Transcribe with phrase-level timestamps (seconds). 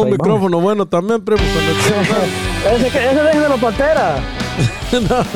[0.00, 1.40] un ahí micrófono bueno también, primo.
[2.74, 4.16] Ese, ese déjelo pantera.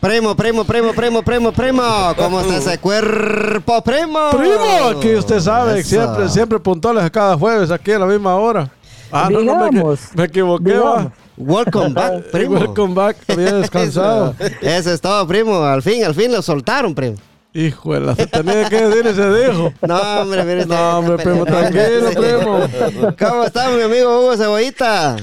[0.00, 1.82] Primo, primo, primo, primo, primo, primo.
[2.18, 4.18] ¿Cómo está ese cuerpo, primo?
[4.32, 5.88] Primo, aquí usted sabe, Eso.
[5.88, 8.70] siempre, siempre puntuales a cada jueves aquí a la misma hora.
[9.10, 10.90] Ah, no, no, me, Digamos, me equivoqué, va.
[10.96, 11.12] digamos.
[11.38, 12.56] Welcome back, primo.
[12.58, 14.34] Welcome back, había descansado.
[14.38, 15.62] Eso, eso es todo, primo.
[15.64, 17.16] Al fin, al fin lo soltaron, primo.
[17.56, 19.72] Hijo de la, se tenía que decir y se dijo.
[19.86, 20.66] No, hombre, mire.
[20.66, 23.14] No, hombre, primo, tranquilo, primo.
[23.16, 25.16] ¿Cómo está mi amigo Hugo Cebollita?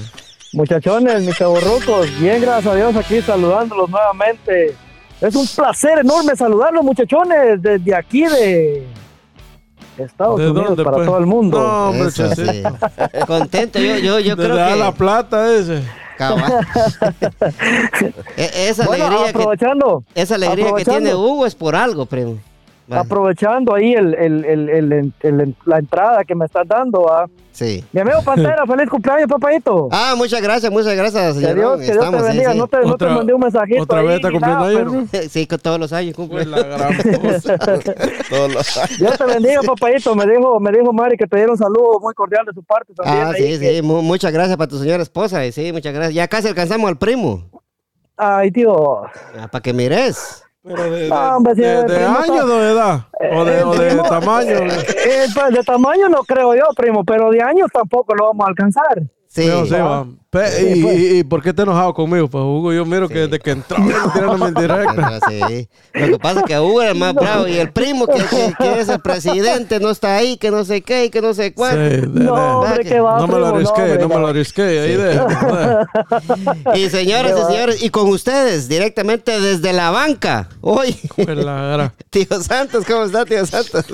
[0.54, 4.74] Muchachones, mis chavorrucos, bien, gracias a Dios, aquí saludándolos nuevamente.
[5.20, 8.86] Es un placer enorme saludarlos, muchachones, desde aquí de
[9.98, 11.06] Estados ¿De Unidos dónde, para pues?
[11.06, 11.58] todo el mundo.
[11.58, 12.62] No, hombre, Eso, sí.
[13.26, 14.76] Contento, yo, yo, yo creo que...
[14.76, 15.82] la plata ese.
[18.36, 19.44] E- esa bueno, alegría, que,
[20.14, 22.38] esa alegría que tiene Hugo es por algo, primo.
[22.90, 27.84] Aprovechando ahí el, el- el- el- el- la entrada que me estás dando a Sí.
[27.92, 29.88] mi amigo Pantera, feliz cumpleaños, papayito.
[29.92, 31.54] Ah, muchas gracias, muchas gracias, que señor.
[31.54, 32.54] Dios, que Dios te bendiga.
[32.54, 33.82] No, te, no te Otra- mandé un mensajito.
[33.82, 35.28] ¿Otra vez está cumpliendo años, pero-?
[35.28, 36.44] Sí, que todos los años cumple.
[36.44, 37.58] Pues la gran cosa.
[38.28, 38.98] Todos los años.
[38.98, 40.14] Dios te bendiga, papayito.
[40.14, 42.92] Me dijo, me dijo Mari que te diera un saludo muy cordial de su parte
[42.94, 43.26] también.
[43.26, 43.82] Ah, ahí, sí, que- sí.
[43.82, 45.40] mu- muchas gracias para tu señora esposa.
[45.52, 46.14] Sí, muchas gracias.
[46.14, 47.44] Ya casi alcanzamos al primo.
[48.16, 49.02] Ay, tío.
[49.50, 50.42] para que mires.
[50.64, 53.00] Pero de, No, hombre, de, de o de edad.
[53.34, 54.50] O de, el o de primo- tamaño.
[54.50, 58.48] Eh, pues de tamaño no creo yo, primo, pero de años tampoco lo vamos a
[58.50, 59.02] alcanzar.
[59.34, 59.42] Sí.
[59.46, 60.06] Pero sí, va.
[60.28, 62.26] Pe- y, y- y por qué te enojado conmigo?
[62.28, 63.76] Pues Hugo, yo miro que desde que entró
[64.14, 65.20] tirándome en directa.
[65.28, 65.68] Sí.
[65.92, 68.54] Lo que pasa es que Hugo era el más bravo y el primo que, que-
[68.58, 71.52] que es el presidente no está ahí, que no sé qué y que no sé
[71.54, 74.62] Sí, de- No, hombre, que va, no me lo hombre, no me lo arrisqué.
[74.62, 75.20] Ahí de,
[76.74, 80.48] Y señoras y señores, y con ustedes directamente desde la banca.
[80.62, 80.94] Hoy,
[82.10, 83.84] tío Santos, ¿cómo está, tío Santos?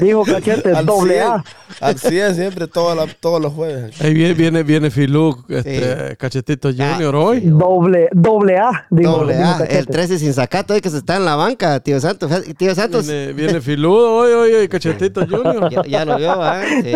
[0.00, 1.44] Dijo cachete, Al doble 100, A.
[1.80, 3.98] Al 100 siempre, todos los- todos los jueves.
[4.00, 7.40] Ahí viene, viene, viene Filú, este, Cachetito Junior hoy.
[7.40, 8.86] Doble, doble A.
[8.90, 9.78] Dijo, Doble A, Cachete.
[9.78, 12.30] el 13 sin sacato hoy que se está en la banca, tío Santos.
[12.56, 15.70] Tío Santos, Viene, viene Filudo hoy, hoy, hoy, Cachetito Junior.
[15.70, 16.62] ya, ya lo vio, ¿ah?
[16.82, 16.92] Sí.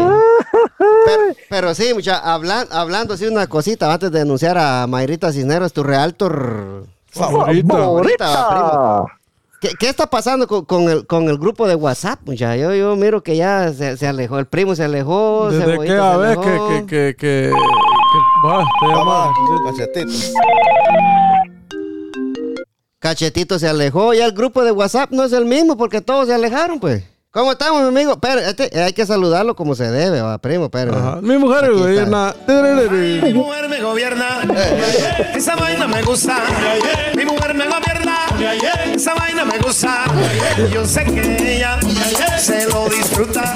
[1.06, 5.72] Pero, pero sí, mucha, hablan- hablando así una cosita antes de denunciar a Mayrita Cisneros,
[5.72, 6.86] tu realtor.
[7.08, 7.74] Favorita.
[7.76, 9.04] Favorita.
[9.64, 12.54] ¿Qué, qué está pasando con, con el, con el grupo de WhatsApp, mucha?
[12.54, 16.16] Yo, yo miro que ya se, se alejó, el primo se alejó, Desde se a
[16.18, 17.52] ver que, que, que, que, que-
[18.46, 19.32] va, te llama.
[19.32, 20.12] Vamos, cachetito.
[22.98, 26.34] Cachetito se alejó, ya el grupo de WhatsApp no es el mismo porque todos se
[26.34, 27.02] alejaron, pues.
[27.30, 28.18] ¿Cómo estamos, mi amigo?
[28.20, 31.20] Pero este, hay que saludarlo como se debe, va, primo, pero.
[31.22, 32.10] Mi mujer Aquí güey, está.
[32.10, 34.26] na- Mi mujer me gobierna,
[35.34, 36.36] esa vaina me gusta.
[37.16, 38.18] Mi mujer me gobierna,
[38.94, 40.04] esa vaina me gusta.
[40.72, 41.78] Yo sé que ella
[42.38, 43.54] se lo disfruta.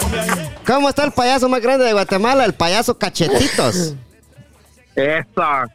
[0.66, 2.44] ¿Cómo está el payaso más grande de Guatemala?
[2.44, 3.94] El payaso Cachetitos.
[4.94, 5.66] Esa.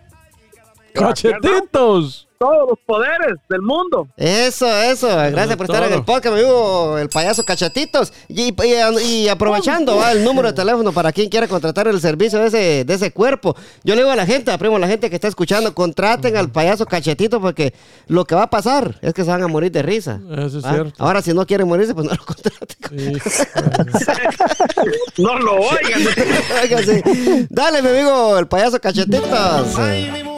[0.94, 2.23] Cachetitos.
[2.40, 4.08] Todos los poderes del mundo.
[4.18, 5.08] Eso, eso.
[5.08, 8.12] Gracias por estar en el podcast, mi amigo, el payaso Cachetitos.
[8.28, 12.40] Y, y- y aprovechando va, el número de teléfono para quien quiera contratar el servicio
[12.40, 13.56] de ese, de ese cuerpo.
[13.84, 16.50] Yo le digo a la gente, primo, a la gente que está escuchando, contraten al
[16.50, 17.74] payaso Cachetito porque
[18.08, 20.20] lo que va a pasar es que se van a morir de risa.
[20.32, 20.74] Eso es ¿va?
[20.74, 21.04] cierto.
[21.04, 23.22] Ahora, si no quieren morirse, pues no lo contraten.
[25.18, 26.02] No lo oigan.
[27.50, 29.78] Dale, mi amigo, el payaso Cachetitos.
[29.78, 30.33] Ay, mi.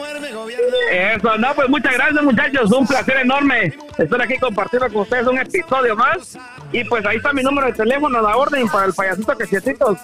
[0.92, 2.72] Eso, no, pues muchas gracias, muchachos.
[2.72, 6.38] Un placer enorme estar aquí compartiendo con ustedes un episodio más.
[6.72, 9.98] Y pues ahí está mi número de teléfono a la orden para el payasito Cachetitos.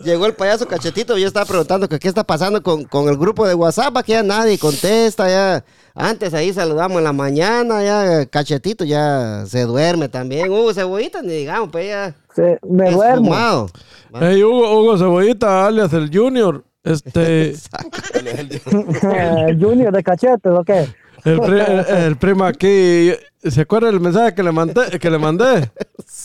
[0.04, 3.46] llegó el payaso cachetito, yo estaba preguntando que qué está pasando con, con el grupo
[3.46, 5.64] de WhatsApp, aquí ya nadie contesta, ya.
[5.94, 10.50] Antes ahí saludamos en la mañana, ya cachetito ya se duerme también.
[10.50, 12.14] Uh, cebollita, ni digamos, pues ya.
[12.34, 13.68] Se- me duermo.
[14.14, 16.64] Hey, Hugo, Hugo Cebollita, alias el Junior.
[16.82, 17.50] Este,
[19.48, 20.86] El Junior de cachetes, ¿o qué?
[21.24, 23.12] el, pri- el- el primo aquí,
[23.42, 24.98] ¿se acuerda del mensaje que le mandé?
[24.98, 25.70] Que le mandé?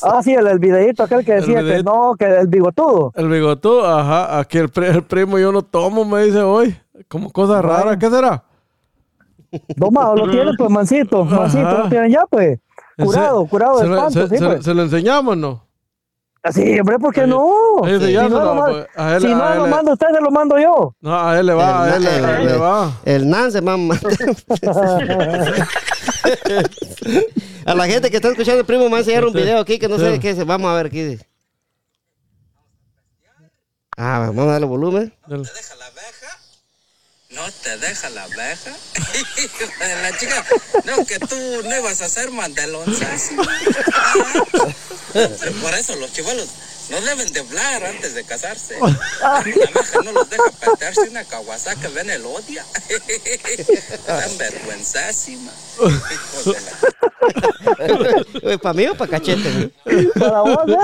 [0.01, 3.11] Ah, sí, el, el videíto aquel que decía que no, que el bigotudo.
[3.15, 6.77] El bigotudo, ajá, aquí el, pri- el primo yo no tomo, me dice hoy.
[7.09, 8.43] Como cosa rara, ¿qué será?
[9.75, 11.23] Domado lo tienen, pues, mancito.
[11.25, 11.77] Mancito Ajá.
[11.83, 12.59] lo tienen ya, pues.
[12.97, 14.63] Curado, Se- curado se de lo- espanto, se, sí, se- pues.
[14.63, 15.65] se lo enseñamos, ¿no?
[16.51, 17.49] Sí, hombre, ¿por qué Ahí- no?
[17.83, 19.57] ahí se Si llama, no, no, lo, ma- pues, a él- si a no él
[19.57, 20.95] lo le- manda usted, se lo mando yo.
[21.01, 22.91] No, a él le va, a él, le- a él le va.
[23.03, 23.95] El Nance, mamá.
[27.65, 29.79] a la gente que está escuchando el primo me va a enseñar un video aquí
[29.79, 30.45] que no sé qué es.
[30.45, 31.17] Vamos a ver aquí.
[33.97, 35.13] Ah, vamos a darle volumen.
[35.27, 36.24] Deja la abeja?
[37.35, 38.71] ¿No te deja la abeja?
[40.01, 40.45] La chica,
[40.85, 42.85] no, que tú no ibas a ser mandelón.
[45.17, 45.29] Ah,
[45.61, 46.49] Por eso los chivolos
[46.89, 48.77] no deben de hablar antes de casarse.
[49.21, 52.65] La abeja no los deja petearse una Kawasaki, ven el odia.
[54.37, 55.51] Vergüenzásima.
[55.79, 56.91] La...
[58.61, 59.71] ¿Para mí o para cachete?
[60.19, 60.77] Para vos, ¿eh?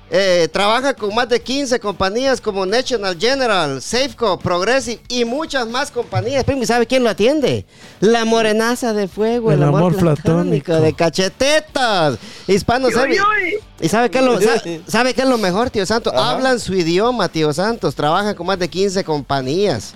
[0.08, 5.90] Eh, trabaja con más de 15 compañías como National General, Safeco, Progressive y muchas más
[5.90, 6.44] compañías.
[6.44, 7.66] Primo, ¿y sabe quién lo atiende?
[7.98, 10.22] La morenaza de fuego, el, El amor, amor platónico,
[10.66, 10.72] platónico.
[10.80, 12.18] de cachetetas.
[12.46, 13.20] Hispano Services.
[13.24, 13.54] uy.
[13.80, 16.12] ¿Y sabe qué, es lo, sa- sabe qué es lo mejor, tío Santos?
[16.14, 17.96] Hablan su idioma, tío Santos.
[17.96, 19.94] Trabajan con más de 15 compañías.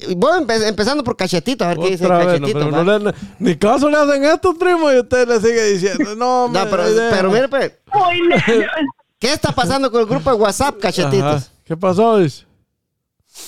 [0.09, 2.59] y voy empe- empezando por cachetito, a ver qué dice vez, no, cachetito.
[2.59, 2.82] pero va.
[2.85, 6.64] no le- ni caso le hacen esto, primo, y usted le sigue diciendo, no, No,
[6.64, 7.73] me- pero, pero mire, pues,
[9.20, 11.43] ¿qué está pasando con el grupo de WhatsApp, cachetitos?
[11.43, 11.47] Ajá.
[11.64, 12.19] ¿Qué pasó?
[12.19, 12.44] Dice?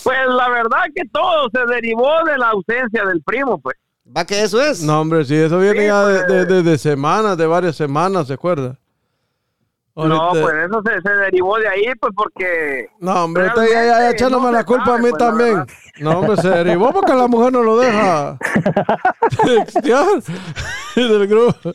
[0.04, 3.76] Pues la verdad que todo se derivó de la ausencia del primo, pues.
[4.16, 4.82] ¿Va que eso es?
[4.82, 6.28] No, hombre, si eso viene Sí, ya de, pues.
[6.28, 8.78] de- de- de semanas, de varias semanas, ¿se acuerda?
[9.94, 12.86] No, pues eso se, se derivó de ahí, pues porque...
[13.00, 15.66] No, hombre, usted ya, ya, echándome no la culpa a mí pues, también.
[15.98, 18.38] No, hombre, se derivó porque la mujer no lo deja.
[20.94, 21.70] del grupo.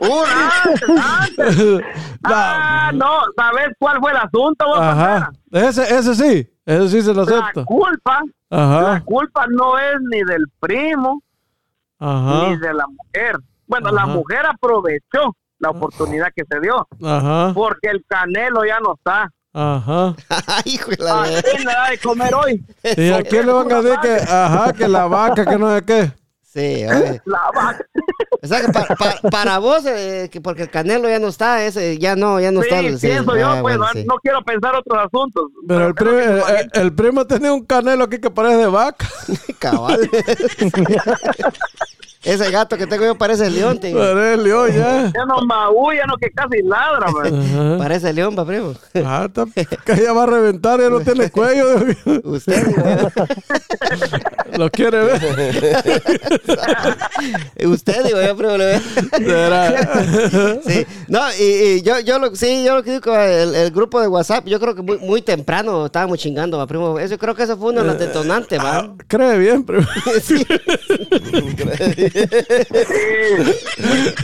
[0.00, 0.22] ¡Uh,
[0.64, 0.88] antes,
[1.58, 1.84] antes!
[2.22, 5.30] Ah, no, ¿sabes cuál fue el asunto, vos, Ajá.
[5.50, 7.38] Ese, ese sí, ese sí se lo Pantera?
[7.38, 7.64] La acepto.
[7.64, 11.22] culpa, la culpa no es ni del primo
[12.00, 13.38] ni de la mujer.
[13.66, 18.94] Bueno, la mujer aprovechó la oportunidad que se dio ajá, porque el canelo ya no
[18.94, 19.30] está.
[19.54, 20.14] ajá.
[20.46, 21.42] Ay, hijo de ¿A la...
[21.42, 22.64] quién le da de comer hoy?
[22.96, 25.84] ¿Y a quién le van a decir que, ajá, que la vaca, que no sé
[25.84, 26.12] qué?
[26.56, 27.20] Sí, oye.
[27.26, 27.86] La vaca.
[28.42, 31.62] O sea que pa- pa- para vos, eh, que porque el Canelo ya no está,
[31.64, 32.98] ese ya no, ya no Sí, está.
[32.98, 33.06] sí.
[33.08, 34.04] pienso yo, Ah, pues, bueno, no, sí.
[34.08, 35.44] no quiero pensar otros asuntos.
[35.68, 38.56] Pero el primo, que el, su el- el primo tenía un canelo aquí que parece
[38.56, 39.06] de vaca.
[39.58, 40.08] Cabal.
[42.24, 43.96] Ese gato que tengo yo parece león, tío.
[43.96, 45.12] Parece león ya.
[45.14, 47.40] Ya no maulla, no que casi ladra, man.
[47.40, 47.78] Ajá.
[47.78, 48.74] Parece león, pa' primo.
[49.04, 49.44] Ah, está-
[49.84, 51.66] que ya va a reventar, ya no tiene cuello.
[52.24, 52.82] Usted, digo,
[54.58, 55.20] Lo quiere ver.
[57.66, 58.56] usted, digo yo, primo.
[58.56, 58.80] le-
[59.18, 60.02] Será.
[60.66, 64.00] Sí, no, y, y yo, yo lo, sí, yo lo que digo el, el grupo
[64.00, 66.98] de WhatsApp, yo creo que muy, muy temprano estábamos chingando, va, primo.
[66.98, 68.78] Eso creo que eso fue uno de los detonantes, va.
[68.78, 69.86] Ah, Cree bien, primo.
[70.22, 70.44] Sí.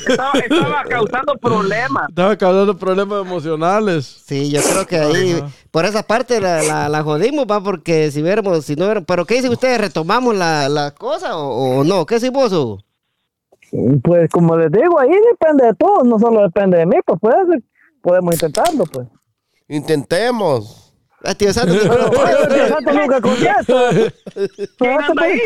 [0.08, 2.08] Estaba, estaba causando problemas.
[2.08, 4.22] Estaba causando problemas emocionales.
[4.26, 5.48] Sí, yo creo que ahí, Ajá.
[5.70, 9.24] por esa parte la, la, la jodimos, va, porque si viéramos, si no viéramos, pero
[9.24, 9.80] ¿qué dicen ustedes?
[9.80, 12.06] ¿Retomamos la, la cosa o, o no?
[12.06, 12.84] ¿Qué decís vos?
[14.02, 17.36] Pues como les digo, ahí depende de todos, no solo depende de mí, pues puede
[17.46, 17.62] ser-
[18.02, 19.06] podemos intentarlo, pues.
[19.68, 20.92] Intentemos.
[21.24, 23.90] Ah, tío Santo, Pero el santo nunca contesta.
[24.76, 25.40] ¿Quién anda ahí?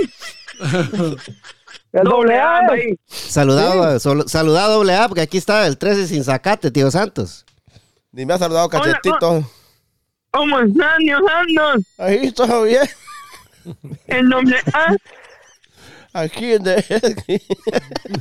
[2.01, 2.59] El doble A.
[2.71, 2.99] ahí.
[3.07, 7.45] saludado, sol- saludado doble A, porque aquí está el 13 sin zacate, tío Santos.
[8.13, 9.49] Ni me ha saludado cachetito.
[10.31, 11.85] ¿Cómo están, Dios santos?
[11.99, 12.83] Ahí todo bien.
[14.07, 14.95] El nombre A,
[16.13, 16.77] Aquí en de...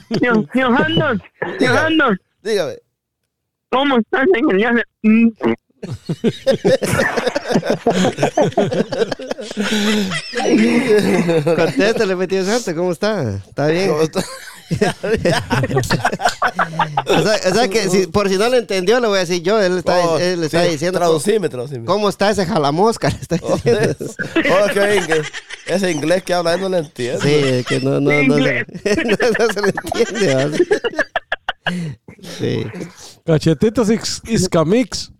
[0.10, 1.17] Dios Dios santos.
[1.60, 2.17] Dios santos.
[2.41, 2.75] Dígame.
[3.70, 4.58] ¿Cómo están, señor?
[4.60, 5.29] Ya se- Mm,
[11.56, 13.36] Contéstale, mi tío Santos, ¿cómo está?
[13.48, 13.89] ¿Está bien?
[13.89, 14.24] ¿Cómo está?
[17.06, 19.44] O sea, o sea que si- por si no lo entendió, le voy a decir
[19.44, 21.86] yo, él está, Oh, él está sí, diciendo Traducime, traducime.
[21.86, 23.10] cómo está ese jalamosca.
[23.10, 23.96] le está Oh, diciendo.
[24.00, 25.22] oh, que.
[25.68, 27.22] Ese inglés que habla él no lo entiendo.
[27.22, 28.65] Sí, que no, no, no, se, Inglés.
[29.06, 30.36] no, no se le entiende.
[30.36, 31.72] ¿va?
[32.39, 32.65] Sí.
[33.25, 35.12] Cachetitos is- Iscamix.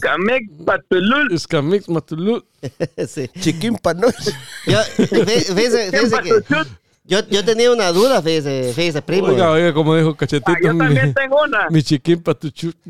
[0.00, 1.32] Camek, Patulul.
[1.32, 2.44] Iscamix Matulú.
[3.08, 3.28] sí.
[3.40, 4.32] Chiquín panoche.
[4.66, 5.08] Yo, fí-
[5.54, 6.32] fíjese, fíjese que
[7.06, 9.26] yo, yo tenía una duda, fíjese, fíjese, primo.
[9.28, 10.52] Oiga, oiga, como dijo Ah, Cachetito.
[10.62, 11.68] yo también mi, tengo una.
[11.68, 12.74] mi chiquín patuchut.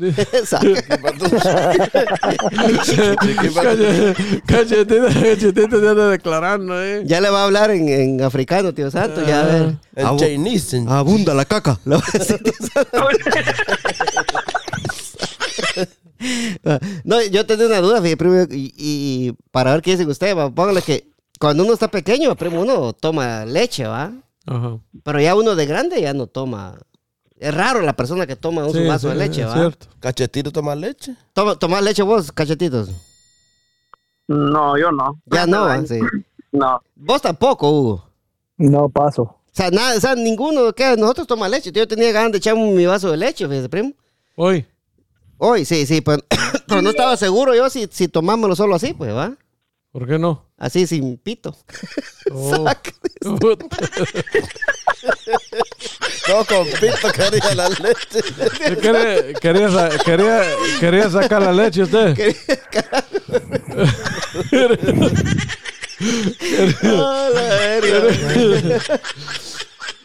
[4.47, 7.03] Cachetito, cachetito se anda declarando, eh.
[7.05, 9.75] Ya le va a hablar en, en africano, tío Santo, ya a ver.
[9.95, 10.83] El Abu- Chinese.
[10.87, 11.77] abunda la caca.
[11.85, 13.07] Le va a decir, tío Santo.
[17.03, 20.49] No, yo tenía una duda, fíjate, primo, y, y para ver qué dicen ustedes, va,
[20.49, 24.11] póngale que cuando uno está pequeño, primo, uno toma leche, ¿va?
[24.45, 24.79] Ajá.
[25.03, 26.77] Pero ya uno de grande ya no toma.
[27.37, 29.53] Es raro la persona que toma un Sí, vaso sí, de leche, es ¿va?
[29.53, 29.87] cierto.
[29.99, 31.15] Cachetito toma leche.
[31.33, 32.89] Toma, ¿Tomás leche vos, cachetitos?
[34.27, 35.21] No, yo no.
[35.25, 35.85] Ya no, ¿va?
[35.85, 35.99] Sí.
[36.51, 36.81] No.
[36.95, 38.09] Vos tampoco, Hugo.
[38.55, 39.23] No paso.
[39.23, 41.69] O sea, nada, o sea, ninguno que nosotros toma leche.
[41.73, 43.91] Yo tenía ganas de echarme mi vaso de leche, fíjese, primo.
[44.37, 44.65] Hoy.
[45.47, 46.23] Hoy, sí, sí, pero,
[46.67, 49.33] pero no estaba seguro yo si, si tomámoslo solo así, pues, ¿va?
[49.91, 50.45] ¿Por qué no?
[50.57, 51.55] Así, sin pito.
[52.31, 52.65] Oh.
[53.39, 53.65] Puta.
[56.27, 58.21] No, con pito quería la leche.
[58.81, 60.41] quería, quería, sa- quería,
[60.79, 62.17] quería sacar la leche usted.
[66.81, 67.27] La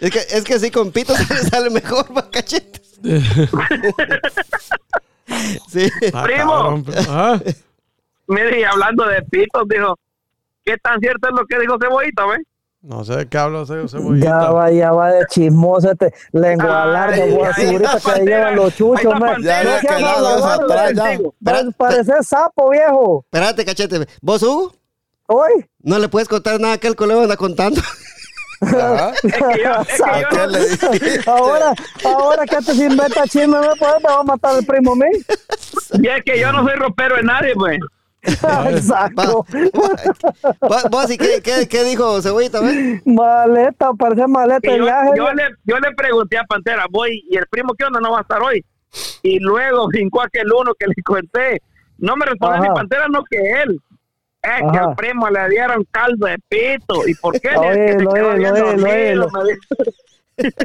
[0.01, 1.15] es, que, es que sí, con pito
[1.51, 2.81] sale mejor, va, cachetes.
[5.69, 5.91] Sí.
[6.15, 6.83] Ah, Primo.
[8.29, 9.99] Mire, y hablando de pitos, dijo,
[10.65, 12.39] ¿qué tan cierto es lo que dijo Cebollita, ve?
[12.83, 14.51] No sé de qué habla ese Ya cebollita.
[14.53, 18.21] va, ya va de chismoso este lengua larga, ay, voy a ahí subir está que
[18.25, 19.43] llevan los chuchos, man.
[19.43, 21.09] Ya seas que lado hablador, es atrás, ya.
[21.11, 21.35] digo.
[21.39, 23.25] Espera, Pareces sapo, viejo.
[23.27, 24.07] Espérate, cachete.
[24.23, 24.73] ¿Vos, Hugo?
[25.27, 25.67] Hoy.
[25.83, 27.83] No le puedes contar nada que el colega anda contando.
[29.23, 31.21] Es que yo, es que ¿A yo qué no- le dije?
[31.27, 31.73] ahora,
[32.05, 35.07] ahora que te inventa chisme, me puede, me va a matar el primo a mí.
[36.03, 37.79] y es que yo no soy ropero de nadie, pues.
[38.23, 39.47] Exacto.
[40.91, 42.61] ¿Vos, ¿y qué, qué, qué dijo cebollita?
[43.07, 45.11] Maleta, parece maleta yo, viaje.
[45.17, 47.99] yo le, yo le pregunté a Pantera, voy, ¿y el primo qué onda?
[48.01, 48.63] No va a estar hoy.
[49.23, 51.63] Y luego brincó aquel uno que le conté.
[51.99, 53.81] No me respondió ni Pantera, no que él.
[54.43, 54.89] Es que Ajá.
[54.89, 57.07] al primo le dieron caldo de pito.
[57.07, 57.51] ¿Y por qué?
[57.51, 58.77] Que lo lo
[59.15, 59.29] lo.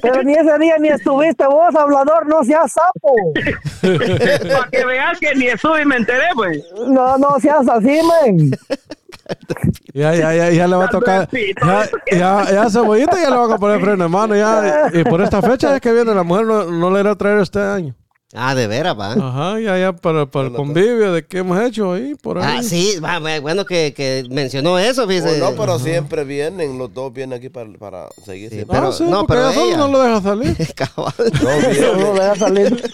[0.02, 3.16] Pero ni ese día ni estuviste vos, hablador, no seas sapo.
[3.82, 6.64] Para que veas que ni estuve y me enteré, pues.
[6.88, 8.52] No, no seas así, men.
[9.94, 11.30] Ya, ya, ya, ya le va a tocar.
[11.32, 14.36] Ya, ya, ya cebollita ya le van a poner freno en mano.
[14.36, 17.16] Ya, y por esta fecha es que viene la mujer, no, no le irá a
[17.16, 17.96] traer este año.
[18.36, 19.14] Ah, de veras, va.
[19.14, 22.58] Ajá, ya, ya, para, para el convivio de qué hemos hecho ahí, por ahí.
[22.60, 25.42] Ah, sí, va, bueno que, que mencionó eso, fíjese.
[25.42, 28.50] Oh, no, pero siempre vienen, los dos vienen aquí para, para seguir.
[28.50, 28.62] Sí.
[28.64, 30.56] Ah, pero- sí, no, porque pero ella- no lo deja salir.
[30.76, 31.14] Cabal.
[31.42, 32.84] No, No lo deja salir.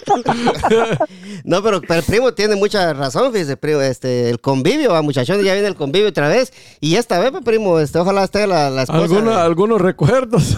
[1.43, 5.43] No, pero, pero el primo tiene mucha razón, fíjese, primo, este, el convivio, va, muchachones,
[5.43, 6.53] ya viene el convivio otra vez.
[6.79, 9.01] Y esta vez, pues, primo, este, ojalá esté la, la esposa.
[9.03, 10.57] Algunos, de- algunos recuerdos.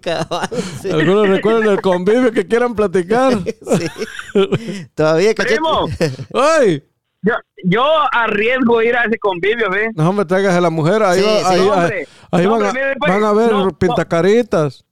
[0.00, 0.48] Cabal,
[0.82, 0.90] sí.
[0.90, 3.38] algunos recuerdos del convivio que quieran platicar.
[3.44, 3.86] Sí.
[4.94, 5.56] Todavía, cachete.
[5.56, 5.86] Primo,
[6.34, 6.82] ¡Ay!
[7.22, 7.32] yo,
[7.64, 9.90] yo arriesgo ir a ese convivio, ¿ve?
[9.94, 11.02] No me traigas a la mujer.
[11.02, 11.44] Ahí, Sí, va- sí.
[11.46, 12.08] ahí, No, ahí- hombre.
[12.30, 13.78] ahí No, van, a, hombre, mire, pues, van a ver no, no.
[13.78, 14.84] pintacaritas.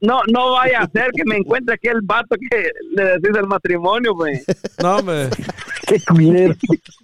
[0.00, 4.14] No, no vaya a ser que me encuentre aquel vato que le decís del matrimonio,
[4.14, 4.44] pues.
[4.82, 5.30] No, hombre.
[5.86, 6.54] Qué culero.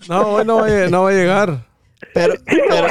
[0.09, 1.67] No, hoy no va, a, no va a llegar.
[2.15, 2.87] Pero, pero,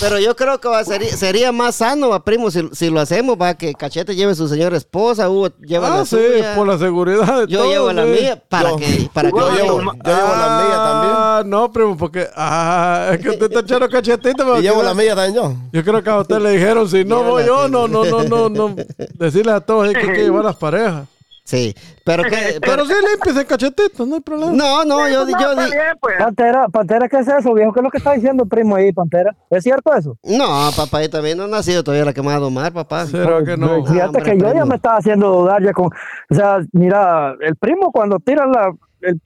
[0.00, 3.36] pero yo creo que va, sería, sería más sano, va, primo, si, si lo hacemos,
[3.40, 6.54] va, que Cachete lleve su señora esposa, Hugo lleva Ah, la sí, suya.
[6.56, 9.62] por la seguridad de Yo llevo la mía para Yo- que, para que Yo vaya.
[9.62, 11.14] llevo, yo llevo la mía también.
[11.16, 12.28] Ah, Ah, no, primo, porque.
[12.36, 14.36] Ah, es que usted está echando cachetito.
[14.36, 15.54] pero Y llevo que- la mía también yo.
[15.72, 18.48] Yo creo que a usted le dijeron: si no voy yo, no, no, no, no,
[18.50, 18.76] no.
[19.14, 21.06] Decirle a todos hay que, hay que llevar las parejas.
[21.44, 21.74] Sí.
[22.04, 22.58] Pero que.
[22.60, 24.52] Pero sí, limpies el cachetito, no hay problema.
[24.52, 25.70] No, no, yo, No, yo bien,
[26.00, 26.16] pues.
[26.18, 27.72] Pantera, Pantera, ¿qué es eso, viejo?
[27.72, 29.34] ¿Qué es lo que está diciendo el primo ahí, Pantera?
[29.50, 30.16] ¿Es cierto eso?
[30.22, 33.06] No, papá, yo también no he nacido todavía la que me va a domar, papá.
[33.06, 33.84] ¿Será que no?
[33.84, 35.86] Fíjate hombre, que yo ya me estaba haciendo dudar ya con...
[35.86, 39.20] O sea, mira, el primo cuando tira la, el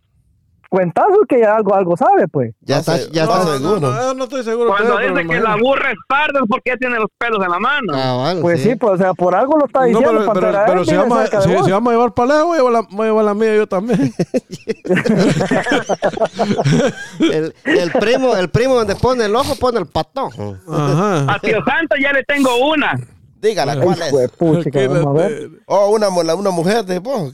[0.68, 2.54] cuentazo que ya algo, algo sabe, pues.
[2.60, 3.44] Ya está, ya No, está.
[3.44, 3.80] no, seguro.
[3.80, 4.70] no, no estoy seguro.
[4.70, 7.92] Cuando dice que la burra es parda es porque tiene los pelos en la mano.
[7.92, 10.84] Cabal, Pues sí, pues, o sea, por algo lo está No, diciendo pero, pero, pero
[10.84, 13.06] si, vamos, a- si, si vamos a llevar para lejos, voy a llevar la, voy
[13.06, 14.12] a llevar la mía yo también.
[17.20, 20.30] El, el primo, el primo donde pone el ojo pone el patón.
[20.68, 21.32] Ajá.
[21.34, 22.98] A Tío Santo ya le tengo una.
[23.40, 24.30] Dígala, ¿cuál es?
[24.32, 25.50] puchica, vamos a ver.
[25.66, 27.32] Oh, una, una mujer de vos.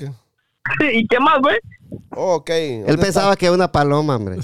[0.93, 1.59] ¿Y qué más, güey?
[2.11, 2.51] Oh, ok.
[2.51, 4.37] Él pensaba que era una paloma, hombre.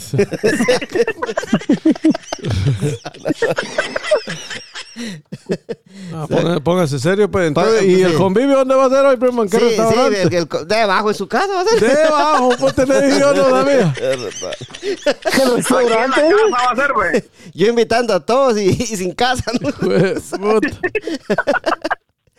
[6.12, 7.48] Ah, póngase, póngase serio, pues.
[7.48, 8.02] Entonces, Póngase, ¿Y sí.
[8.02, 9.42] el convivio dónde va a ser hoy, primo?
[9.42, 10.22] ¿En qué Sí, sí, restaurante?
[10.22, 11.80] el- el- debajo de su casa va a ser.
[11.80, 13.94] Debajo, pues te le dije yo, no sabía.
[13.96, 14.54] Es verdad.
[14.80, 16.20] ¿Qué Aquí en la restaurante?
[16.20, 17.24] casa va a ser, güey.
[17.54, 19.44] Yo invitando a todos y, y sin casa.
[19.60, 19.70] ¿no?
[19.70, 20.30] Pues.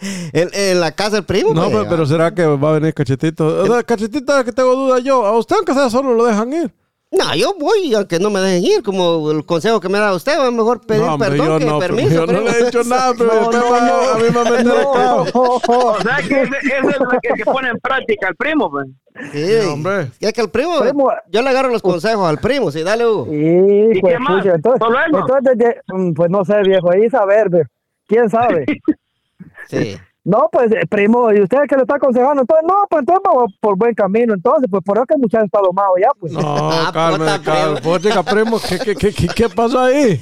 [0.01, 1.53] En, en la casa del primo.
[1.53, 3.45] No, pues, pero, pero será que va a venir cachetito.
[3.63, 5.25] O sea, cachetito es que tengo duda yo.
[5.25, 6.71] A usted, aunque sea solo, lo dejan ir.
[7.11, 10.37] No, yo voy, aunque no me dejen ir, como el consejo que me da usted,
[10.39, 12.09] va mejor pedir no, hombre, perdón yo que no, permiso.
[12.09, 13.93] Yo no le he dicho nada, pero No, usted no, va no.
[14.11, 15.25] a mí me a el cabo.
[15.67, 18.87] O sea que ese, ese es el que, que pone en práctica el primo, pues.
[19.33, 20.11] Sí, No, hombre.
[20.19, 21.11] Es que el primo, Primo.
[21.31, 23.25] yo le agarro los consejos al primo, sí, dale, Hugo.
[23.25, 24.43] Hijo qué de más?
[24.43, 27.49] pucha, entonces, entonces mm, pues no sé, viejo, ahí saber.
[28.07, 28.65] ¿quién sabe?
[29.67, 29.97] Sí.
[30.25, 32.41] No, pues, eh, primo, ¿y usted que le está aconsejando?
[32.41, 34.33] Entonces, no, pues entonces vamos por buen camino.
[34.33, 36.33] Entonces, pues por eso que el muchacho está domado ya, pues.
[36.33, 37.25] No, Ah, calme.
[37.39, 37.79] primo.
[37.81, 40.19] Pues, primo, ¿qué, qué, qué, qué, qué pasó ahí?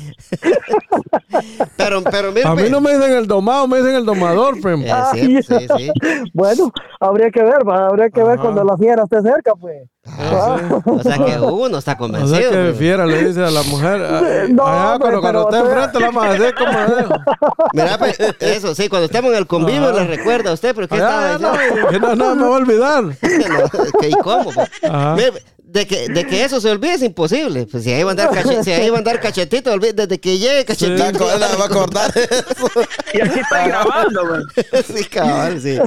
[1.76, 4.62] Pero, pero mire, A mí pues, no me dicen el domado, me dicen el domador,
[4.62, 4.84] primo.
[4.86, 5.92] Eh, sí, sí, sí.
[6.34, 9.90] bueno, habría que ver, va, habría que ver cuando la fiera esté cerca, pues.
[10.18, 10.74] Ah, sí.
[10.86, 12.38] O sea que Hugo no está O convencido.
[12.38, 12.74] sea que primo.
[12.76, 16.00] fiera le dice a la mujer, ah, No, allá hombre, cuando, cuando pero esté enfrente
[16.00, 17.14] la vamos a hacer como dejo.
[17.74, 20.96] Mira, pues, eso, sí, cuando estemos en el convivio le recuerda a usted, pero ¿qué
[20.96, 21.52] estaba no,
[21.90, 23.04] que no, no, me va a olvidar.
[23.04, 24.52] No, que ¿Y cómo?
[24.52, 24.70] pues?
[24.84, 25.16] Ajá.
[25.70, 27.68] De que, de que eso se olvide es imposible.
[27.70, 30.18] Pues si ahí va a andar, cache- si ahí va a andar cachetito, olvide- desde
[30.18, 31.38] que llegue cachetito.
[31.38, 32.70] la va a acordar eso.
[33.14, 34.42] Y aquí está grabando, güey.
[34.96, 35.78] sí, cabal, sí.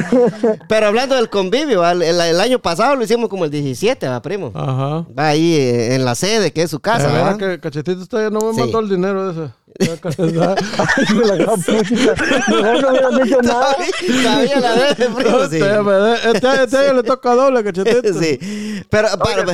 [0.68, 4.52] Pero hablando del convivio, el, el año pasado lo hicimos como el 17, va, primo.
[4.54, 5.06] Ajá.
[5.18, 7.36] Va ahí eh, en la sede, que es su casa, De ¿verdad?
[7.38, 8.60] que Cachetito usted no me Sí.
[8.60, 9.50] mandó el dinero ese.
[9.80, 12.14] La gran puchica.
[12.48, 13.76] Mejor no hubieran dicho nada.
[14.22, 15.56] Sabía la vez, primo, sí.
[15.62, 18.20] Usted me de- Este, este año le toca doble, Cachetito.
[18.20, 18.82] Sí.
[18.90, 19.44] Pero para.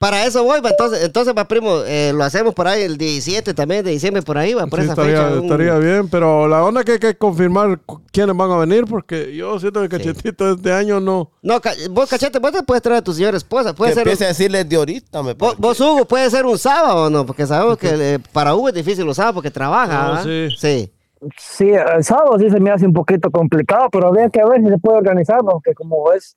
[0.00, 3.52] Para eso voy, va, entonces, entonces va, primo, eh, lo hacemos por ahí el 17
[3.52, 5.34] también de diciembre, por ahí, va, por Sí, esa estaría, fecha.
[5.38, 7.78] un- estaría bien, pero la onda es que hay que confirmar
[8.10, 11.30] quiénes van a venir, porque yo siento que Cachetito este año no.
[11.42, 13.74] No, ca- vos, cachete, vos te puedes traer a tu señora esposa.
[13.74, 15.60] Puede Que ser un- empiece a decirle de ahorita, me Vos, parece.
[15.60, 18.74] vos, Hugo, puede ser un sábado o no, porque sabemos que eh, para Hugo es
[18.74, 20.02] difícil los sábados porque trabaja.
[20.02, 20.24] No, ¿verdad?
[20.24, 20.48] sí.
[20.58, 20.92] sí.
[21.38, 24.68] Sí, el sábado sí se me hace un poquito complicado, pero habría que ver si
[24.70, 26.34] se puede organizar, porque como es,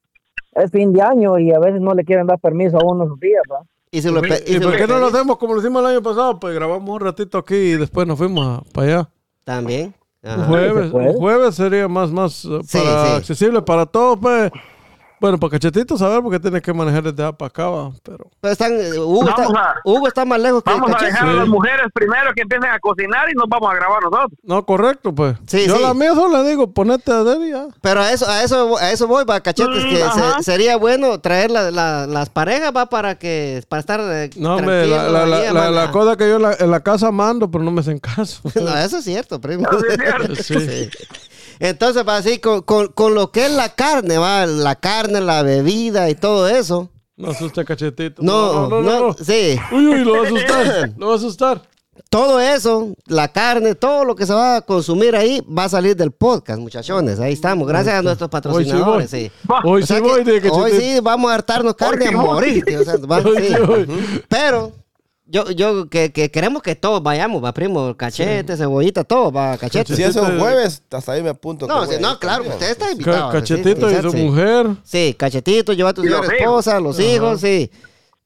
[0.55, 3.19] es fin de año y a veces no le quieren dar permiso a uno esos
[3.19, 3.59] días, ¿va?
[3.91, 5.59] Y si lo pe- y ¿Y si por lo qué no lo hacemos como lo
[5.61, 6.39] hicimos el año pasado?
[6.39, 9.09] Pues grabamos un ratito aquí y después nos fuimos para allá.
[9.43, 9.93] También.
[10.47, 13.15] Jueves, un jueves sería más, más eh, Sí, para sí.
[13.17, 14.51] accesible para todos, pues.
[15.23, 18.29] Bueno, para Cachetito saber porque tiene que manejar desde acá para acá, va, pero.
[18.41, 21.33] Pero están, eh, Hugo, está, a- Hugo está más lejos que Vamos a dejar a
[21.33, 24.37] las mujeres primero que empiecen a cocinar y nos vamos a grabar nosotros.
[24.43, 25.37] No, correcto, pues.
[25.47, 25.81] Sí, Yo sí.
[25.81, 27.67] la mía solo le digo, ponete a ya.
[27.79, 31.17] Pero a eso, a eso, a eso voy, va, cachetes, Mm, que se- sería bueno
[31.21, 35.09] traer la- la- las parejas, va, para que, para estar eh, No, hombre, la, la,
[35.09, 35.71] la, ahí, la, hermana.
[35.71, 38.41] la cosa que yo en la, en la casa mando, pero no me hacen caso.
[38.55, 39.69] No, eso es cierto, primo.
[39.71, 40.35] Eso es cierto.
[40.43, 40.89] Sí.
[41.59, 45.43] Entonces, va así, con, con, con lo que es la carne, va, la carne, la
[45.43, 46.89] bebida y todo eso.
[47.15, 48.21] No asusta Cachetito.
[48.23, 49.57] No, no, sí.
[49.71, 50.93] Uy, uy, lo va a asustar.
[50.97, 51.61] Lo va a asustar.
[52.09, 55.95] Todo eso, la carne, todo lo que se va a consumir ahí va a salir
[55.95, 57.19] del podcast, muchachones.
[57.19, 59.13] Ahí estamos, gracias a nuestros patrocinadores.
[59.13, 59.51] Hoy sí sí.
[59.63, 62.25] Hoy O sea sí voy de hoy sí vamos a hartarnos carne a voy.
[62.25, 62.65] morir.
[62.79, 63.47] o sea, va- Hoy sí.
[63.47, 63.87] sí voy.
[64.27, 64.71] Pero
[65.33, 69.95] yo, yo que, que queremos que todos vayamos, va primo, cachete, cebollita, todo, va cachete.
[69.95, 71.65] Si es un jueves, hasta ahí me apunto.
[71.65, 73.31] No, sí, a no, claro, usted está invitado.
[73.31, 74.17] sí, Cachetito sí, y su sí.
[74.17, 74.67] mujer.
[74.83, 76.33] Sí, cachetito, lleva a tu señora hijos.
[76.39, 77.71] esposa, los hijos, sí.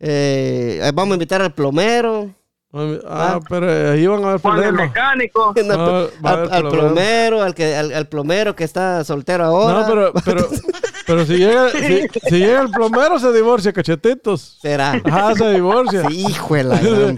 [0.01, 2.29] Eh, vamos a invitar al plomero.
[2.73, 4.87] Ah, pero eh, ahí van a haber problemas.
[4.87, 5.53] mecánico.
[5.65, 9.03] No, Va- va a al, haber al plomero, al, que, al, al plomero que está
[9.03, 9.79] soltero ahora.
[9.79, 10.47] No, pero, pero,
[11.07, 14.57] pero si llega, si, si llega el plomero se divorcia, cachetitos.
[14.61, 15.01] Será.
[15.05, 16.07] Ajá, se divorcia.
[16.09, 17.15] Sí, hijo de la gran.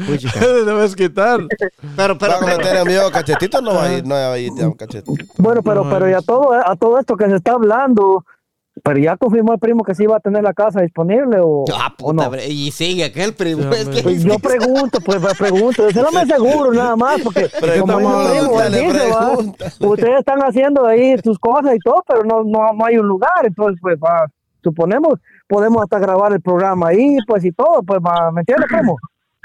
[0.66, 1.42] Debes quitar.
[1.96, 4.38] Pero, pero, Va a meter en vivo cachetito, no va a ir, no va a
[4.38, 5.26] ir ya un cachetito.
[5.38, 8.24] Bueno, pero, pero ya todo, a todo esto que se está hablando,
[8.84, 11.94] pero ya confirmó el primo que sí iba a tener la casa disponible o, Ah,
[12.02, 12.36] o puta, no.
[12.38, 13.64] y sigue aquel primo.
[13.74, 17.22] Sí, es que- Pues yo pregunto, pues me pregunto, yo no me aseguro nada más,
[17.22, 17.48] porque
[17.82, 19.12] como primo, dice,
[19.80, 23.32] ustedes están haciendo ahí sus cosas y todo, pero no, no, no hay un lugar,
[23.44, 24.26] entonces pues va,
[24.64, 28.98] suponemos, podemos hasta grabar el programa ahí, pues y todo, pues va, ¿me entiendes, primo?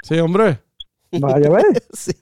[0.03, 0.59] Sí, hombre.
[1.11, 1.65] Vaya, ves.
[1.93, 2.13] Sí.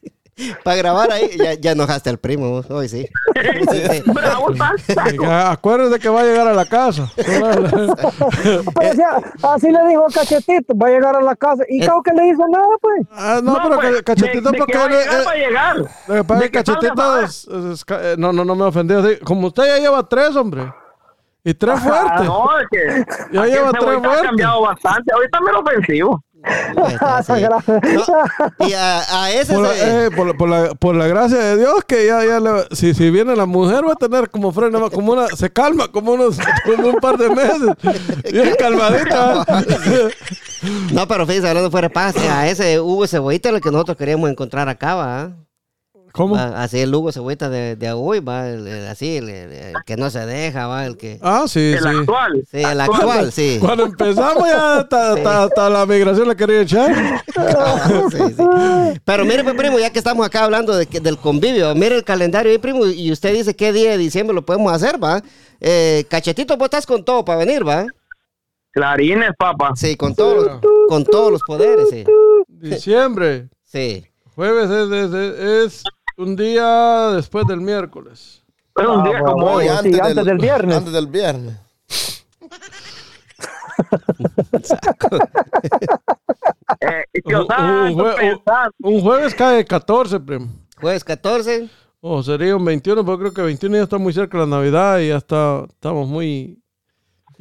[0.64, 3.08] Para grabar ahí, ya, ya enojaste al primo, vos, hoy sí.
[4.08, 4.48] Bravo,
[5.52, 7.12] Acuérdate que va a llegar a la casa.
[7.16, 9.18] Pero sea,
[9.54, 12.48] así le dijo Cachetito, va a llegar a la casa, y creo que le hizo
[12.48, 13.02] nada, pues.
[13.12, 15.26] Ah, no, pero pues, ca- cachetito de, de porque que va a él, llegar, eh,
[15.26, 15.78] va a llegar.
[16.08, 17.48] Lo que De Cachetito es,
[17.90, 19.02] eh, no, no, no me ofendió.
[19.24, 20.74] Como usted ya lleva tres, hombre.
[21.44, 22.26] Y tres Ah, fuertes.
[22.26, 25.14] no, es que Ya lleva tres güey ha cambiado bastante.
[25.14, 26.24] Ahorita me lo ofensivo.
[26.74, 31.08] No, y a, a ese Por la, se- eh, por, la, por, la, por la
[31.08, 34.30] gracia de Dios, que ya, ya le- si, si viene la mujer, va a tener
[34.30, 37.70] como freno, como una, se calma como unos, como un par de meses.
[38.32, 39.46] Bien calmadita.
[40.92, 44.30] No, pero fíjese, hablando fuera de paz, a ese Hugo Cebollita el que nosotros queríamos
[44.30, 45.32] encontrar acá, va.
[46.14, 46.36] ¿Cómo?
[46.36, 49.74] Va, Así el Hugo Cebollita de, de hoy, va, el- el- así, el, el- el
[49.84, 51.18] que no se deja, va, el que...
[51.24, 51.88] Ah, sí, El sí.
[51.90, 52.44] actual.
[52.52, 53.58] Sí, el actual, sí.
[53.60, 56.94] Cuando empezamos ya hasta, la migración le quería echar.
[58.12, 58.44] Sí, sí.
[59.04, 62.52] Pero mire, pues, primo, ya que estamos acá hablando de del convivio, mire el calendario
[62.52, 65.22] ahí, primo, y usted dice qué día de diciembre lo podemos hacer, ¿va?
[65.60, 67.88] Eh, cachetito, vos estás con todo para venir, ¿va?
[68.72, 69.72] Clarines, papá.
[69.76, 72.04] Sí, con todos los, con todos los poderes, sí.
[72.48, 73.50] Diciembre.
[73.66, 74.06] Sí.
[74.36, 75.40] Jueves es, es- es-
[75.74, 75.84] es
[76.18, 78.44] un día después del miércoles.
[78.76, 79.66] Es un Ah, día como hoy.
[79.66, 79.82] bueno.
[79.82, 80.78] sí, antes del viernes.
[80.78, 81.58] Antes del viernes.
[86.82, 87.48] Eh, y Un, un
[87.96, 88.72] jue- pensando.
[88.80, 90.48] un jueves cae 14, primo.
[90.80, 91.70] Jueves 14.
[92.02, 95.00] O sería un 21, pero creo que 21 ya está muy cerca de la Navidad
[95.00, 96.62] y ya está, estamos muy...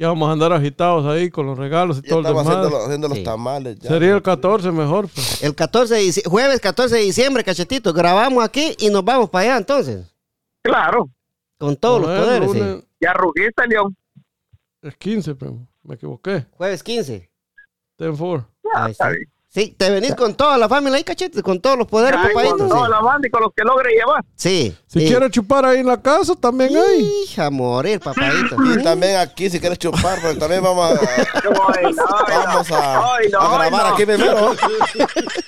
[0.03, 2.63] Ya vamos a andar agitados ahí con los regalos y Ya todo el estamos haciendo,
[2.65, 2.73] demás.
[2.77, 3.79] los- haciendo los tamales.
[3.79, 3.87] Ya.
[3.87, 5.07] Sería el 14 mejor.
[5.07, 5.41] pues.
[5.41, 7.93] El 14 de dici- jueves 14 de diciembre, cachetito.
[7.93, 10.13] Grabamos aquí y nos vamos para allá entonces.
[10.61, 11.09] Claro.
[11.57, 12.85] Con todos los poderes, sí.
[12.99, 13.95] Ya rugiste, León.
[14.81, 15.69] Es 15, primo.
[15.83, 16.47] Me equivoqué.
[16.51, 17.29] Jueves 15.
[17.97, 18.45] 10 4.
[18.75, 19.09] Ahí Está está.
[19.11, 19.31] bien.
[19.53, 22.57] Sí, te venís con toda la familia ahí, cachete, con todos los poderes, papaditos.
[22.57, 22.73] con Sí.
[22.73, 24.23] toda la banda y con los que logre llevar.
[24.35, 24.75] Sí.
[24.87, 25.05] Si sí.
[25.07, 27.07] quiere chupar ahí en la casa, también hay.
[27.23, 28.55] Hija, morir, papadito.
[28.65, 32.75] Y también aquí, si quieres chupar, porque también vamos a, Ay, no, vamos no.
[32.75, 33.93] a, Ay, no, a ay, grabar no.
[33.93, 34.55] aquí primero.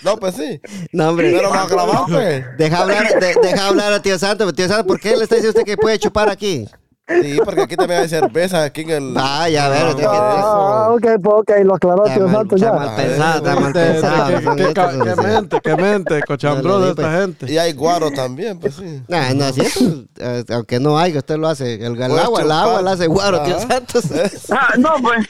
[0.03, 0.61] No, pues sí.
[0.91, 1.31] No, hombre.
[1.31, 2.45] Pero vamos a grabar, pues.
[2.59, 4.53] Deja hablar, de- deja hablar a tío Santo.
[4.53, 6.67] Tío Santo, ¿por qué le está diciendo usted que puede chupar aquí?
[7.07, 9.13] Sí, porque aquí también hay cerveza, aquí en el...
[9.15, 12.67] Ah, ya, ver, que- Ah, ok, pues, ok, lo aclaró Está tío mal- Santo está
[12.67, 12.73] ya.
[12.73, 15.05] mal pensado, está mal Este, este, pensado.
[15.15, 15.21] sí.
[15.27, 17.51] mente, que mente, cochambro No de esta gente.
[17.51, 19.03] Y hay guaro también, pues sí.
[19.07, 21.75] Nah, no, si eso, eh, aunque no hay, usted lo hace.
[21.75, 23.59] El, agua, el agua la hace guaro, tío.
[23.59, 24.05] Santos.
[24.51, 25.27] Ah, no, pues.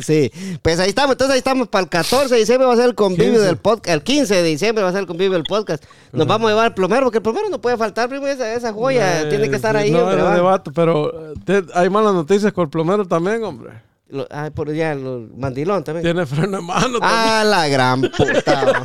[0.00, 0.30] Sí,
[0.62, 1.12] pues ahí estamos.
[1.12, 3.46] Entonces ahí estamos para el 14 de diciembre va a ser el convivio 15.
[3.46, 3.88] del podcast.
[3.94, 5.84] El 15 de diciembre va a ser el convivio del podcast.
[6.12, 8.26] Nos vamos a llevar al plomero, porque el plomero no puede faltar, primo.
[8.26, 10.16] Esa, esa joya Eh, tiene que estar sí, ahí, No, hombre.
[10.22, 13.70] debate, pero eh, te- hay malas noticias con el plomero también, hombre.
[14.10, 16.02] Lo- ay, por allá, el mandilón también.
[16.02, 17.02] Tiene freno de mano también.
[17.02, 18.82] Ah, la gran puta.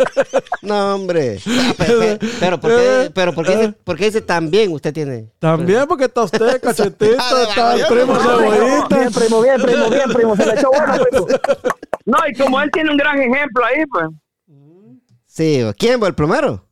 [0.62, 1.40] no, hombre.
[1.48, 4.94] Ah, pe- pe- Pero, ¿por qué, pero ¿por qué dice, por qué dice también usted
[4.94, 5.32] tiene?
[5.40, 8.98] También porque está usted, cachetito, está el primo cebollita.
[9.00, 11.28] Bien, primo, bien, primo, bien, primo, se le echó bueno, primo.
[12.06, 14.06] No, y como él tiene un gran ejemplo ahí, pues.
[15.26, 16.68] Sí, ¿quién va el plomero?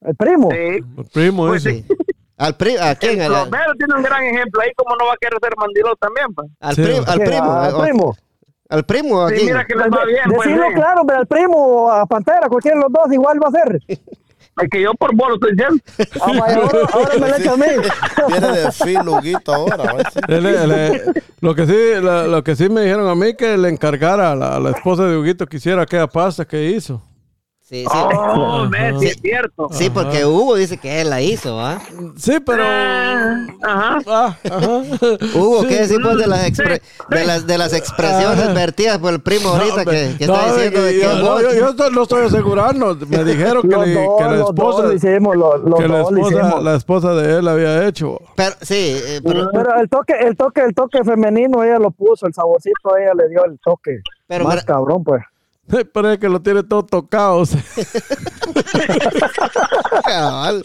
[0.00, 0.50] El primo.
[0.50, 0.56] Sí.
[0.56, 1.82] El primo Pues ese.
[1.82, 1.91] sí.
[2.42, 3.20] ¿Al pri ¿A quién?
[3.20, 6.26] El plomero tiene un gran ejemplo ahí, como no va a querer ser mandilo también,
[6.34, 6.48] pues.
[6.60, 6.82] al Sí.
[6.82, 7.24] pri- al ¿Qué?
[7.24, 7.52] primo.
[7.52, 8.16] Al ¿A- primo.
[8.68, 10.48] ¿Al primo Sí, mira que les va bien, pues.
[10.48, 10.74] Decirlo sí.
[10.74, 13.78] claro, hombre, al primo a Pantera, cualquiera de los dos igual va a ser.
[13.88, 15.82] Es que yo por vos lo estoy diciendo.
[16.20, 17.66] Ah, vaya, ahora, ahora me le echa a mí.
[18.28, 19.94] Viene de filo, Huguito, ahora.
[20.28, 21.02] Él- él-
[21.40, 24.36] lo, que sí, la- lo que sí me dijeron a mí que le encargara a
[24.36, 27.02] la, a la esposa de Huguito que hiciera aquella pasta que hizo.
[27.64, 27.88] Sí, sí.
[27.90, 29.68] Oh, ves, sí es cierto.
[29.70, 31.80] Sí, porque Hugo dice que él la hizo, ¿ah?
[32.16, 32.62] Sí, pero...
[32.66, 33.98] Ah, Ajá.
[34.06, 34.82] Ah, ajá.
[35.34, 35.62] Hugo.
[35.66, 39.48] ¿qué decir vos de las, expre- de las, de las expresiones vertidas por el primo
[39.50, 42.02] ahorita No, que, que no, está diciendo de yo, que no, yo, yo esto lo
[42.02, 42.94] estoy asegurando.
[43.08, 46.00] Me dijeron que, Los le- dos, que la esposa lo hicimos, los, los que la
[46.02, 46.62] esposa, hicimos.
[46.64, 48.18] la esposa de él había hecho.
[48.36, 52.26] Pero, sí, eh, pero, Pero el toque, el toque, el toque femenino ella lo puso,
[52.26, 54.00] el saborcito ella le dio el toque.
[54.26, 55.22] Pero Más cabrón, pues.
[55.68, 57.38] Es que lo tiene todo tocado.
[57.38, 57.62] o sea.
[60.04, 60.62] Cabal.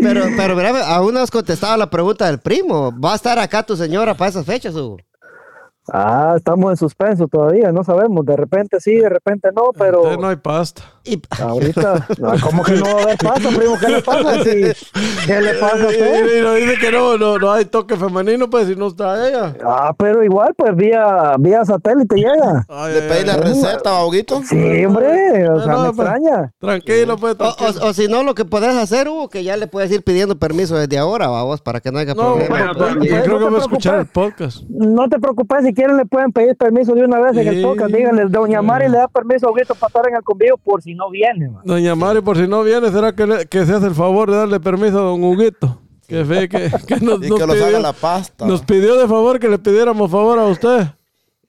[0.00, 2.92] Pero, pero, mira, aún no has contestado la pregunta del primo.
[3.00, 4.98] ¿Va a estar acá tu señora para esas fechas, Hugo?
[5.92, 8.24] Ah, estamos en suspenso todavía, no sabemos.
[8.24, 10.82] De repente sí, de repente no, pero Entonces no hay pasta.
[11.04, 13.76] Y- ahorita, no, ¿cómo que no va a haber pasta, primo?
[13.80, 14.44] ¿Qué le pasa?
[14.44, 16.38] Si, ¿Qué le pasa a Y, usted?
[16.38, 19.54] y nos dice que no, no, no hay toque femenino, pues si no está ella.
[19.64, 22.64] Ah, pero igual, pues vía, vía satélite llega.
[22.68, 24.42] Ay, Le pedí la receta, Bauguito.
[24.44, 26.52] Sí, hombre, o sea, No, me pues, extraña.
[26.60, 27.32] Tranquilo, pues.
[27.34, 27.70] O, tranquilo.
[27.82, 30.38] o- o si no, lo que puedes hacer, Hugo, que ya le puedes ir pidiendo
[30.38, 32.72] permiso desde ahora, vamos, para que no haya No, problema.
[32.74, 34.54] bueno, yo no creo que te voy a escuchar el preocupes.
[34.58, 34.70] podcast.
[34.70, 37.90] No te preocupes, si quieren le pueden pedir permiso de una vez en el podcast.
[37.92, 40.89] Díganle, doña Mari le da permiso a Huguito para estar en el convivio por si
[40.94, 41.48] no viene.
[41.48, 41.62] man.
[41.64, 44.36] Doña Mari, por si no viene, ¿será que, le- que se hace el favor de
[44.36, 45.80] darle permiso a don Huguito?
[46.06, 48.46] Que fe que, que nos, Y nos que los haga pidió, la pasta.
[48.46, 50.86] nos pidió de favor que le pidiéramos favor a usted.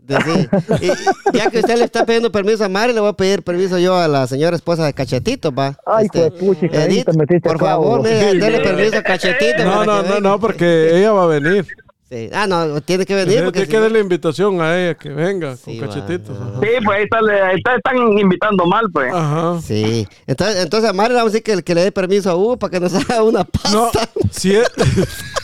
[0.07, 0.47] Sí.
[0.81, 3.77] Y- ya que usted le está pidiendo permiso a Mari, le voy a pedir permiso
[3.79, 5.77] yo a la señora esposa de Cachetito, pa.
[5.85, 9.63] Ay, Este, pues, puchica, ahí Edith, te metiste por favor, dele permiso a Cachetito.
[9.63, 11.65] No, no, no, no, porque ella va a venir.
[12.11, 12.29] Sí.
[12.33, 13.29] Ah, no, tiene que venir.
[13.29, 16.37] Tiene Porque que si no- darle invitación a ella que venga Sí, con cachetitos.
[16.61, 19.13] Sí, pues ahí, está, le- ahí está- están invitando mal, pues.
[19.13, 19.61] Ajá.
[19.61, 20.05] Sí.
[20.27, 22.57] Entonces, entonces a Mari le vamos a decir que, que le dé permiso a Hugo
[22.57, 23.39] para que nos haga una
[23.71, 24.09] No, pasta.
[24.29, 24.69] si es,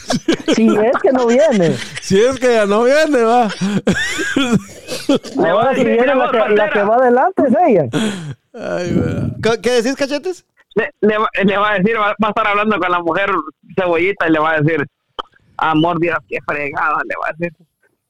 [0.56, 1.75] Si es que no viene.
[2.01, 3.47] si es que ya no viene, va.
[4.36, 4.43] Le
[5.38, 7.84] va a Ahora si decir, viene la que, la que va adelante es ella.
[8.53, 9.30] Ay, vea.
[9.41, 10.45] ¿Qué- ¿Qué decís, Cachetes?
[10.75, 13.32] le, le va, le va a decir, va, va a estar hablando con la mujer
[13.75, 14.86] cebollita y le va a decir,
[15.57, 17.53] amor, Dios, qué fregada, le va a decir.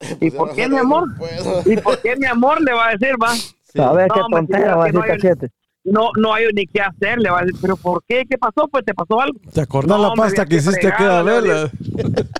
[0.20, 1.08] ¿Y por qué, mi amor?
[1.66, 2.60] ¿Y por qué, mi amor?
[2.62, 3.34] Le va a decir, va.
[3.74, 5.48] ¿Sabes No, qué tontera va a decir hay- cachete?
[5.84, 8.26] No, no hay ni qué hacer, le va a decir, pero ¿por qué?
[8.28, 8.68] ¿Qué pasó?
[8.70, 9.38] Pues te pasó algo.
[9.54, 11.70] ¿Te acordás No, la pasta que hiciste aquella a vela?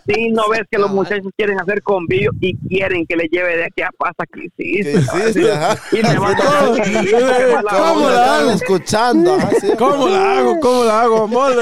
[0.07, 3.65] Sí, no ves que los muchachos quieren hacer convivio y quieren que le lleve de
[3.65, 4.93] aquí a pasta que hiciste.
[4.93, 5.51] ¿Qué hiciste?
[5.53, 5.79] Ajá.
[5.93, 7.95] Y le va a ¿Cómo?
[7.95, 8.51] ¿Cómo la hago?
[8.51, 9.39] Escuchando.
[9.79, 10.61] ¿Cómo la hago?
[10.61, 11.55] ¿Cómo la hago, amor?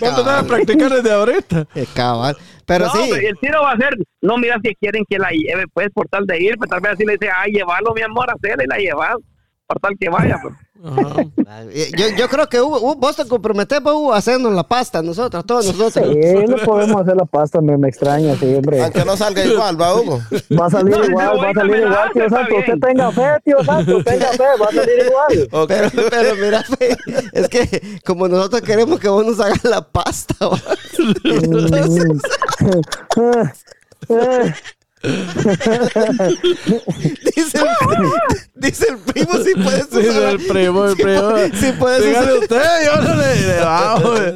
[0.00, 1.66] Voy a a practicar desde ahorita.
[1.94, 2.36] Cabal.
[2.66, 3.10] Pero no, sí.
[3.10, 6.26] el tiro va a ser, no mira si quieren que la lleve, pues, por tal
[6.26, 8.78] de ir, pues tal vez así le dice, ay, llévalo, mi amor, hacerle y la
[8.78, 9.16] llevas,
[9.72, 10.54] por tal que vaya, pues.
[11.70, 15.00] Eh, Yo, yo creo que Hugo, vos te comprometés, pues, Hugo, a hacernos la pasta,
[15.00, 15.92] nosotros, todos nosotros.
[16.12, 18.82] Sí, no podemos hacer la pasta, me, me extraña, sí, hombre.
[18.82, 20.20] Aunque no salga igual, va Hugo.
[20.60, 22.56] Va a salir No, igual, va a salir igual, tío Santo.
[22.56, 25.66] Usted tenga fe, tío Santo, tenga fe, va a salir igual.
[25.68, 26.96] Pero, pero mira, fe,
[27.32, 30.58] es que como nosotros queremos que vos nos hagas la pasta, ¿va?
[31.24, 32.22] Entonces,
[34.08, 34.52] Eh,
[37.34, 37.66] dice, el,
[38.54, 41.30] dice el primo si puedes Dice usar el primo, el si primo.
[41.30, 44.12] puedes- si puedes usar, usted, yo no le le bajo.
[44.14, 44.34] Dice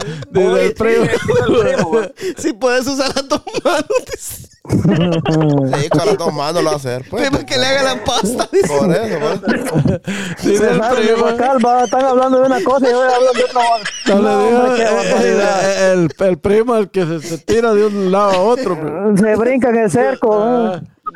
[0.49, 1.05] Oye, el sí, primo.
[1.05, 2.01] digo al primo,
[2.39, 6.77] si puedes usar las dos manos, dice, Sí, con las dos manos lo va a
[6.77, 7.31] hacer, pues.
[7.31, 8.49] para que le haga la pasta.
[8.51, 8.67] dice.
[8.67, 10.01] Por eso, pues.
[10.43, 11.19] Dice el primo.
[11.21, 13.63] Guacal, va, están hablando de una cosa y yo voy hablando de otra.
[14.07, 17.39] No le No, digo, hombre, qué eh, eh, el, el primo el que se, se
[17.39, 18.77] tira de un lado a otro.
[19.17, 20.37] Se brinca en el cerco.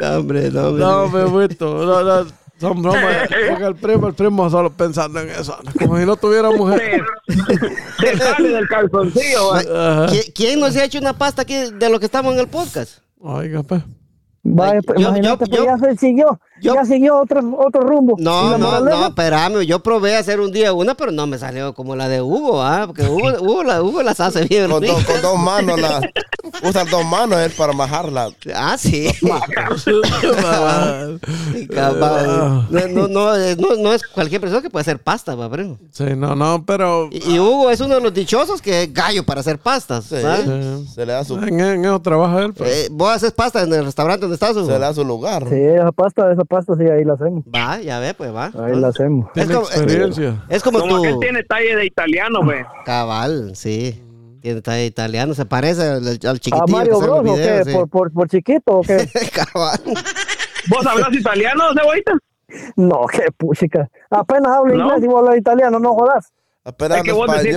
[0.00, 0.84] No, hombre, no, hombre.
[0.84, 1.84] No, bebito.
[1.84, 2.26] No, no,
[2.60, 3.28] son bromas.
[3.50, 5.56] Porque el primo, el primo solo pensando en eso.
[5.78, 7.02] Como si no tuviera mujer.
[7.98, 9.58] Se sale del calzoncillo, va.
[9.58, 10.06] Ajá.
[10.12, 12.98] ¿Qui- ¿Quién nos ha hecho una pasta aquí de lo que estamos en el podcast?
[13.18, 13.82] Oiga, pues.
[14.42, 17.82] Vaya, pues, Yo- imagínate, yo- pues yo- ya se siguió, yo- ya siguió otro, otro
[17.82, 18.14] rumbo.
[18.18, 19.60] ¿Y No, no, no, espérame.
[19.66, 22.84] Yo probé hacer un día una, pero no me salió como la de Hugo, ¿ah?
[22.86, 25.04] Porque Hugo, Hugo, la- Hugo las hace bien Con, dos- ricas.
[25.12, 26.00] con dos manos, la,
[26.66, 28.30] usan dos manos él para majarla.
[28.54, 29.08] Ah, sí.
[31.70, 35.78] No, no, no, es- no, no es cualquier persona que puede hacer pasta, va, primo.
[35.92, 37.08] sí, no, no, pero.
[37.10, 40.04] Y, y Hugo es uno de los dichosos que es gallo para hacer pastas.
[40.04, 40.16] Sí.
[40.20, 40.44] ¿sabes?
[40.46, 40.88] Sí.
[40.94, 42.52] Se le da su, En, en eso trabaja él.
[42.54, 42.70] Pues.
[42.70, 44.66] Eh, ¿Vos haces pasta en el restaurante donde estás, Hugo?
[44.66, 45.46] se le da su lugar.
[45.48, 47.44] Sí, esa pasta, esa pasta, sí, ahí la hacemos.
[47.54, 48.46] Va, ya ve, pues va.
[48.64, 49.28] Ahí la hacemos.
[49.34, 50.44] Es como- experiencia.
[50.48, 52.64] Es como Como que él tiene talle de italiano, pues.
[52.84, 54.02] cabal, sí.
[54.40, 57.62] Tiene talla italiano, se parece al, al chiquitillo ¿A que Mario Bros o qué?
[57.66, 57.72] sí.
[57.72, 59.06] ¿Por, por, por chiquito o qué?
[59.52, 59.78] cabal.
[60.68, 62.12] ¿Vos hablas italiano, cebollita?
[62.76, 63.88] No, qué puchica.
[64.10, 64.84] Apenas hablo ¿No?
[64.86, 66.32] inglés y vos hablas italiano, no jodas.
[66.64, 67.56] Apenas Es que vos decís,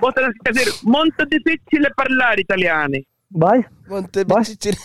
[0.00, 2.96] vos tenés que decir, molto difficile parlare italiano.
[3.30, 4.36] Vaya, Monte Va.
[4.36, 4.76] Pichichiri.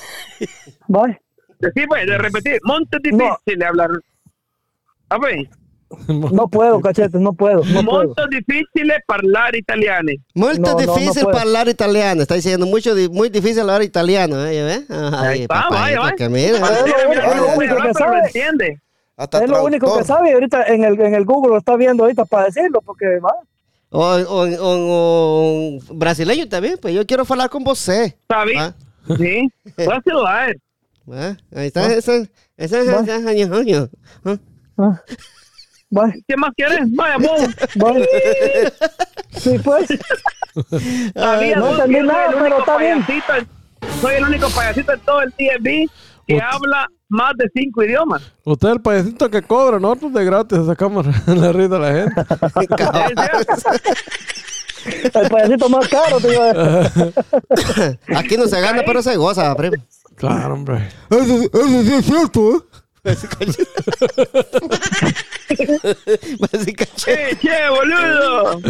[0.87, 1.19] vaya.
[1.75, 3.91] Sí, pues, de repetir, molto difficile hablar.
[5.09, 5.47] A ver,
[6.07, 8.03] No puedo, cachete, no puedo, no puedo.
[8.07, 10.09] molto difficile parlare italiano.
[10.33, 11.37] Muy No, no, no difícil puedo.
[11.37, 12.21] hablar italiano.
[12.23, 14.85] Está diciendo mucho, muy difícil hablar italiano, ¿eh?
[14.89, 16.15] Ahí está, vaya, vaya.
[16.15, 18.19] Es lo único- es lo no puede único hablar, que sabe.
[18.25, 18.81] entiende.
[19.17, 20.05] Hasta Es lo único que traductor.
[20.17, 23.19] sabe y ahorita en el, en el Google lo está viendo ahorita para decirlo, porque
[23.19, 23.33] va.
[23.93, 28.17] O, o, o- o brasileño también, pues yo quiero hablar con vos, ¿eh?
[28.27, 28.55] ¿Sabes?
[28.57, 28.73] Ah.
[29.17, 30.55] Sí, puedes saludar.
[31.11, 32.27] Ah, Ahí está, ese,
[32.93, 33.01] Va.
[33.01, 33.89] ese año, año.
[34.23, 34.37] Ah.
[34.77, 35.01] Ah.
[36.25, 36.79] ¿Qué más quieres?
[36.95, 37.41] Vaya, vos.
[37.75, 38.05] vaya.
[39.37, 39.89] Sí, pues.
[41.13, 43.05] Sabía no entendí nada, el pero único está bien.
[43.99, 45.89] Soy el único payasito en todo el TMB
[46.33, 48.21] que Ut- habla más de cinco idiomas.
[48.45, 52.21] Usted es el payasito que cobra, nosotros de gratis sacamos la risa a la gente.
[55.13, 57.13] El payasito más caro, decir.
[58.15, 59.75] Aquí no se gana, pero se goza, primo.
[60.15, 60.89] Claro, hombre.
[61.09, 62.59] Eso, eso sí es cierto, ¿eh?
[67.07, 68.61] ¡Eh, che, boludo!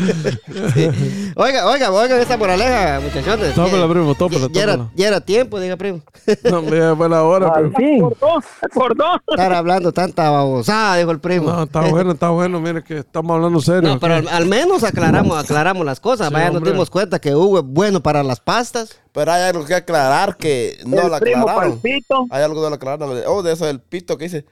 [1.36, 3.54] Oiga, oiga, oiga esta moraleja, muchachones.
[3.56, 6.02] Tómela, Ya- primo, tómela, Ya era, ya era tiempo, diga, primo.
[6.50, 7.76] No, ya fue la hora, primo.
[7.78, 8.00] fin.
[8.00, 8.42] Cortó,
[8.74, 9.22] cortó.
[9.28, 11.52] Estar hablando tanta babosada, dijo el primo.
[11.52, 12.62] No, está bueno, está bueno.
[12.62, 13.82] Mire que estamos hablando serio.
[13.82, 16.30] No, pero al, al menos aclaramos, aclaramos las cosas.
[16.30, 18.98] Sí, Vaya, nos dimos cuenta que Hugo es bueno para las pastas.
[19.14, 21.74] Pero hay algo que aclarar que no el lo primo aclararon.
[21.82, 22.26] palpito.
[22.30, 23.18] Hay algo de lo aclararon.
[23.28, 24.46] Oh, de eso del pito que dice.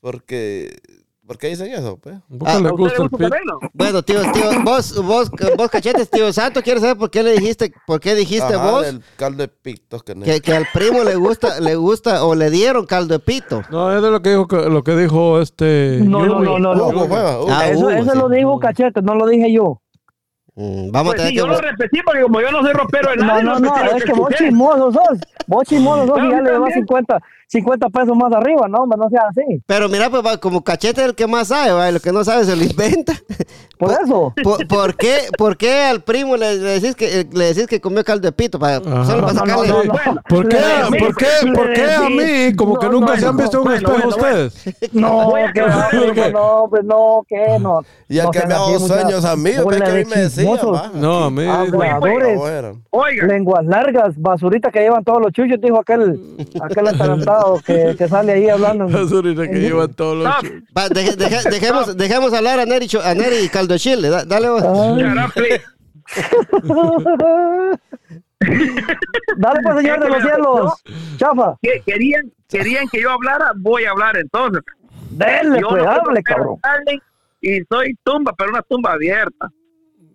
[0.00, 0.76] Porque.
[1.24, 1.96] ¿Por qué dicen eso?
[1.98, 2.16] Pues?
[2.28, 3.30] ¿Por qué Ah, le ¿A usted gusta el pito?
[3.72, 7.72] Bueno, tío, tío, vos, vos, vos cachetes, tío Santo, ¿quieres saber por qué le dijiste,
[7.86, 11.04] por qué dijiste Ajá, vos del caldo de pito que no- que, que al primo
[11.04, 13.62] le gusta, le gusta o le dieron caldo de pito?
[13.70, 16.00] No, es de lo que dijo, lo que dijo este.
[16.02, 16.88] No, no, no, no, no.
[16.88, 17.46] Hugo, fue, Hugo.
[17.50, 18.18] Ah, Eso, Hugo, eso sí.
[18.18, 19.80] lo dijo Cachete, no lo dije yo.
[20.54, 22.72] Mm, vamos Pues a sí, tener yo que lo repetí porque como yo no soy
[22.74, 25.18] ropero No, no, no, es que vos chismoso sos.
[25.46, 26.74] Vos chismoso sos No, y ya le también.
[26.74, 27.18] 50,
[27.52, 29.62] 50 pesos más arriba, no, hombre, no seas así.
[29.66, 32.10] Pero mira, pues va, como cachete es el que más sabe, va, y lo que
[32.10, 33.12] no sabe se lo inventa.
[33.78, 34.32] Por eso.
[34.44, 38.04] ¿Por, por qué, ¿Por qué al primo le, le decís que le decís que comió
[38.04, 38.58] caldo de pito?
[38.58, 39.04] Para, Ajá.
[39.04, 39.94] solo para No, no, no.
[40.28, 40.58] ¿Por qué,
[41.00, 42.54] por qué, por qué a mí?
[42.54, 44.46] Como que nunca no, se han visto un bueno, espejo bueno, bueno.
[44.46, 44.94] ustedes.
[44.94, 45.32] No,
[46.14, 47.80] que no, pues no, que no.
[48.08, 48.86] Y no que me ha así, dado muchachos.
[48.86, 50.74] sueños a mí, pues, que a mí me decía, chismosos.
[50.74, 50.90] va.
[50.94, 51.42] No, a mí.
[52.90, 56.20] Oiga, lenguas largas, basurita que llevan todos los chuchos, dijo aquel,
[56.62, 58.86] aquel atarantado que, que sale ahí hablando.
[58.86, 60.26] Eso ahorita que llevan todos los.
[60.26, 60.44] stop.
[60.44, 64.08] chu- Va, deje- deje- dejemos, dejemos hablar a Neri, Cho- a Neri Caldo Chile.
[64.08, 64.62] Da- dale vos.
[64.62, 65.62] Shut up, please.
[69.36, 70.82] Dale pues, señor de los cielos.
[71.16, 74.62] Chafa, Que- Querían, querían que yo hablara, voy a hablar entonces.
[75.10, 76.56] denle Yo pues, no hable, cabrón.
[77.40, 79.48] Y soy tumba, pero una tumba abierta.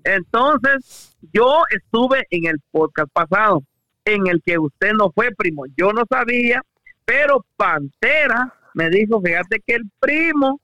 [0.03, 3.63] Entonces, yo estuve en el podcast pasado,
[4.05, 5.63] en el que usted no fue, primo.
[5.77, 6.61] Yo no sabía,
[7.07, 10.59] pero Pantera me dijo, fíjate que el primo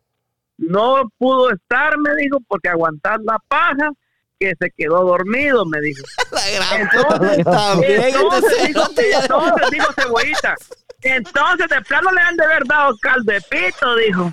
[0.57, 3.91] no pudo estar, me dijo, porque aguantar la paja,
[4.37, 6.03] que se quedó dormido, me dijo.
[6.75, 10.55] Entonces, También entonces, dijo, cerote ya- entonces Cebollita.
[11.03, 14.31] Entonces, de plano le han de haber dado caldo de pito, dijo.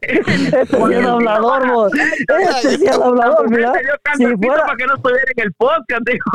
[0.00, 1.92] Este sí es hablador, vos.
[1.94, 3.72] Este sí es hablador, mira.
[4.02, 6.30] Caldo Si fuera, para que no estuviera en el podcast, dijo.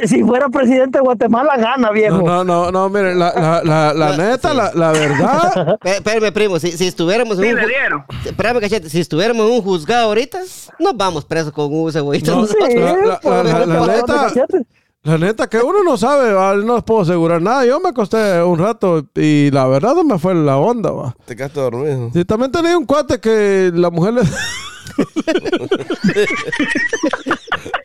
[0.00, 2.18] si, si fuera presidente de Guatemala, gana, viejo.
[2.18, 5.78] No, no, no, no, mire, la, la, la, la neta, la, la verdad.
[5.84, 7.60] Espérame, primo, si, si estuviéramos Sí, en un...
[7.62, 8.04] le dieron.
[8.24, 10.38] Espérame, cachete, si estuviéramos en un juzgado ahorita,
[10.78, 12.32] nos vamos presos con un cebollita.
[12.32, 14.66] No, Sí, la- dar neta- cachete.
[15.06, 16.56] La neta que uno no sabe, ¿va?
[16.56, 17.64] no les puedo asegurar nada.
[17.64, 21.14] Yo me acosté un rato y la verdad no me fue la onda, va.
[21.24, 22.10] Te quedaste dormido.
[22.12, 24.22] Sí, también tenía un cuate que la mujer le...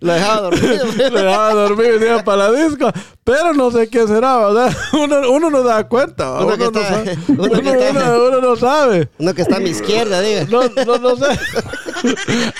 [0.00, 0.84] Lo dejaba dormido.
[0.96, 2.90] le dejaba dormir y iba para la disco,
[3.24, 4.76] pero no sé quién será, ¿verdad?
[4.92, 6.32] Uno, uno no da cuenta.
[6.40, 7.18] Uno uno, que no sabe.
[7.28, 9.08] uno que está- uno- no sabe.
[9.18, 10.44] Uno que está a mi izquierda, diga.
[10.50, 11.38] No, no, no sé.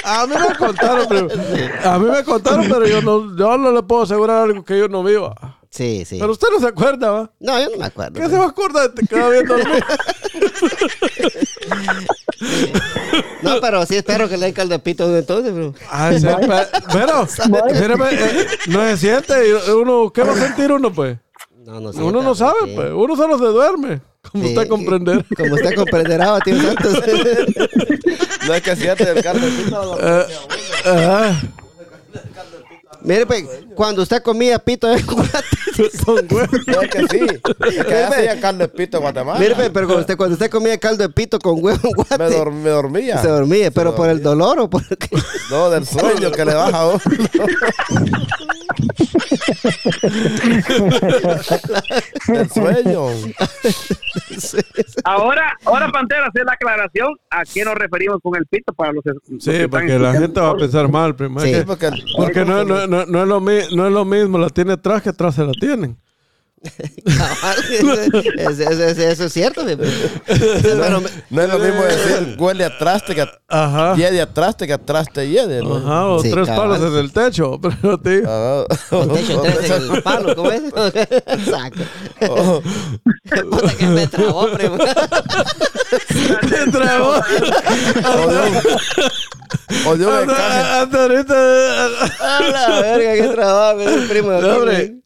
[0.05, 1.29] A mí me contaron, pero,
[1.85, 4.89] a mí me contaron, pero yo no, yo no le puedo asegurar algo que yo
[4.89, 5.35] no viva.
[5.71, 6.19] Sí, sí.
[6.21, 7.31] Pero usted no se acuerda, ¿va?
[7.41, 8.21] No, yo no me acuerdo.
[8.21, 8.91] ¿Qué se va a acordar?
[8.91, 9.79] Te queda bien dormido.
[13.55, 15.75] No, pero sí espero que le den caldo de pito entonces, bro.
[15.91, 17.27] Ay, sí, pe- pero,
[17.81, 19.35] mírame, eh, no se siente.
[19.49, 21.17] y Uno, ¿Qué va a sentir uno, pues?
[21.65, 22.03] No, no sé.
[22.03, 22.73] Uno no sabe, sí.
[22.75, 22.91] pues.
[22.93, 24.01] Uno solo se duerme.
[24.31, 24.51] Como Sí.
[24.51, 25.25] usted comprenderá.
[25.37, 27.03] Como usted comprenderá, tío Santos.
[28.47, 29.99] No es que siente el caldo de pito.
[30.01, 30.27] Eh,
[30.85, 31.41] ajá.
[33.03, 35.39] Mire, pues, cuando usted comía pito de guate,
[36.05, 36.57] Con huevo.
[36.67, 37.27] No es que sí.
[37.67, 39.39] Es que allá hacía caldo de pito en Guatemala.
[39.39, 42.19] mire, pues, pero cuando usted, cuando usted comía caldo de pito con huevo en guate,
[42.19, 43.19] Me, dor- me dormía.
[43.19, 44.45] se dormía, pero Se por el dormía.
[44.47, 45.09] dolor o por qué?
[45.51, 47.01] No, del sueño que le baja a uno.
[52.29, 53.07] el sueño.
[55.05, 59.05] Ahora, ahora Pantera, hacer la aclaración a qué nos referimos con el pito para los,
[59.05, 61.43] los que Sí, están porque la gente va a pensar mal primero.
[61.47, 61.55] Sí.
[61.55, 64.49] Sí, porque, Porque no, no, no, no es lo mi- no es lo mismo, la
[64.51, 65.99] tiene atrás que atrás se la tienen.
[67.05, 69.65] Cabal, eso, eso- eso- eso es cierto.
[71.01, 73.97] me- no es lo mismo decir huele a traste que Ajá.
[73.97, 75.61] hiede a traste que a traste hiede.
[75.61, 75.79] ¿no?
[75.79, 76.71] Ajá, o Sí, tres cabal.
[76.79, 77.59] palos en el techo.
[77.83, 78.23] Pero, tío.
[78.29, 80.63] Ah, con techo tres en el palo, ¿cómo es?
[81.27, 81.83] Exacto.
[82.29, 82.63] oh,
[83.51, 84.79] Puta que me trabó, primo.
[86.71, 87.15] trabó.
[89.87, 90.61] O o un encaje.
[90.61, 91.87] Hasta ahorita.
[92.21, 94.31] A la verga, qué trabajo, el primo.
[94.33, 95.02] No, hombre,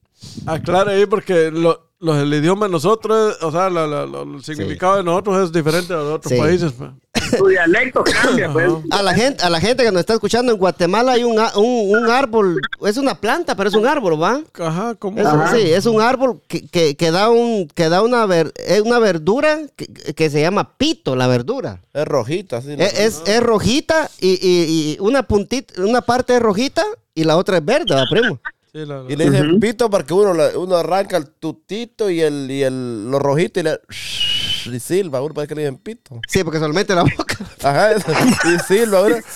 [0.47, 4.45] aclare ahí porque lo- los, el idioma de nosotros, o sea, la- la- la- el
[4.45, 6.39] significado de nosotros es diferente a los otros Sí.
[6.39, 6.73] países.
[6.73, 6.91] pues.
[7.39, 8.71] Tu dialecto cambia, pues.
[8.91, 11.97] A la gente, a la gente que nos está escuchando en Guatemala hay un, un,
[11.99, 14.43] un árbol, es una planta, pero es un árbol, ¿va?
[14.61, 15.19] Ajá, como.
[15.19, 18.83] Es- sí, es un árbol que, que, que da un que da una ver- es
[18.83, 21.81] una verdura que, que se llama pito, la verdura.
[21.95, 22.77] Es rojita, sí.
[22.79, 26.85] Es, es, es rojita y, y- y una puntita, una parte es rojita
[27.15, 28.39] y la otra es verde, ¿va, primo?
[28.77, 32.51] Sí, la- la- Y le dicen pito porque uno, uno arranca el tutito y el,
[32.51, 33.81] y el lo rojito y le
[34.67, 36.21] y silba, uno parece que le dicen pito.
[36.29, 37.37] Sí, porque solamente la boca.
[37.63, 38.13] Ajá, eso,
[38.55, 39.17] y silba, uno.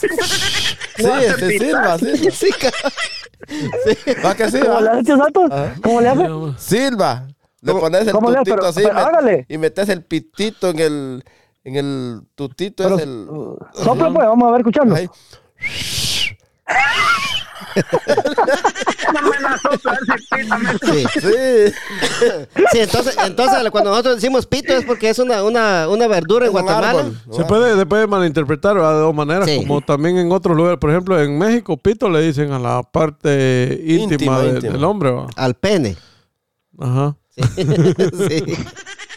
[0.97, 1.05] Sí,
[1.38, 2.30] se silba, silba.
[2.30, 4.22] Sí, cabrón.
[4.26, 4.59] ¿Va que sí?
[4.61, 4.93] ¿Cómo le va?
[4.93, 5.51] hace, tío Santos?
[5.82, 6.26] ¿Cómo le hace?
[6.59, 7.26] Silba.
[7.62, 9.47] Le ¿Cómo- pones el tutito Pero- así pero hágale.
[9.49, 11.24] y metes el pitito en el,
[11.64, 13.26] en el tutito, Pero, es el...
[13.82, 14.95] Sopla, pues, vamos a ver, escuchando.
[14.95, 15.09] Ahí.
[20.82, 21.04] Sí.
[21.20, 21.72] Sí.
[22.72, 26.52] Sí, entonces, entonces cuando nosotros decimos pito es porque es una, una, una verdura en
[26.52, 27.11] Guatemala.
[27.32, 28.94] Se puede, se puede malinterpretar ¿verdad?
[28.94, 29.58] de dos maneras, Sí.
[29.58, 30.78] como también en otros lugares.
[30.78, 34.72] Por ejemplo, en México, pito le dicen a la parte íntima, Íntima, de- íntima.
[34.74, 35.11] del hombre.
[35.11, 35.26] ¿va?
[35.36, 35.96] Al pene.
[36.78, 37.16] Ajá.
[37.36, 38.44] Sí.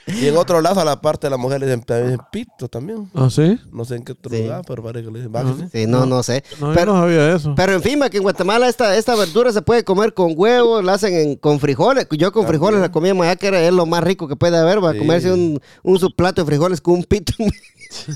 [0.21, 2.67] Y en otro lado a la parte de la mujer le dicen, le dicen pito
[2.67, 3.09] también.
[3.15, 3.57] ¿Ah, sí?
[3.71, 4.43] No sé en qué otro Sí.
[4.43, 5.87] lugar, pero parece que le dicen, ¿va que sí?
[5.87, 6.43] No, no sé.
[6.59, 7.53] No, yo pero, no sabía eso.
[7.55, 10.83] pero en fin, ma, que en Guatemala esta, esta verdura se puede comer con huevos,
[10.83, 12.07] la hacen en- con frijoles.
[12.11, 14.83] Yo con frijoles la comíamos allá, que era es lo más rico que puede haber,
[14.83, 14.99] va a Sí.
[14.99, 17.33] comerse un, un subplato de frijoles con un pito,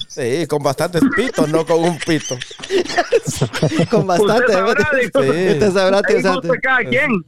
[0.07, 2.36] Sí, con bastantes pitos, no con un pito.
[3.91, 4.53] con bastante.
[4.53, 6.43] Usted sabrá, tío Santos.
[6.43, 7.23] gusta cada quien.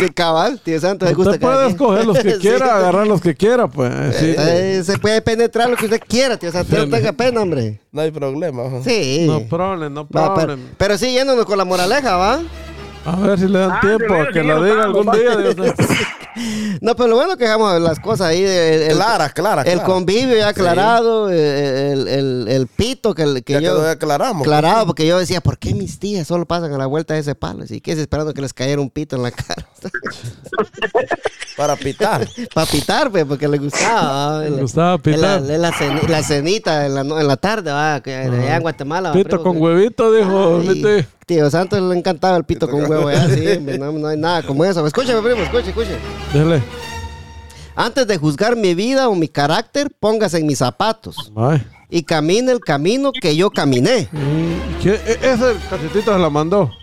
[0.00, 1.76] Sí, cabal, tío Santos, gusta Usted cada puede quien.
[1.76, 2.38] escoger los que Sí.
[2.40, 4.16] quiera, agarrar los que quiera, pues.
[4.16, 4.34] Sí.
[4.38, 6.78] Eh, se puede penetrar lo que usted quiera, tío Santos.
[6.78, 7.80] No tenga pena, hombre.
[7.92, 8.62] No hay problema.
[8.84, 9.24] Sí.
[9.26, 10.60] No problem, no pero, problem.
[10.76, 12.40] pero sí, yéndonos con la moraleja, ¿va?
[13.06, 15.36] A ver si le dan Ah, tiempo a que la lo diga algún día.
[15.36, 15.74] Dios mío.
[16.80, 18.42] No, pero lo bueno que dejamos las cosas ahí.
[18.42, 23.52] El, el- Clara, clara, El convivio ya aclarado, eh, el, el- el pito que, que
[23.54, 23.88] Ya yo...
[23.88, 24.42] aclaramos.
[24.42, 27.34] Aclarado, porque yo decía, ¿por qué mis tías solo pasan a la vuelta de ese
[27.34, 27.64] palo?
[27.68, 29.66] ¿Y qué es esperando que les cayera un pito en la cara?
[31.56, 32.26] Para pitar.
[32.52, 34.40] Para pitar, pues, porque les gustaba.
[34.42, 35.38] Le gustaba pitar.
[35.40, 38.00] En la, en la ceni- la cenita en la, no- en la tarde, ¿va?
[38.00, 39.10] Que allá en Guatemala.
[39.10, 39.14] ¿va?
[39.14, 40.60] Pito Primo, con que- huevito, dijo.
[40.68, 41.50] Ay, tío.
[41.50, 44.84] Santos le encantaba el pito con huevo, ya, sí, no, no hay nada como eso.
[44.86, 45.96] Escúchame, primo, escuche, escuche.
[46.34, 46.62] Dele.
[47.76, 51.62] Antes de juzgar mi vida o mi carácter, póngase en mis zapatos Ay.
[51.90, 54.08] y camine el camino que yo caminé.
[54.12, 54.90] Mm, ¿qué?
[54.94, 56.70] E- Ese cachetito se la mandó.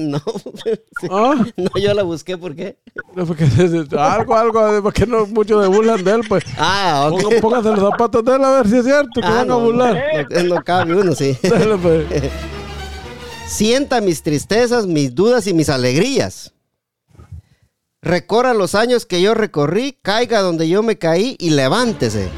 [0.00, 0.18] No,
[0.64, 0.70] sí.
[1.10, 2.78] Ah, no, yo la busqué, ¿por qué?
[3.14, 3.44] no, porque
[3.98, 6.42] algo, algo, porque no muchos de burlan de él, pues.
[6.56, 7.34] Ah, ok.
[7.42, 9.60] Pónganse los zapatos de él a ver si es cierto, que Ah, van a no,
[9.60, 10.26] burlar.
[10.30, 11.36] No, no cabe uno, sí.
[11.42, 12.06] Dele, pues.
[13.46, 16.54] Sienta mis tristezas, mis dudas y mis alegrías.
[18.04, 22.28] Recorra los años que yo recorrí, caiga donde yo me caí y levántese.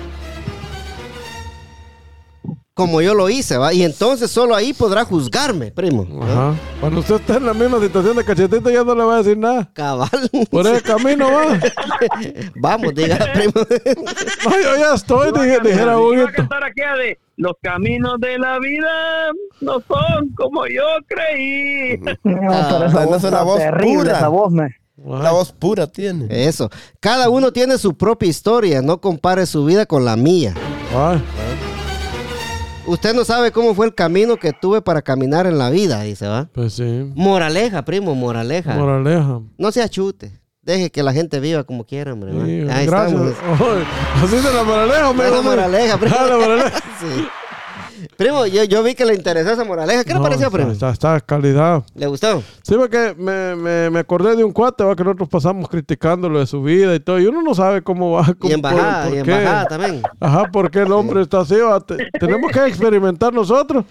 [2.72, 3.72] Como yo lo hice, ¿va?
[3.72, 6.06] Y entonces solo ahí podrá juzgarme, primo.
[6.22, 6.54] Ajá.
[6.78, 9.38] Cuando usted está en la misma situación de cachetito, ya no le va a decir
[9.38, 9.70] nada.
[9.72, 10.10] Cabal.
[10.50, 11.58] Por ese camino va.
[12.60, 13.52] Vamos, diga, primo.
[14.44, 19.30] No, yo ya estoy, dije- dijera de los caminos de la vida
[19.62, 21.98] no son como yo creí.
[22.24, 24.16] No, Ah, pero esa no, voz es una está voz terrible, pura.
[24.18, 24.76] esa voz, me.
[24.96, 26.26] La voz pura tiene.
[26.30, 26.70] Eso.
[27.00, 28.80] Cada uno tiene su propia historia.
[28.82, 30.54] No compare su vida con la mía.
[32.86, 36.28] Usted no sabe cómo fue el camino que tuve para caminar en la vida, dice,
[36.28, 36.48] ¿va?
[36.52, 37.10] pues sí.
[37.16, 38.74] Moraleja, primo, moraleja.
[38.76, 39.40] Moraleja.
[39.58, 40.40] No se achute.
[40.62, 42.32] Deje que la gente viva como quiera, hombre.
[42.72, 43.20] Ahí gracias.
[43.20, 43.32] estamos.
[44.22, 45.42] Así de la moraleja, Fue la hombre.
[45.56, 46.16] moraleja, primo.
[46.18, 46.70] Ah, la moraleja.
[47.00, 47.26] Sí.
[48.16, 50.02] Primo, yo, yo vi que le interesó esa moraleja.
[50.04, 50.70] ¿Qué le pareció, primo?
[50.70, 51.82] Está, está calidad.
[51.94, 52.42] ¿Le gustó?
[52.62, 54.96] Sí, porque me, me, me acordé de un cuate ¿va?
[54.96, 57.20] que nosotros pasamos criticándolo de su vida y todo.
[57.20, 58.24] Y uno no sabe cómo va.
[58.38, 59.32] Cómo, Y embajada, por- por y qué.
[59.36, 60.02] embajada también.
[60.18, 61.56] Ajá, porque el hombre está así.
[61.56, 61.78] ¿va?
[61.80, 63.84] Te- tenemos que experimentar nosotros.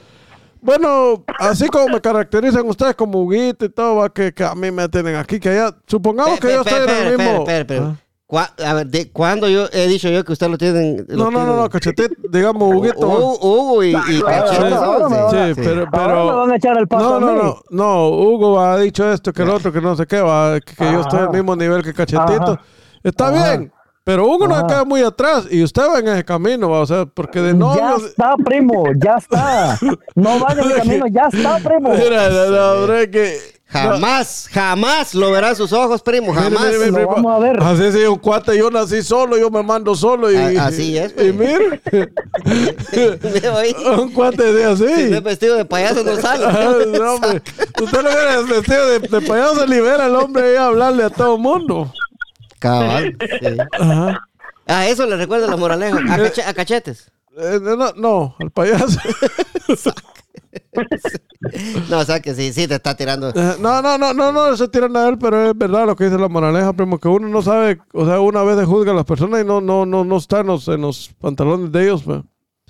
[0.61, 4.09] Bueno, así como me caracterizan ustedes como Huguito y todo, ¿va?
[4.11, 5.76] Que, que a mí me tienen aquí, que allá.
[5.86, 7.45] Supongamos que yo estoy en el mismo.
[7.47, 7.95] Ah.
[8.28, 11.05] Cua- A ver, ¿de ¿cuándo yo he dicho yo que usted lo tienen?
[11.09, 13.07] No, no, no, no, cachetito, digamos Huguito.
[13.07, 13.17] ¿va?
[13.19, 14.73] Hugo, Hugo y, y ahora, Cachete sí.
[14.73, 18.07] van Sí, a- pero, me van pero a echar el paso no, no, no, no,
[18.09, 21.01] Hugo ha dicho esto, que el otro, que no sé qué, va, que, que yo
[21.01, 22.53] estoy al mismo nivel que Cachetito.
[22.53, 22.61] Ajá.
[23.03, 23.57] Está Ajá.
[23.57, 23.71] bien,
[24.03, 27.05] pero Hugo no queda muy atrás y usted va en ese camino, va, o sea,
[27.05, 28.05] porque de Ya novios...
[28.05, 29.78] está, primo, ya está.
[30.15, 31.89] No vaya en el camino, ya está, primo.
[31.93, 33.54] Mira, no, no, hombre, que...
[33.82, 36.63] Jamás, jamás lo verán sus ojos, primo, Mire, jamás.
[36.65, 37.11] mire, mire, Lo primo.
[37.15, 37.59] vamos a ver.
[37.61, 40.32] Así es, un cuate, yo nací solo, yo me mando solo.
[40.32, 41.28] Y, A- así es, pues.
[41.28, 41.82] Y mire,
[43.97, 45.09] un cuate de Si así.
[45.09, 46.45] no es vestido de payaso no sale.
[46.55, 47.41] Ah, no, hombre.
[47.82, 51.09] Usted lo viera vestido de, de payaso, se libera el hombre ahí a hablarle a
[51.09, 51.91] todo el mundo.
[52.59, 53.15] Cabal.
[53.19, 53.57] sí.
[53.80, 54.28] Ajá.
[54.67, 55.97] A eso le recuerda la moraleja.
[55.97, 57.11] A, cache- a cachetes.
[57.38, 58.99] Eh, no, no, al payaso.
[61.89, 63.30] No, o sea que sí, sí te está tirando.
[63.30, 66.05] Eh, No, no, no, no, no se tiran a él, pero es verdad lo que
[66.05, 69.05] dice la moraleja, primo, que uno no sabe, o sea, una vez juzga a las
[69.05, 72.21] personas y no, no, no, no está en los, en los pantalones de ellos, pues.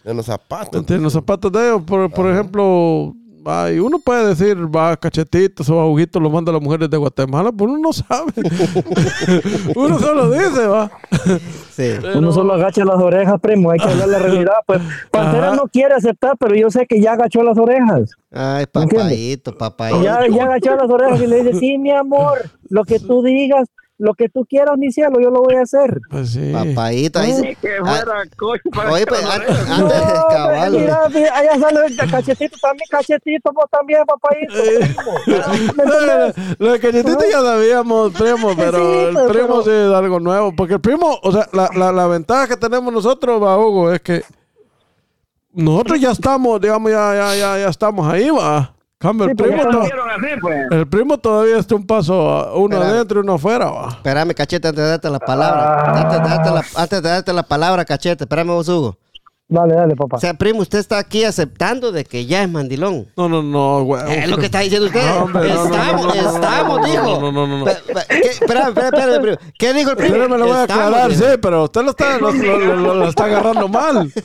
[0.04, 0.90] En los zapatos.
[0.90, 1.82] en los zapatos de ellos.
[1.84, 3.16] Por, por ejemplo,
[3.46, 7.52] ay, uno puede decir, va, cachetitos o agujitos lo manda a las mujeres de Guatemala,
[7.52, 8.32] pero uno no sabe.
[9.76, 10.92] uno solo dice, va.
[11.72, 11.92] Sí.
[12.16, 13.72] Uno solo agacha las orejas, primo.
[13.72, 14.54] Hay que hablar la realidad.
[14.66, 14.82] Pues
[15.12, 15.56] Pantera Ajá.
[15.56, 18.12] no quiere aceptar, pero yo sé que ya agachó las orejas.
[18.32, 20.02] Ay, papayito, papayito.
[20.02, 23.68] Ya, ya agachó las orejas y le dice, sí, mi amor, lo que tú digas,
[23.98, 26.02] lo que tú quieras, mi cielo, yo lo voy a hacer.
[26.12, 26.52] Pues sí.
[26.52, 27.56] Papayito, ahí sí.
[27.62, 30.72] Que fuera coche para Oye, pues, antes, antes, No, cabal.
[30.74, 35.14] mira, mira, allá sale el cachetito también, cachetito, vos también, primo.
[35.78, 36.60] ¿Me entendés?
[36.60, 40.54] Lo de cachetito ya sabíamos, primo, pero Sí, el primo pero- sí es algo nuevo.
[40.54, 44.02] Porque el primo, o sea, la, la, la ventaja que tenemos nosotros, va, Hugo, es
[44.02, 44.24] que
[45.54, 48.75] nosotros ya estamos, digamos, ya, ya, ya, ya estamos ahí, va.
[49.06, 50.68] Cambio, el Sí, porque primo, estamos- to- Vieron así, pues.
[50.72, 52.92] el primo todavía está un paso, a- uno Espera.
[52.94, 53.90] adentro y uno afuera, va.
[53.90, 55.84] Espérame, cachete, antes de darte la palabra.
[56.02, 58.24] Antes de darte la, antes de darte la palabra, cachete.
[58.24, 58.98] Espérame vos, Hugo.
[59.48, 60.18] Dale, dale, papá.
[60.18, 63.06] O sea, primo, usted está aquí aceptando de que ya es mandilón.
[63.16, 64.02] No, no, no, güey.
[64.18, 65.02] Es lo que está diciendo usted.
[65.06, 67.22] No, hombre, no, no, estamos, no, no, no, estamos, no, dijo.
[67.22, 67.68] no, no, no, no.
[67.70, 69.38] Espérame, espérame, primo.
[69.60, 70.14] ¿Qué dijo el primo?
[70.14, 73.08] Pero me lo voy a aclarar, sí, pero usted lo está, lo, lo- lo- lo
[73.10, 74.12] está agarrando mal.
[74.12, 74.22] sí,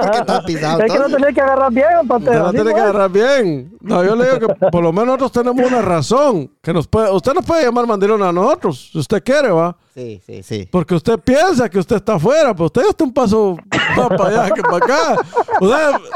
[0.00, 2.24] porque está pisado Es que no tenés que agarrar bien, lo ¿sí,
[2.56, 3.72] tiene que agarrar bien.
[3.82, 6.50] No, yo le digo que por lo menos nosotros tenemos una razón.
[6.62, 9.76] Que nos puede, usted nos puede llamar mandilón a nosotros, si usted quiere, va.
[9.94, 10.68] Sí, sí, sí.
[10.70, 13.56] Porque usted piensa que usted está afuera, pero usted está un paso
[13.96, 15.16] más para allá que para acá.
[15.60, 16.12] O sea, mire,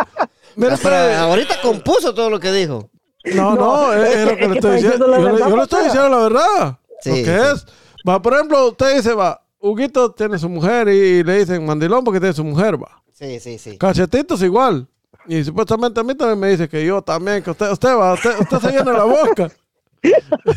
[0.57, 2.89] Pero usted- ahorita compuso todo lo que dijo.
[3.35, 5.07] no, no, es, es lo que le estoy diciendo.
[5.09, 6.79] la Yo, le- verdad, yo le estoy diciendo la verdad.
[7.01, 7.31] Sí, lo que sí.
[7.55, 7.67] es.
[8.09, 12.21] Va, por ejemplo, usted dice, va, Huguito tiene su mujer y, le dicen mandilón porque
[12.21, 13.03] tiene su mujer, va.
[13.13, 13.77] Sí, sí, sí.
[13.79, 14.87] Cachetitos igual.
[15.27, 18.39] Y supuestamente a mí también me dice que yo también, que usted, usted va, usted,
[18.41, 19.51] usted se llena la boca.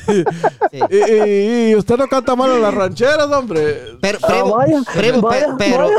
[0.06, 0.24] Sí.
[0.72, 3.98] Y, y- y usted no canta mal en las rancheras, hombre.
[4.02, 5.96] Pero, Ah, primo, vaya, primo, pe- vaya, pero, vaya.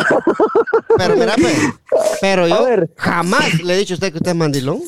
[0.96, 1.14] pero,
[2.20, 4.80] pero A yo jamás le he dicho a usted que usted es mandilón.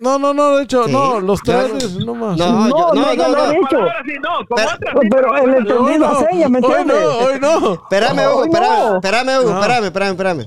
[0.00, 0.92] No, no, no, de hecho, Sí.
[0.92, 2.36] no, los tres, no- nomás.
[2.36, 3.50] No, No, yo, no, no, no, no, no, no.
[3.52, 3.68] dicho.
[3.70, 6.96] Palabras sí, no, como Pero- Pero Hoy entendí la seña, ¿me hoy entiendes?
[7.00, 7.72] no, hoy no.
[7.74, 8.94] Espérame, Hugo, espérame, no.
[8.96, 10.46] espérame, espérame, espérame, espérame.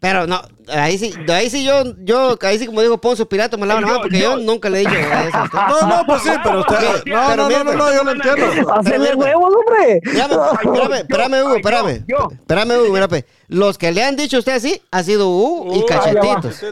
[0.00, 3.66] Pero no, ahí sí, ahí sí yo, yo, ahí sí como dijo Poncio Pirato me
[3.66, 5.58] lavo la mano porque yo, nunca le he dicho eso a usted.
[5.58, 7.04] No, no, pues sí, pero usted.
[7.04, 8.72] No, Pero no, no, no, no, yo lo entiendo.
[8.74, 10.00] Hacerle huevos, hombre.
[10.02, 10.32] Espérame,
[10.62, 12.04] espérame, espérame, Hugo, espérame.
[12.32, 13.26] Espérame, Hugo, pe.
[13.48, 16.64] Los que le han dicho a usted así ha sido Hugo y Uh, Cachetitos.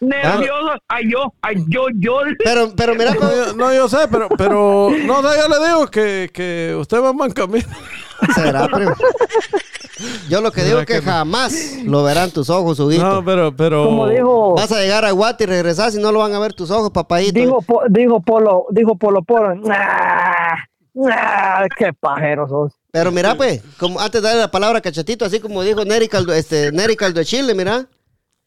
[0.00, 0.78] Nervioso.
[0.86, 2.20] Ay, yo, ay, yo, yo.
[2.44, 5.86] Pero, pero mira, No, yo, no, yo sé, pero, pero, no, no, yo le digo
[5.88, 7.66] que, que usted va en buen camino.
[8.34, 8.94] Será, primo.
[10.28, 11.10] Yo lo que digo es que que no?
[11.12, 11.52] jamás
[11.84, 13.02] lo verán tus ojos, Huguito.
[13.04, 13.84] No, pero, pero.
[13.86, 16.52] Como dijo, Vas a llegar a Guate y regresar si no lo van a ver
[16.52, 17.38] tus ojos, papayito.
[17.40, 19.56] dijo, Po- dijo Polo, dijo Polo Polo.
[19.56, 20.54] Nah,
[20.94, 22.72] nah, qué pajero sos.
[22.92, 26.08] Pero mira, pues, como antes de darle la palabra a Cachetito, así como dijo Neri
[26.08, 27.86] Caldo, este, Neri Caldo de Chile, mira.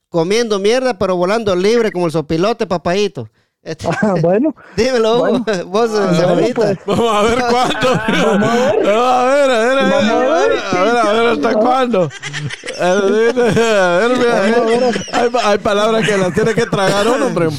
[0.09, 3.29] Comiendo mierda, pero volando libre como el sopilote, papayito.
[3.63, 5.19] Este, Ah, bueno, dímelo.
[5.19, 5.45] Bueno.
[5.67, 6.53] vos, bueno, cebollita.
[6.55, 6.77] pues.
[6.87, 8.01] Vamos a ver cuándo.
[8.25, 8.89] Vamos a ver.
[8.89, 12.09] A ver, a ver, a ver, a ver, a ver, a ver hasta cuándo.
[12.79, 14.17] A ver, a ver,
[14.65, 17.49] mira, hay, hay palabras que las tiene que tragar uno, hombre.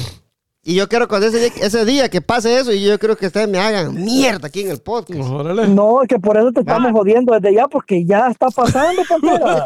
[0.65, 3.27] Y yo quiero cuando ese día, ese día que pase eso, y yo creo que
[3.27, 5.19] ustedes me hagan mierda aquí en el podcast.
[5.29, 5.67] Órale.
[5.67, 9.63] no, es que por eso te estamos jodiendo desde ya, porque ya está pasando, Pantera.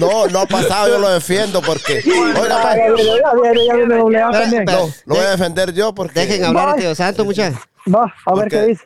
[0.00, 2.02] No, no ha pasado, yo lo defiendo porque.
[2.06, 7.24] Oiga, Ah, pues, no, lo voy a defender yo porque Dejen hablar a Tío Santo,
[7.24, 7.60] muchachos.
[7.92, 8.84] Va, a ver Porque- qué dice.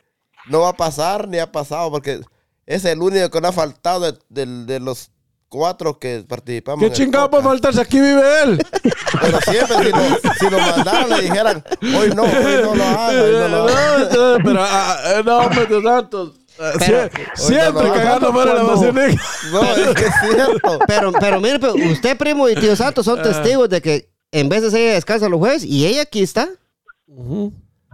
[0.49, 2.19] no va a pasar ni ha pasado porque
[2.65, 5.11] es el único que no ha faltado de, de- de los
[5.49, 6.83] cuatro que participamos.
[6.85, 7.47] ¿Qué chingado podcast.
[7.49, 7.81] faltarse?
[7.81, 8.65] Aquí vive él.
[9.21, 13.19] Pero siempre si lo, si lo mandaran le dijeran, hoy no, hoy no lo hagan,
[13.19, 14.01] hoy no lo No, hagan.
[14.03, 16.33] entonces, pero, ah, eh, no, hombre, Dios santo.
[16.59, 19.23] Eh, sie- Siempre no, no, cagando fuera la vacinica.
[19.51, 20.79] No, es que es cierto.
[20.87, 24.61] Pero, pero mire, pero usted, primo y Tío Santo son testigos de que en vez
[24.71, 26.47] de ella descansa los jueves y ella aquí está.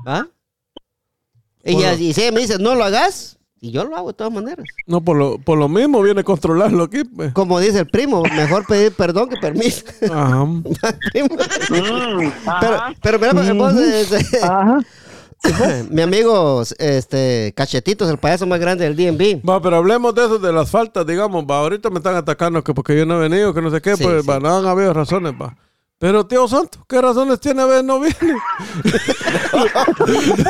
[0.06, 0.26] ¿Ah?
[1.64, 4.66] Y si ella me dice, no lo hagas, Y yo lo hago de todas maneras.
[4.86, 7.04] No, por lo, por lo mismo viene a controlarlo aquí.
[7.04, 7.34] pues.
[7.34, 9.84] Como dice el primo, mejor pedir perdón que permiso.
[10.12, 10.46] Ajá.
[10.46, 10.64] Mm,
[11.70, 12.94] pero, ajá.
[13.02, 14.80] pero mira, porque vos, este, Ajá.
[15.90, 19.48] mi amigo, este, Cachetitos, el payaso más grande del DNB.
[19.48, 22.74] Va, pero hablemos de eso, de las faltas, digamos, va, ahorita me están atacando que
[22.74, 24.30] porque yo no he venido, que no sé qué, Sí, pues, sí.
[24.30, 25.56] va, no han habido razones, va.
[25.98, 28.16] Pero, tío Santo, ¿qué razones tiene a ver no viene?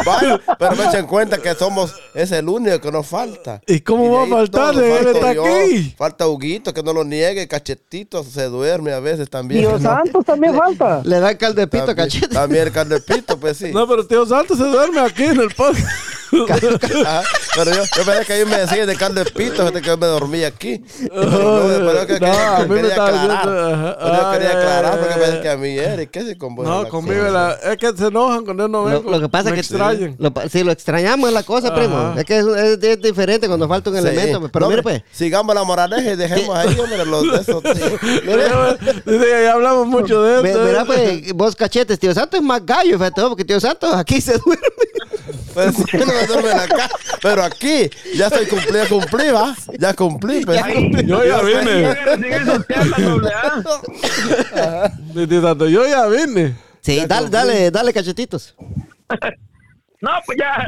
[0.06, 3.62] Vaya, pero me echen en cuenta que somos, es el único que nos falta.
[3.68, 4.74] ¿Y cómo va a faltar?
[4.76, 5.94] Él está yo, aquí.
[5.96, 9.64] Falta Huguito, que no lo niegue, cachetito, se duerme a veces también.
[9.64, 11.02] No- Santos también falta.
[11.04, 12.34] Le da caldepito, también, cachete.
[12.34, 13.72] también el carnepito, pues sí.
[13.72, 15.88] No, pero tío Santo se duerme aquí en el podcast.
[17.56, 20.08] Pero yo, yo pensé que ahí me decían de de pito, fíjate que yo me
[20.08, 20.84] dormí aquí.
[21.10, 23.38] Pero yo que- No, a mí me quería estaba diciendo.
[23.44, 25.42] Pero yo quería Ay, aclarar ay, porque ay.
[25.42, 26.02] que a mí era.
[26.02, 28.80] ¿Y qué se con vos No, la conmigo es que se enojan cuando yo no
[28.82, 29.12] Lo, vengo.
[29.12, 30.18] lo que pasa Me es que extrañan.
[30.50, 31.76] si lo extrañamos es la cosa, Ajá.
[31.78, 32.14] primo.
[32.18, 34.02] Es que es, es- es diferente cuando falta un Sí.
[34.08, 34.50] elemento.
[34.52, 35.02] Pero No, mire, pues.
[35.12, 37.64] Sigamos la moraleja y dejemos ahí, hombre, los de esos.
[39.06, 40.64] Dice, ya hablamos mucho de esto.
[40.66, 44.38] Mira, pues, vos cachetes, tío Santo es más gallo, fíjate, porque tío Santo aquí se
[44.38, 44.66] duerme.
[45.56, 46.90] Pues sí, no me duermo en la casa.
[47.22, 49.56] Pero aquí ya estoy cumplí, ya cumplí, ¿va?
[49.80, 50.62] Ya cumplí, pues.
[51.08, 51.96] Yo ya vine.
[55.72, 56.56] Yo ya vine.
[56.82, 58.56] Sí, dale, dale, dale, cachetitos.
[60.02, 60.64] No, pues ya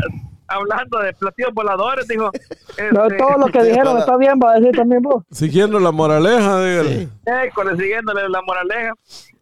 [0.48, 2.32] hablando de platillos voladores, dijo.
[2.92, 5.24] No, este, todo lo que sí, dijeron está bien, va a decir también vos.
[5.32, 7.10] Siguiendo la moraleja, dígale.
[7.46, 8.94] École, siguiéndole la moraleja.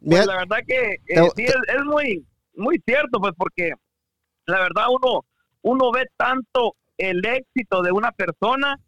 [0.03, 2.25] Pues la verdad que eh, te- sí es, es muy
[2.55, 3.71] muy cierto, pues porque
[4.47, 5.25] la verdad uno
[5.65, 8.79] uno ve tanto el éxito de una persona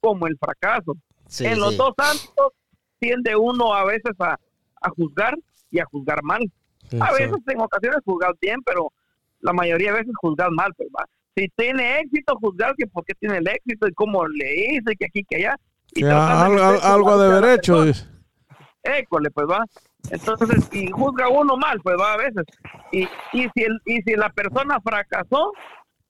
[0.00, 0.96] como el fracaso.
[1.28, 1.76] sí, en los sí.
[1.76, 2.52] dos ámbitos
[2.98, 4.36] tiende uno a veces a,
[4.80, 5.36] a juzgar
[5.70, 6.40] y a juzgar mal.
[7.00, 8.92] A veces en ocasiones juzgar bien, pero
[9.40, 11.04] la mayoría de veces juzgar mal, pues va.
[11.36, 15.04] Si tiene éxito, juzgar que por qué tiene el éxito y cómo le hice, que
[15.04, 15.56] aquí, que allá.
[15.94, 17.84] Y de algo, de derecho.
[18.82, 19.64] École, pues va.
[20.10, 22.44] Entonces, y juzga uno mal, pues va a veces.
[22.90, 23.02] Y,
[23.32, 25.52] y, si, el, y si la persona fracasó,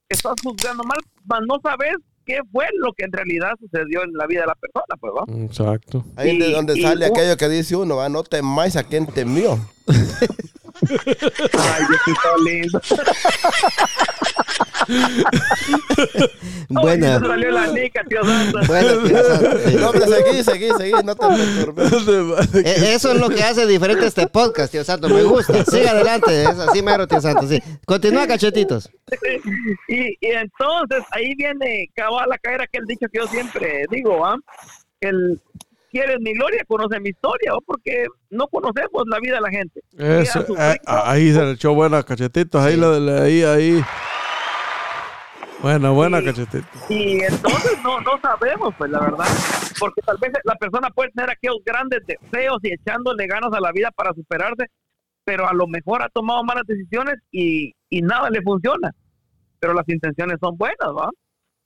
[0.08, 4.26] estás juzgando mal, mas no sabes qué fue lo que en realidad sucedió en la
[4.26, 5.44] vida de la persona, pues va.
[5.44, 6.04] Exacto.
[6.16, 8.08] Ahí es de donde y sale aquello que dice uno, ¿va?
[8.08, 9.58] No temáis a quien temió.
[10.82, 12.80] Ay, Diosito lindo.
[16.68, 17.20] Buena.
[17.20, 18.58] Salió la nica, tío santo.
[18.66, 19.74] Buena, tío Santo, sí.
[19.76, 22.54] No, hombre, seguí, seguí, seguí, no te perturbes.
[22.54, 25.08] E- Eso es lo que hace diferente este podcast, tío Santo.
[25.08, 25.64] Me gusta.
[25.64, 26.42] Siga adelante.
[26.42, 27.46] Es así mero, tío Santo.
[27.46, 27.60] Sí.
[27.86, 28.90] Continúa, cachetitos.
[29.88, 34.36] y, y entonces ahí viene cabal a caer aquel dicho que yo siempre digo, ¿ah?
[35.00, 35.40] El
[35.90, 37.60] quieres mi gloria, conoce mi historia, ¿o?
[37.60, 39.80] porque no conocemos la vida de la gente.
[39.96, 42.62] Eso, eh, ahí se le echó buena cachetitos.
[42.62, 43.84] Ahí, lo de- ahí, ahí.
[45.62, 46.24] Buena, buena Sí.
[46.26, 46.66] cachetito.
[46.88, 49.26] Y entonces no, no sabemos, pues la verdad,
[49.80, 53.72] porque tal vez la persona puede tener aquellos grandes deseos y echándole ganas a la
[53.72, 54.66] vida para superarse,
[55.24, 58.92] pero a lo mejor ha tomado malas decisiones y, y nada le funciona,
[59.58, 61.10] pero las intenciones son buenas, ¿va?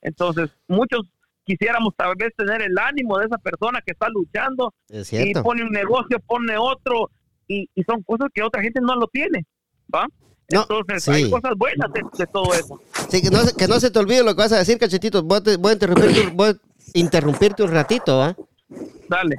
[0.01, 1.01] Entonces, muchos
[1.45, 5.63] quisiéramos tal vez tener el ánimo de esa persona que está luchando Es y pone
[5.63, 7.09] un negocio, pone otro,
[7.47, 9.45] y, y son cosas que otra gente no lo tiene,
[9.93, 10.05] ¿va?
[10.51, 11.11] No, Entonces, sí.
[11.11, 12.79] hay cosas buenas de, de todo eso.
[13.09, 15.23] Sí, que no, se- que no se te olvide lo que vas a decir, cachetitos.
[15.23, 16.53] Voy a, te- voy a interrumpirte, voy a
[16.93, 18.35] interrumpirte un ratito, ¿va?
[19.09, 19.35] Dale.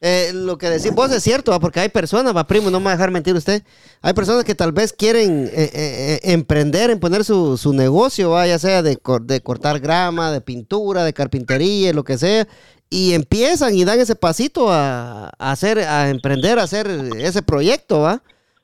[0.00, 1.58] Eh, lo que decís vos es cierto, ¿va?
[1.58, 3.62] porque hay personas, va primo, no me va a dejar mentir usted.
[4.02, 8.46] Hay personas que tal vez quieren eh, eh, emprender en poner su, su negocio, ¿va?
[8.46, 12.46] ya sea de, de cortar grama, de pintura, de carpintería, lo que sea,
[12.90, 18.00] y empiezan y dan ese pasito a, a hacer, a emprender, a hacer ese proyecto,
[18.00, 18.22] ¿va?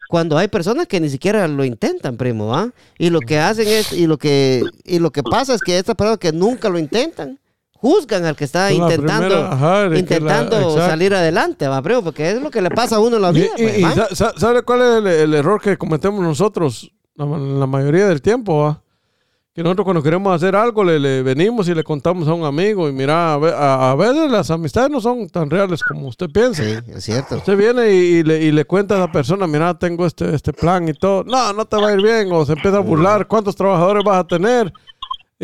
[0.09, 2.71] Cuando hay personas que ni siquiera lo intentan, primo, ¿va?
[2.99, 5.97] Y lo que hacen es, y lo que, y lo que pasa es que estas
[5.97, 7.41] personas que nunca lo intentan,
[7.83, 10.87] juzgan al que está la intentando, primera, ajá, la- intentando exacto.
[10.87, 13.35] salir adelante, va, primo, porque es lo que le pasa a uno en la Y,
[13.35, 13.49] vida.
[13.59, 17.27] y- pues, y sa- sa- ¿sabe cuál es el, el error que cometemos nosotros la,
[17.27, 18.63] la mayoría del tiempo?
[18.63, 18.79] va?
[19.55, 22.89] Que nosotros cuando queremos hacer algo le, le venimos y le contamos a un amigo
[22.89, 26.63] y mira, a- a veces las amistades no son tan reales como usted piensa.
[26.63, 27.37] Sí, es cierto.
[27.37, 30.55] Usted viene y, y le, y le cuenta a la persona, mira, tengo este, este
[30.55, 31.25] plan y todo.
[31.25, 32.29] No, no te va a ir bien.
[32.33, 33.27] O se empieza a burlar.
[33.27, 34.73] ¿Cuántos trabajadores vas a tener?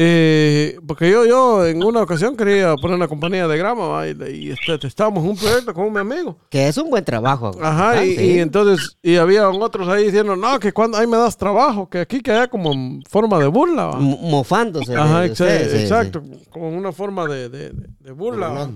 [0.01, 4.51] Eh, porque yo, yo en una ocasión quería poner una compañía de grama y, y
[4.53, 6.38] este, estábamos en un proyecto con mi amigo.
[6.49, 7.51] Que es un buen trabajo.
[7.61, 11.36] Ajá, Ah, y, entonces, y había otros ahí diciendo, no, que cuando ahí me das
[11.36, 13.86] trabajo, que aquí que haya como en forma de burla.
[13.86, 13.96] ¿va?
[13.99, 14.94] Mofándose.
[14.94, 15.42] Ajá, sí,
[15.82, 18.70] exacto, como una forma de, de- de- de burla.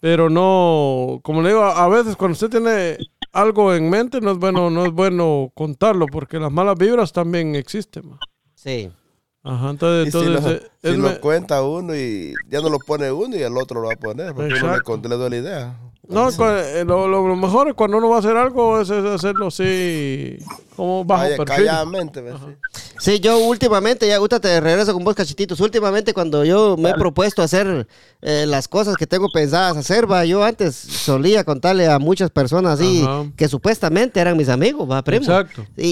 [0.00, 2.98] Pero no, como le digo, a a veces cuando usted tiene
[3.32, 7.54] algo en mente no es bueno, no es bueno contarlo porque las malas vibras también
[7.54, 8.10] existen.
[8.12, 8.18] ¿va?
[8.54, 8.90] Sí.
[9.44, 12.68] Ajá, entonces, Y si, entonces lo, eh, si lo me- cuenta uno y ya no
[12.68, 14.34] lo pone uno y el otro lo va a poner.
[14.34, 14.96] Porque uno le, Exacto.
[15.08, 15.76] le dio la idea.
[16.08, 19.04] No, eh, lo, lo- lo mejor es cuando uno va a hacer algo es, es
[19.04, 20.38] hacerlo así,
[20.76, 21.56] como bajo Calla- perfil.
[21.56, 22.24] calladamente.
[23.02, 25.58] Sí, yo últimamente, ya gusta te regreso con vos, cachetitos.
[25.58, 27.88] Últimamente, cuando yo me he propuesto hacer
[28.20, 32.78] eh, las cosas que tengo pensadas hacer, va, yo antes solía contarle a muchas personas
[32.78, 33.04] así
[33.36, 35.24] que supuestamente eran mis amigos, va, primo.
[35.24, 35.66] Exacto.
[35.76, 35.88] Y,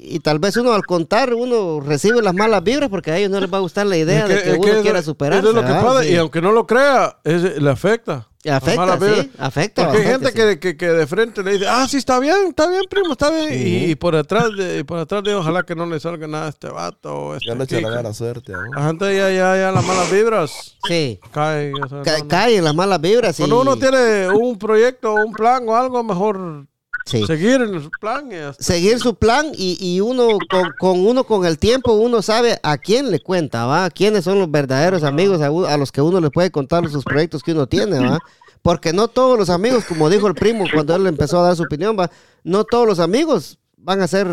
[0.00, 3.30] y, y tal vez uno al contar, uno recibe las malas vibras porque a ellos
[3.30, 5.60] no les va a gustar la idea Es de que uno quiera eso es lo
[5.60, 6.12] que pasa, Sí.
[6.12, 8.26] y aunque no lo crea, es- le afecta.
[8.48, 9.18] Afecta, vibras.
[9.20, 12.18] sí, afecta Porque hay gente que, que, que de frente le dice, ah, sí, está
[12.18, 13.52] bien, está bien, primo, está bien.
[13.52, 16.46] Y, y por atrás, de, y por atrás de ojalá que no le salga nada
[16.46, 17.14] a este vato.
[17.14, 17.84] o Este Ya le echan aquí.
[17.90, 18.52] la mala suerte.
[18.52, 18.58] ¿no?
[18.74, 21.74] La gente ya, ya, ya las malas vibras Sí, caen.
[21.84, 22.28] o sea, ca- no, no.
[22.28, 23.38] caen las malas vibras.
[23.38, 26.66] y- Cuando uno tiene un proyecto, un plan o algo, mejor
[27.06, 27.24] Sí.
[27.26, 28.28] seguir en su plan.
[28.58, 32.78] Seguir su plan y, y uno con, con uno con el tiempo uno sabe a
[32.78, 33.90] quién le cuenta, ¿va?
[33.90, 37.52] ¿Quiénes son los verdaderos amigos a, los que uno le puede contar sus proyectos que
[37.52, 38.18] uno tiene, ¿va?
[38.62, 41.62] Porque no todos los amigos, como dijo el primo cuando él empezó a dar su
[41.62, 42.10] opinión, ¿va?
[42.44, 44.26] No todos los amigos van a ser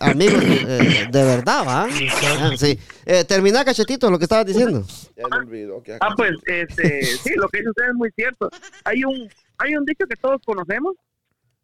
[0.00, 1.86] amigos eh, de verdad, ¿va?
[1.86, 2.76] Ah, sí.
[3.06, 4.84] Eh, termina, cachetito, lo que estabas diciendo.
[5.16, 5.80] Ya me olvidó.
[5.82, 8.48] que- Ah, pues, este, sí, lo que dice usted es muy cierto.
[8.84, 9.28] Hay un,
[9.58, 10.96] hay un dicho que todos conocemos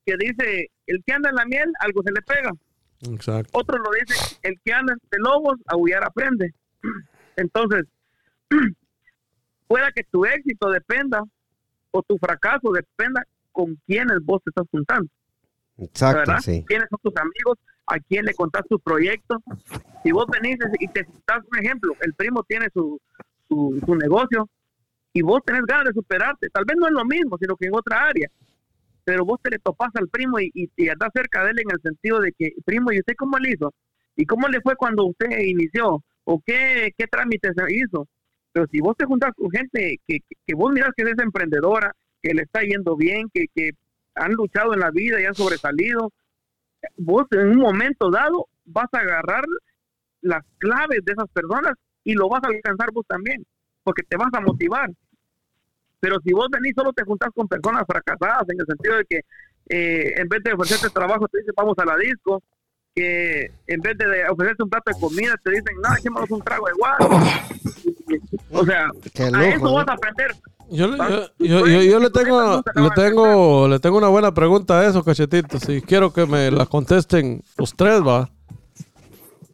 [0.08, 2.50] que dice, el que anda en la miel, algo se le pega.
[3.02, 3.50] Exacto.
[3.52, 6.54] Otro lo dice, el que anda entre lobos, aullar aprende.
[7.36, 7.84] Entonces,
[9.68, 11.22] pueda que tu éxito dependa
[11.90, 15.10] o tu fracaso dependa con quiénes vos te estás juntando.
[15.76, 16.38] Exacto, ¿verdad?
[16.40, 16.64] sí.
[16.66, 17.58] ¿Quiénes son tus amigos?
[17.86, 19.42] ¿A quién le contás tu proyecto?
[20.02, 23.00] Si vos venís y te das un ejemplo, el primo tiene su,
[23.46, 24.48] su, su negocio
[25.12, 27.74] y vos tenés ganas de superarte, tal vez no es lo mismo, sino que en
[27.74, 28.28] otra área,
[29.08, 31.80] pero vos te le topás al primo y, y, y cerca de él en el
[31.80, 33.72] sentido de que, primo, ¿y usted cómo le hizo?
[34.16, 36.04] ¿Y cómo le fue cuando usted inició?
[36.24, 38.06] ¿O qué, qué trámites hizo?
[38.52, 41.90] Pero si vos te juntás con gente que, que, que vos mirás que es emprendedora,
[42.20, 43.70] que le está yendo bien, que, que
[44.14, 46.12] han luchado en la vida y han sobresalido,
[46.98, 49.44] vos en un momento dado vas a agarrar
[50.20, 51.72] las claves de esas personas
[52.04, 53.42] y lo vas a alcanzar vos también,
[53.84, 54.90] porque te vas a motivar.
[56.00, 59.20] Pero si vos venís solo te juntás con personas fracasadas en el sentido de que
[59.70, 62.42] eh, en vez de ofrecerte trabajo te dicen vamos a la disco,
[62.94, 66.66] que en vez de ofrecerte un plato de comida te dicen no, echémonos un trago
[66.74, 66.96] igual.
[68.50, 69.74] O sea, Qué a loco, eso ¿no?
[69.74, 70.34] vas a aprender.
[70.70, 74.80] Yo, le- yo, yo, yo- yo le tengo le tengo le tengo una buena pregunta
[74.80, 75.68] a eso, cachetitos.
[75.68, 78.28] Y quiero que me la contesten los tres, va.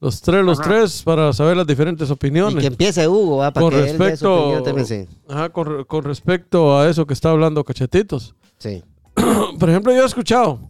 [0.05, 2.61] Los tres, los tres, para saber las diferentes Y opiniones.
[2.61, 3.51] que empiece Hugo, ¿va?
[3.53, 5.09] Para con que él dé su respecto, opinión también, sí.
[5.29, 8.35] ajá, con, re- con respecto a eso que está hablando Cachetitos.
[8.59, 8.83] Sí.
[9.59, 10.61] Por ejemplo, yo he escuchado,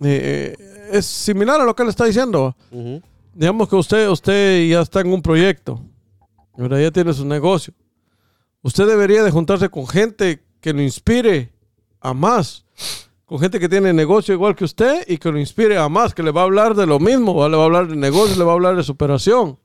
[0.00, 2.56] eh, eh, es similar a lo que él está diciendo.
[3.34, 5.80] Digamos que usted, usted ya está en un proyecto,
[6.56, 6.80] ¿verdad?
[6.80, 7.72] ya tiene su negocio.
[8.62, 11.52] Usted debería de juntarse con gente que lo inspire
[12.00, 12.64] a más,
[13.32, 16.22] con gente que tiene negocio igual que usted y que lo inspire a más, que
[16.22, 17.48] le va a hablar de lo mismo, ¿va?
[17.48, 19.58] le va a hablar de negocio, le va a hablar de superación.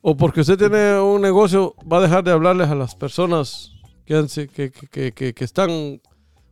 [0.00, 3.72] O porque usted tiene un negocio, va a dejar de hablarles a las personas
[4.04, 6.00] que, han si- que, que- que- que- que están,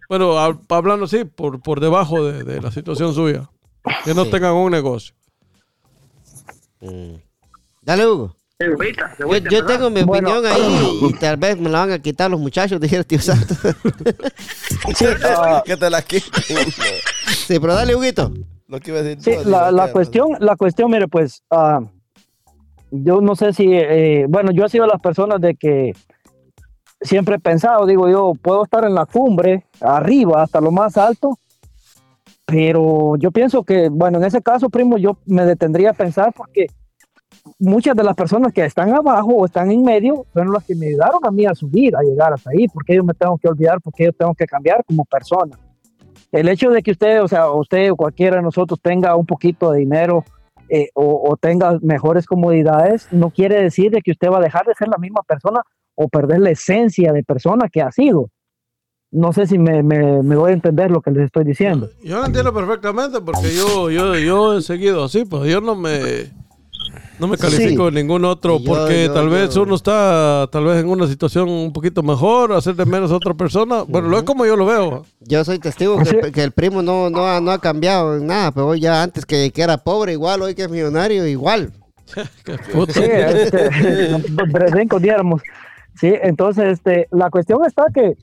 [0.09, 3.49] bueno, hab- hablando así, por, por debajo de, de la situación suya,
[4.05, 4.31] que no Sí.
[4.33, 5.15] tengan un negocio.
[6.81, 7.15] Mm.
[7.83, 8.37] Dale, Hugo.
[8.61, 9.67] Yo, cebollita, yo ¿verdad?
[9.67, 10.29] tengo mi Bueno.
[10.39, 13.19] opinión ahí y tal vez me la van a quitar los muchachos, dijera el tío
[13.21, 13.55] Santo.
[14.95, 16.31] Sí, ah, que te la quiten.
[17.27, 18.31] sí, pero dale, Huguito.
[18.69, 19.23] Lo que iba a decir.
[19.23, 21.81] Sí, no, la, la cuestión, la cuestión, mire, pues, ah,
[22.91, 25.93] yo no sé si, eh, bueno, yo he sido de las personas de que
[27.01, 31.39] siempre he pensado, digo yo, puedo estar en la cumbre, arriba, hasta lo más alto,
[32.45, 36.67] pero yo pienso que, bueno, en ese caso, primo, yo me detendría a pensar porque
[37.59, 40.87] muchas de las personas que están abajo o están en medio fueron las que me
[40.87, 43.81] ayudaron a mí a subir, a llegar hasta ahí, porque yo me tengo que olvidar,
[43.81, 45.59] porque yo tengo que cambiar como persona
[46.35, 49.71] el hecho de que usted, o sea, usted o cualquiera de nosotros tenga un poquito
[49.71, 50.25] de dinero
[50.69, 54.67] eh, o, o tenga mejores comodidades, no quiere decir de que usted va a dejar
[54.67, 55.63] de ser la misma persona
[55.95, 58.31] o perder la esencia de persona que ha sido.
[59.13, 61.89] No sé si me, me, me voy a entender lo que les estoy diciendo.
[62.03, 66.33] Yo lo entiendo perfectamente porque yo, yo, yo he seguido así, pues yo no me,
[67.19, 70.81] no me califico en ningún otro Yo- porque yo- tal vez uno está tal vez
[70.83, 73.83] en una situación un poquito mejor, hacer de menos a otra persona.
[73.87, 75.05] Bueno, lo es como yo lo veo.
[75.21, 78.27] Yo soy testigo que, el- que el primo no, no, ha, no ha cambiado en
[78.27, 81.73] nada, pero hoy ya antes que, que era pobre igual, hoy que es millonario igual.
[82.45, 82.93] Qué puta.
[82.93, 83.71] Sí, este.
[85.97, 88.17] Sí, entonces este, la cuestión está que,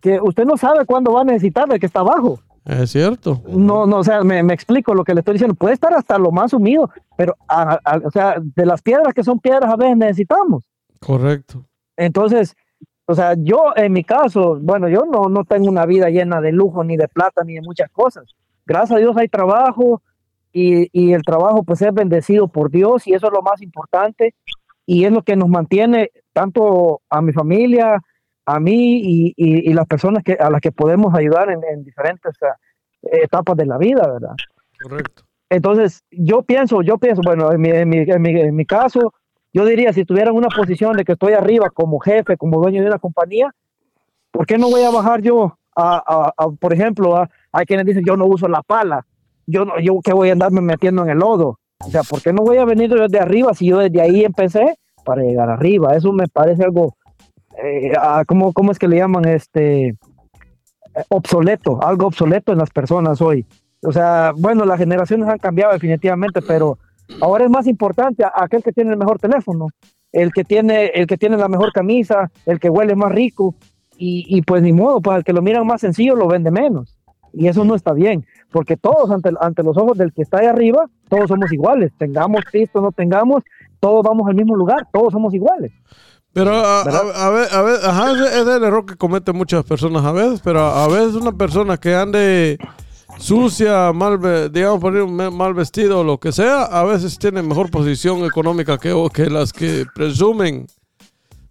[0.00, 2.40] que usted no sabe cuándo va a necesitar de que está abajo.
[2.64, 3.42] Es cierto.
[3.48, 5.54] No, no, o sea, me, me explico lo que le estoy diciendo.
[5.54, 9.24] Puede estar hasta lo más sumido, pero, a- a- o sea, de las piedras que
[9.24, 10.64] son piedras a veces necesitamos.
[11.00, 11.64] Correcto.
[11.96, 12.54] Entonces,
[13.06, 16.52] o sea, yo en mi caso, bueno, yo no, no tengo una vida llena de
[16.52, 18.24] lujo, ni de plata, ni de muchas cosas.
[18.64, 20.00] Gracias a Dios hay trabajo
[20.52, 24.34] y, y el trabajo pues es bendecido por Dios y eso es lo más importante
[24.86, 28.00] y es lo que nos mantiene tanto a mi familia,
[28.46, 31.84] a mí y, y- y las personas que, a las que podemos ayudar en, en
[31.84, 32.56] diferentes ah,
[33.02, 34.34] etapas de la vida, ¿verdad?
[34.82, 35.22] Correcto.
[35.50, 39.12] Entonces, yo pienso, yo pienso, bueno, en mi, en mi, en mi, en mi caso,
[39.52, 42.88] yo diría, si tuviera una posición de que estoy arriba como jefe, como dueño de
[42.88, 43.50] una compañía,
[44.30, 47.84] ¿por qué no voy a bajar yo a, a- a, por ejemplo, a, hay quienes
[47.86, 49.06] dicen, yo no uso la pala,
[49.46, 51.58] yo no, yo que voy a andarme metiendo en el lodo?
[51.84, 54.24] O sea, ¿por qué no voy a venir yo desde arriba si yo desde ahí
[54.24, 55.94] empecé para llegar arriba?
[55.96, 56.94] Eso me parece algo,
[57.62, 59.26] eh, ah, ¿cómo, ¿cómo es que le llaman?
[59.26, 59.96] Este, eh,
[61.08, 63.46] obsoleto, algo obsoleto en las personas hoy.
[63.84, 66.78] O sea, bueno, las generaciones han cambiado definitivamente, pero
[67.20, 69.68] ahora es más importante a- aquel que tiene el mejor teléfono,
[70.12, 73.54] el que tiene, el que tiene la mejor camisa, el que huele más rico,
[73.96, 76.96] y, y pues ni modo, pues el que lo miran más sencillo lo vende menos.
[77.34, 80.46] Y eso no está bien, porque todos ante, ante los ojos del que está ahí
[80.46, 83.42] arriba, todos somos iguales, tengamos Cristo o no tengamos,
[83.80, 85.72] todos vamos al mismo lugar, todos somos iguales.
[86.34, 89.64] Pero a, a- a ver, a ver, ajá, ese es el error que cometen muchas
[89.64, 92.58] personas a veces, pero a, a veces una persona que ande
[93.18, 98.24] sucia, mal, digamos, me- mal vestido o lo que sea, a veces tiene mejor posición
[98.24, 100.66] económica que, que las que presumen,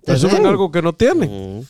[0.03, 0.47] presumen Sí.
[0.47, 1.63] algo que no tienen.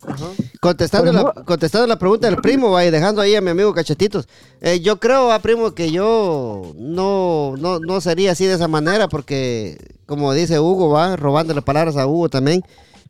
[0.62, 4.28] Contestando, la, contestando la pregunta del primo, va, y dejando ahí a mi amigo Cachetitos.
[4.62, 9.09] Eh, yo creo, va, primo, que yo no, no, no sería así de esa manera,
[9.09, 12.64] porque, como dice Hugo, va, robándole palabras a Hugo también.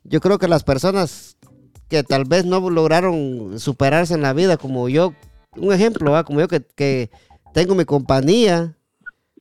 [0.04, 1.36] Yo creo que las personas
[1.88, 5.12] que tal vez no lograron superarse en la vida, como yo,
[5.56, 7.10] un ejemplo, va, como yo que, que
[7.52, 8.76] tengo mi compañía.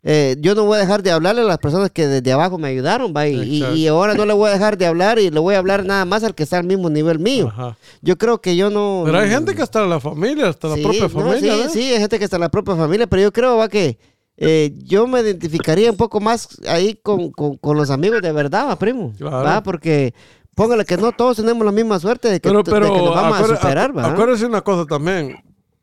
[0.04, 2.68] eh, yo no voy a dejar de hablarle a las personas que desde abajo me
[2.68, 5.54] ayudaron, va, y, y- ahora no le voy a dejar de hablar y le voy
[5.56, 7.48] a hablar nada más al que está al mismo nivel mío.
[7.48, 7.78] Ajá.
[8.02, 9.04] Yo creo que yo no.
[9.06, 11.72] Pero hay gente que hasta la familia, hasta la propia no, familia, sí, ¿ves?
[11.72, 13.98] sí, hay gente que está en la propia familia, pero yo creo va que
[14.38, 18.68] eh, yo me identificaría un poco más ahí con, con- con los amigos de verdad,
[18.70, 19.14] va, primo.
[19.18, 19.44] Claro.
[19.46, 20.16] Va, porque
[20.56, 23.16] póngale que no todos tenemos la misma suerte de que, Pero, de pero que nos
[23.16, 24.08] vamos a superar, va.
[24.12, 25.36] acuérdese una cosa también.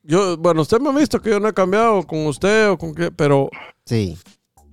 [0.02, 2.94] Yo, bueno, usted me ha visto que yo no he cambiado con usted o con
[2.94, 3.50] que, pero
[3.84, 4.16] Sí.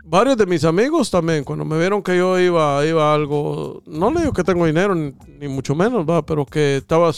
[0.05, 4.11] varios de mis amigos también, cuando me vieron que yo iba, iba a algo, no
[4.11, 7.11] le digo que tengo dinero, ni, ni mucho menos, va, pero que estaba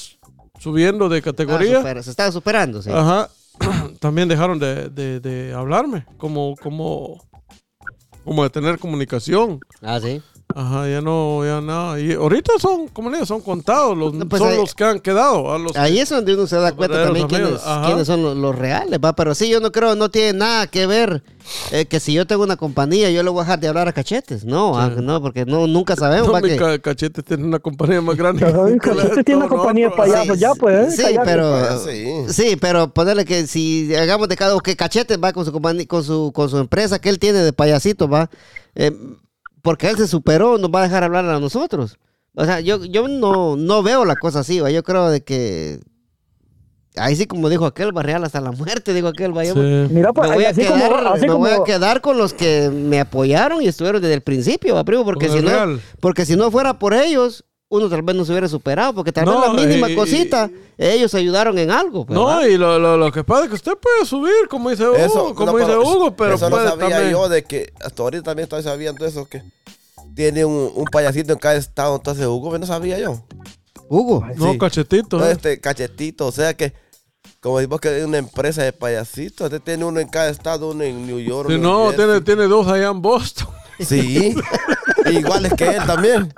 [0.59, 2.89] subiendo de Ah, categoría, supera- se estaba superando, sí.
[2.91, 3.29] ajá,
[3.99, 7.23] también dejaron de, de- de hablarme, como, como,
[8.23, 9.59] como de tener comunicación.
[9.81, 10.21] Ah, sí.
[10.55, 11.99] Ajá, ya no, ya nada.
[11.99, 14.83] Y ahorita son, como le digo, son contados, los, No, pues son ahí- los que
[14.85, 15.53] han quedado.
[15.53, 18.35] A los que- Ahí es donde uno se da cuenta también quiénes, quiénes son los,
[18.35, 19.13] los reales, va.
[19.13, 21.21] Pero sí, yo no creo, no tiene nada que ver
[21.71, 23.93] eh, que si yo tengo una compañía, yo le voy a dejar de hablar a
[23.93, 24.45] cachetes.
[24.45, 27.59] No, ah, no, porque no, nunca sabemos, No, va, mi que- ca- cachete tiene una
[27.59, 28.45] compañía más grande.
[28.45, 30.15] Ay, que la de Cachete tiene una compañía de nosotros.
[30.15, 30.95] payasos, ya pues.
[30.95, 31.25] Sí, cállate.
[31.25, 32.05] pero Ah, sí.
[32.29, 35.85] sí, pero ponerle que si hagamos de cada uno que Cachete va con su compañía,
[35.87, 38.29] con su con su empresa que él tiene de payasito, va,
[38.75, 38.91] eh,
[39.67, 41.97] porque él se superó, nos va a dejar hablar a nosotros.
[42.35, 44.71] O sea, yo, yo no, no veo la cosa así, va.
[44.71, 45.81] Yo creo de que
[46.95, 49.43] ahí sí como dijo aquel, va real hasta la muerte, dijo aquel, va.
[49.43, 49.59] Yo Sí.
[49.93, 52.33] Mira, pues, me voy, a así quedar, como, así me voy a quedar con los
[52.33, 55.81] que me apoyaron y estuvieron desde el principio, va, primo, porque si no, real.
[55.99, 59.25] porque si no fuera por ellos, uno tal vez no se hubiera superado, porque tal
[59.25, 62.05] No, vez la mínima y- cosita, ellos ayudaron en algo.
[62.05, 64.83] pues, No, y lo, lo, lo que pasa es que usted puede subir, como dice
[64.87, 67.11] Hugo, Eso, como no, dice pero Hugo, pero eso no puede sabía también.
[67.11, 69.43] yo de que hasta ahorita también estoy sabiendo eso que
[70.15, 71.95] tiene un, un payasito en cada estado.
[71.97, 73.21] Entonces, Hugo, no sabía yo.
[73.89, 74.25] Hugo.
[74.35, 74.57] No, Sí.
[74.57, 75.17] cachetito.
[75.17, 75.31] No, ¿eh?
[75.33, 76.73] este cachetito, o sea que,
[77.41, 80.83] como decimos que es una empresa de payasitos, este tiene uno en cada estado, uno
[80.83, 81.49] en New York.
[81.49, 83.47] Si New no, tiene, tiene dos allá en Boston.
[83.79, 84.35] Sí,
[85.11, 86.33] iguales que él también.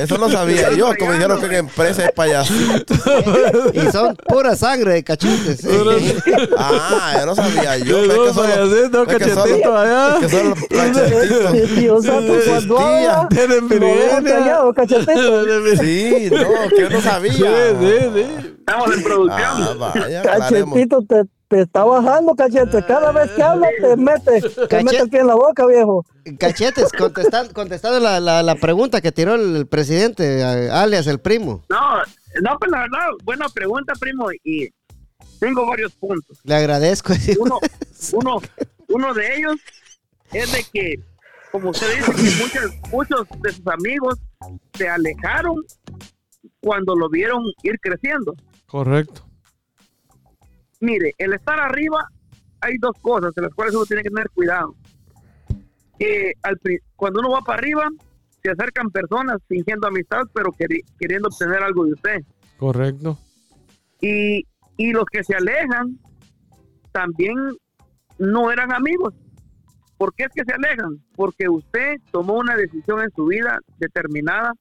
[0.00, 2.98] Eso no sabía yo, como dijeron que en empresa de payasitos.
[3.74, 5.66] Y son pura sangre de cachetes.
[6.56, 7.98] Ah, yo no sabía yo.
[8.04, 10.16] Es que los- payasitos, es que son los- cachetitos allá.
[10.20, 12.04] que son los cachetitos.
[12.04, 13.68] Sí, Santo, cuando habla, Tienen
[14.24, 14.72] callado,
[16.30, 17.32] no, que yo no sabía.
[17.32, 17.40] Sí,
[17.80, 18.54] sí, sí.
[18.60, 19.42] Estamos en producción.
[19.44, 20.22] Ah, vaya.
[20.22, 22.80] Cachetito te, te está bajando, cachete.
[22.86, 26.06] Cada vez que habla, te mete, te Cachet- mete el pie en la boca, viejo.
[26.38, 31.64] Cachetes, contestando, contestando la, la, la pregunta que tiró el presidente, a- alias el primo.
[31.68, 31.96] No,
[32.40, 34.68] no, pues la verdad, buena pregunta, primo, y
[35.40, 36.38] tengo varios puntos.
[36.44, 37.14] Le agradezco.
[37.40, 37.58] Uno,
[38.12, 38.40] uno,
[38.88, 39.56] uno de ellos
[40.32, 41.00] es de que,
[41.50, 44.18] como usted dice, que muchos, muchos de sus amigos
[44.74, 45.56] se alejaron
[46.60, 48.34] cuando lo vieron ir creciendo.
[48.68, 49.26] Correcto.
[50.80, 52.04] Mire, el estar arriba,
[52.60, 54.74] hay dos cosas de las cuales uno tiene que tener cuidado.
[55.98, 56.58] Que al
[56.96, 57.88] cuando uno va para arriba,
[58.42, 62.20] se acercan personas fingiendo amistad, pero queri- queriendo obtener algo de usted.
[62.56, 63.18] Correcto.
[64.00, 65.98] Y, y los que se alejan
[66.92, 67.36] también
[68.18, 69.14] no eran amigos.
[69.98, 70.98] ¿Por qué es que se alejan?
[71.14, 74.54] Porque usted tomó una decisión en su vida determinada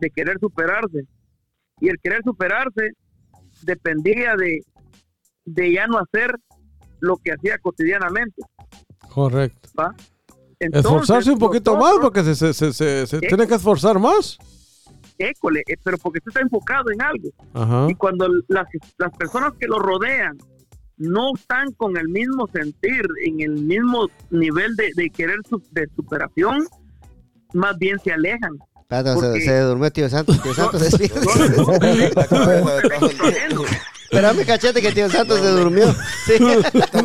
[0.00, 1.04] de querer superarse.
[1.80, 2.92] Y el querer superarse
[3.62, 4.60] dependía de,
[5.54, 6.34] de ya no hacer
[7.00, 8.42] lo que hacía cotidianamente.
[9.08, 9.68] Correcto.
[9.78, 9.94] ¿va?
[10.60, 14.36] Entonces, Esforzarse un poquito más porque se, se, se, se- se tiene que esforzar más.
[15.18, 17.28] école, eh, pero porque usted está enfocado en algo.
[17.54, 17.86] Ajá.
[17.88, 18.66] Y cuando las,
[18.98, 20.36] las personas que lo rodean
[20.96, 25.86] no están con el mismo sentir, en el mismo nivel de, de querer su- de
[25.94, 26.64] superación,
[27.52, 28.58] más bien se alejan.
[28.90, 30.40] Se, Porque- se durmió Tío Santos.
[30.42, 30.82] Tío Santos
[34.10, 35.92] Espérame, cachete, que Tío Santos se durmió.
[36.24, 36.34] Sí.
[36.34, 37.02] Estaba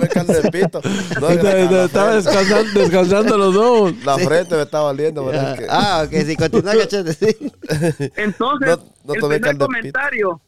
[2.16, 3.94] descansando, descansando los dos.
[4.06, 5.58] La frente me estaba valiendo, ¿verdad?
[5.58, 7.52] Que- Ah, ok, sí, continúa, cachete, sí.
[8.16, 10.42] Entonces, No- no el primer comentario,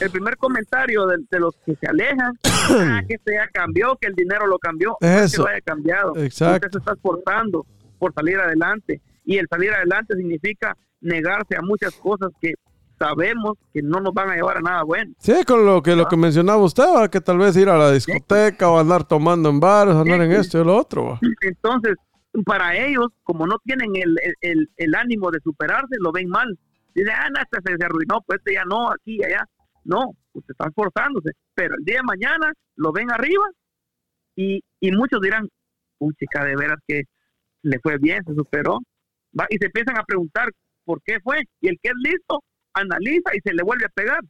[0.00, 4.08] el primer comentario de, de los que se alejan, ah, que se ya cambió, que
[4.08, 5.42] el dinero lo cambió, no es que Eso.
[5.42, 6.16] lo haya cambiado.
[6.18, 6.66] Exacto.
[6.66, 7.66] Usted se está esforzando
[7.98, 12.54] por salir adelante y el salir adelante significa negarse a muchas cosas que
[13.02, 15.12] sabemos que no nos van a llevar a nada bueno.
[15.18, 16.08] Sí, con lo que, lo Ah.
[16.08, 17.08] que mencionaba usted, ¿va?
[17.10, 20.60] que tal vez ir a la discoteca o andar tomando en bares, andar en esto
[20.60, 21.04] y lo otro.
[21.10, 21.20] ¿va?
[21.42, 21.94] Entonces,
[22.44, 26.58] para ellos, como no tienen el, el- el- ánimo de superarse, lo ven mal.
[26.94, 29.44] Dicen, ah, no, este se, se arruinó, pues este ya no, aquí allá.
[29.84, 31.32] No, usted está esforzándose.
[31.54, 33.44] Pero el día de mañana lo ven arriba
[34.36, 35.48] y, y muchos dirán,
[35.98, 37.02] uy, chica, de veras que
[37.62, 38.78] le fue bien, se superó.
[39.38, 39.46] ¿va?
[39.50, 40.48] Y se empiezan a preguntar
[40.84, 41.42] por qué fue.
[41.60, 42.40] Y el que es listo,
[42.74, 44.20] analiza y se le vuelve a pegar.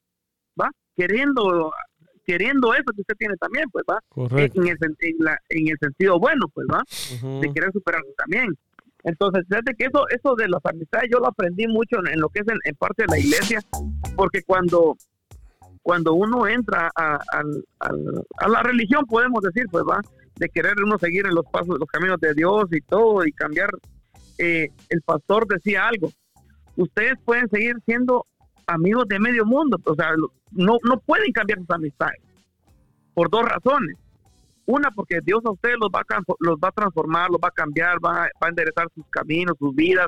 [0.60, 0.70] ¿Va?
[0.96, 1.72] Queriendo
[2.24, 4.62] queriendo eso que usted tiene también, pues va, Correcto.
[4.62, 6.82] en el, en, la- en el sentido bueno, pues va
[7.40, 8.56] de querer superarse también.
[9.02, 12.28] Entonces, fíjate que eso, eso de las amistades yo lo aprendí mucho en, en lo
[12.28, 13.60] que es en, parte de la iglesia,
[14.14, 14.96] porque cuando,
[15.82, 17.18] cuando uno entra a,
[17.80, 20.00] a la religión, podemos decir, pues va,
[20.36, 23.70] de querer uno seguir en los pasos, los caminos de Dios y todo, y cambiar,
[24.38, 26.12] eh, el pastor decía algo,
[26.76, 28.26] ustedes pueden seguir siendo
[28.66, 30.12] amigos de medio mundo, o sea,
[30.52, 32.20] no, no pueden cambiar sus amistades,
[33.14, 33.96] por dos razones.
[34.64, 37.52] Una, porque Dios a ustedes los va a, los va a transformar, los va a
[37.52, 40.06] cambiar, va a, va a enderezar sus caminos, sus vidas,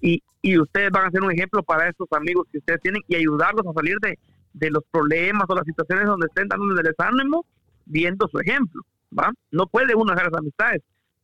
[0.00, 3.14] y, y ustedes van a ser un ejemplo para estos amigos que ustedes tienen y
[3.14, 4.18] ayudarlos a salir de,
[4.52, 7.46] de los problemas o las situaciones donde estén dando el desánimo,
[7.86, 8.82] viendo su ejemplo,
[9.16, 9.32] ¿va?
[9.50, 10.82] No puede uno dejar esas amistades,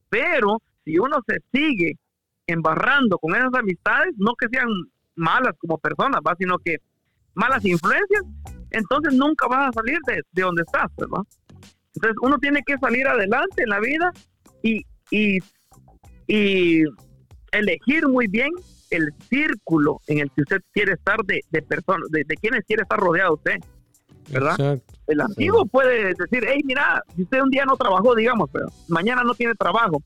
[0.08, 1.98] pero si uno se sigue
[2.46, 4.68] embarrando con esas amistades, no que sean
[5.18, 6.34] malas como personas, ¿va?
[6.38, 6.78] Sino que
[7.34, 8.22] malas influencias,
[8.70, 11.22] entonces nunca vas a salir de, de donde estás, ¿verdad?
[11.94, 14.12] Entonces uno tiene que salir adelante en la vida
[14.62, 15.38] y, y,
[16.26, 16.82] y
[17.52, 18.50] elegir muy bien
[18.90, 22.82] el círculo en el que usted quiere estar de, de personas, de, de quienes quiere
[22.82, 23.58] estar rodeado usted,
[24.30, 24.52] ¿verdad?
[24.52, 24.94] Exacto.
[25.06, 29.22] El amigo puede decir, hey, mira, si usted un día no trabajó, digamos, pero mañana
[29.24, 30.02] no tiene trabajo,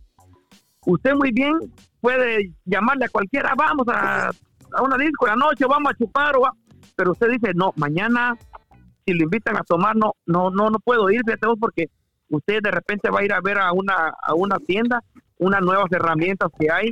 [0.86, 1.54] usted muy bien
[2.00, 4.30] puede llamarle a cualquiera, vamos a,
[4.74, 6.54] a una disco en la noche, vamos a chupar, o va-".
[6.96, 8.36] pero usted dice, no, mañana
[9.06, 11.86] si lo invitan a tomar, no, no, no, no puedo ir, fíjate vos, porque
[12.30, 15.02] usted de repente va a ir a ver a una, a una tienda
[15.38, 16.90] unas nuevas herramientas que hay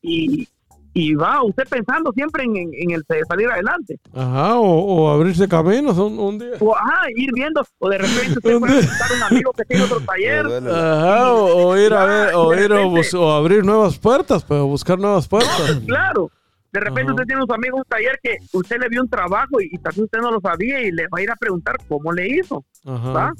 [0.00, 0.48] y,
[0.94, 3.98] y va usted pensando siempre en, en- en el salir adelante.
[4.14, 4.62] Ajá, o,
[5.04, 6.52] o abrirse caminos un, un día.
[6.60, 10.00] O ajá, ir viendo, o de repente usted puede visitar un amigo que tiene otro
[10.00, 10.46] taller.
[10.70, 14.66] Ajá, o, o ir a ver, o ir a repente- o abrir nuevas puertas, pero
[14.66, 15.78] buscar nuevas puertas.
[15.86, 16.30] Claro.
[16.74, 17.12] De repente Ajá.
[17.12, 19.78] usted tiene un amigo en un taller que usted le vio un trabajo y, y
[19.78, 22.26] tal vez usted no lo sabía y le va a ir a preguntar cómo le
[22.26, 23.28] hizo, ¿va?
[23.28, 23.32] Ajá.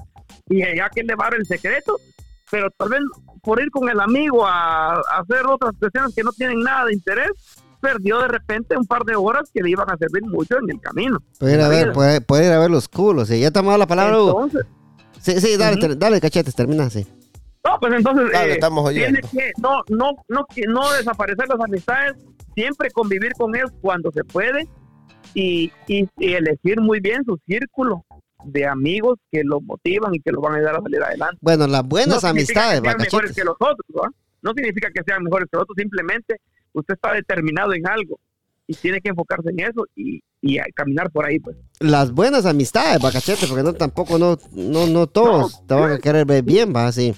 [0.49, 1.97] Y ya que le va a dar el secreto,
[2.49, 3.01] pero tal vez
[3.43, 6.95] por ir con el amigo a, a hacer otras cuestiones que no tienen nada de
[6.95, 7.33] interés,
[7.81, 10.81] perdió de repente un par de horas que le iban a servir mucho en el
[10.81, 11.19] camino.
[11.41, 13.27] Puede ir a ver, puede, puede ir a ver los culos.
[13.27, 14.45] Sí, ya te la palabra, Hugo.
[14.45, 14.67] Entonces,
[15.21, 17.07] Sí, sí, dale, dale, cachetes, termina así.
[17.65, 19.19] No, pues entonces Dale, eh, estamos oyendo.
[19.21, 22.15] tiene que no, no, no, que no desaparecer las amistades,
[22.55, 24.69] siempre convivir con ellos cuando se puede
[25.33, 28.05] y, y, y elegir muy bien su círculo
[28.45, 31.39] de amigos que lo motivan y que lo van a ayudar a salir adelante.
[31.41, 34.11] Bueno, las buenas no amistades, que sean mejores que los otros, ¿va?
[34.43, 36.37] No significa que sean mejores que los otros, simplemente
[36.75, 38.19] usted está determinado en algo
[38.67, 41.57] y tiene que enfocarse en eso y, y a caminar por ahí, pues.
[41.81, 45.99] Las buenas amistades, va, cachetes, porque no tampoco, no, no, no todos te van a
[45.99, 47.15] querer ver bien, va, así.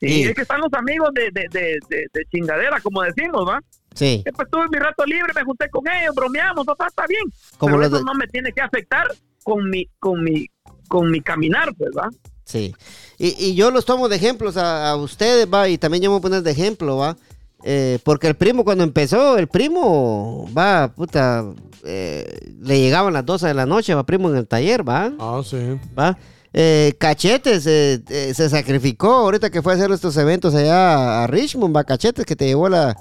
[0.00, 0.22] Sí, Sí.
[0.22, 3.60] es que están los amigos de, de, de, de, de chingadera, como decimos, ¿va?
[3.94, 7.22] Sí, Eh, pues tuve mi rato libre, me junté con ellos, bromeamos, papá, está bien.
[7.58, 9.06] como pero los eso de- no me tiene que afectar
[9.44, 10.46] con mi, con mi,
[10.88, 12.08] con mi caminar, pues, ¿va?
[12.44, 12.74] Sí.
[13.18, 16.14] Y, y yo los tomo de ejemplos a, a ustedes, va, y también yo me
[16.14, 17.16] voy a poner de ejemplo, va.
[17.62, 21.44] Eh, porque el primo cuando empezó, el primo, va, puta,
[21.84, 22.26] eh,
[22.60, 25.12] le llegaban las 12 de la noche, va, primo en el taller, va.
[25.18, 25.58] Ah, sí.
[25.98, 26.16] ¿va?
[26.52, 31.26] Eh, Cachetes eh, eh, se sacrificó ahorita que fue a hacer estos eventos allá a
[31.28, 32.96] Richmond, va Cachetes que te llevó la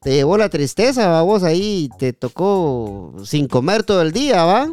[0.00, 4.72] te llevó la tristeza, va vos ahí te tocó sin comer todo el día, va.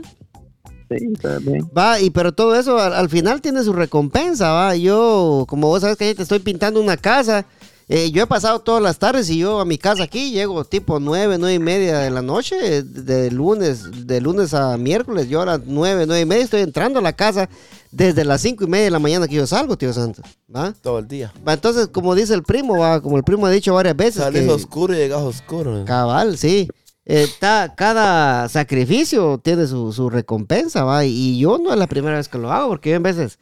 [0.89, 1.69] Sí, también.
[1.77, 4.75] Va, y pero todo eso al, al final tiene su recompensa, va.
[4.75, 7.45] Yo, como vos sabes que te estoy pintando una casa,
[7.91, 10.99] eh, yo he pasado todas las tardes y yo a mi casa aquí llego tipo
[10.99, 15.45] nueve, nueve y media de la noche, de lunes, de lunes a miércoles, yo a
[15.45, 17.49] las nueve, nueve y media estoy entrando a la casa
[17.91, 20.23] desde las cinco y media de la mañana que yo salgo, tío Santos,
[20.55, 20.71] ¿va?
[20.81, 21.33] Todo el día.
[21.47, 24.43] Va, Entonces, como dice el primo, va, como el primo ha dicho varias veces, Salís
[24.43, 25.83] que- oscuro y llegas oscuro.
[25.85, 26.67] Cabal, sí.
[27.11, 31.05] Eh, ta- cada sacrificio tiene su, su recompensa, va.
[31.05, 33.39] Y yo no es la primera vez que lo hago, porque yo en veces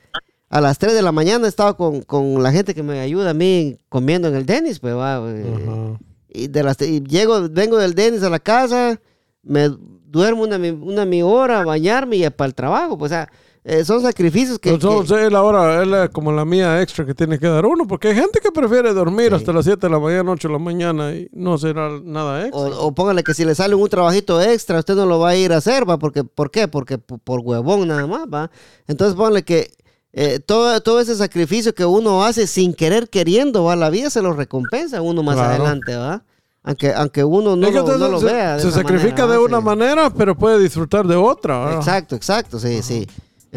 [0.49, 3.31] a las 3 de la mañana he estado con, con la gente que me ayuda
[3.31, 5.21] a mí comiendo en el Denis, pues va.
[5.27, 5.99] eh, Ajá.
[6.29, 8.99] y de las y llego, vengo del Denis a la casa,
[9.43, 9.69] me
[10.09, 12.97] duermo una, una mi hora a bañarme y para el trabajo.
[12.97, 13.29] Pues, o sea,
[13.65, 14.69] eh, son sacrificios que.
[14.69, 17.65] Entonces, que- es la hora, es la- como la mía extra que tiene que dar
[17.65, 19.35] uno, porque hay gente que prefiere dormir Sí.
[19.35, 22.57] hasta las 7 de la mañana, 8 de la mañana y no será nada extra.
[22.61, 25.35] o, o póngale que si le sale un trabajito extra, usted no lo va a
[25.35, 25.99] ir a hacer, ¿va?
[25.99, 26.69] Porque, ¿Por qué?
[26.69, 28.49] Porque por huevón nada más, ¿va?
[28.87, 29.71] Entonces póngale que
[30.13, 33.75] eh, todo, todo ese sacrificio que uno hace sin querer queriendo, ¿va?
[33.75, 35.49] La vida se lo recompensa a uno más Claro.
[35.63, 36.23] adelante, ¿va?
[36.63, 38.55] Aunque, aunque uno no, Es que lo, no entonces lo se, vea.
[38.55, 39.63] de se sacrifica manera, de una Sí.
[39.63, 41.59] manera, pero puede disfrutar de otra.
[41.59, 41.77] ¿verdad?
[41.79, 43.07] Exacto, exacto, sí, sí.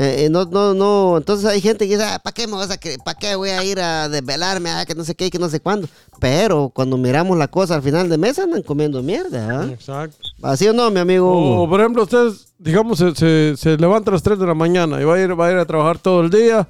[0.03, 1.19] Eh, eh, no, no, no.
[1.19, 3.79] Entonces hay gente que dice, ¿para qué me vas a ¿Para qué voy a ir
[3.81, 4.71] a desvelarme?
[4.71, 5.89] Ah, que no sé qué, que no sé cuándo.
[6.19, 9.61] Pero cuando miramos la cosa al final de mes andan comiendo mierda.
[9.61, 9.67] ¿ah?
[9.71, 10.17] Exacto.
[10.41, 11.31] ¿Así o no, mi amigo?
[11.65, 12.29] O, por ejemplo, usted,
[12.59, 15.39] digamos, se, se, se levanta a las 3 de la mañana y va a ir,
[15.39, 16.67] va a, ir a trabajar todo el día,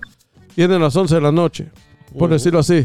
[0.56, 1.70] viene a las 11 de la noche,
[2.18, 2.84] por decirlo así.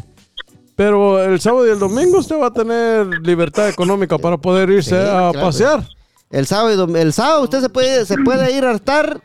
[0.76, 4.92] Pero el sábado y el domingo usted va a tener libertad económica para poder irse
[4.92, 5.42] Sí, a claro.
[5.42, 5.88] pasear.
[6.30, 9.22] El sábado, y el sábado usted se puede, se puede ir a hartar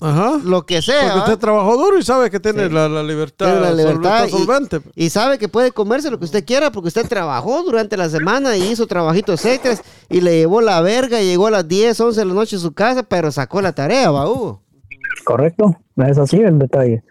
[0.00, 0.38] Ajá.
[0.44, 1.02] lo que sea.
[1.14, 2.72] Porque usted trabajó duro y sabe que tiene Sí.
[2.74, 4.80] la, la libertad, Tiene la libertad solvente.
[4.94, 8.56] y, sabe que puede comerse lo que usted quiera porque usted trabajó durante la semana
[8.56, 12.20] y hizo trabajitos extras y le llevó la verga y llegó a las 10, 11
[12.20, 14.62] de la noche a su casa, pero sacó la tarea, va, Hugo.
[15.24, 17.02] Correcto, es así el detalle.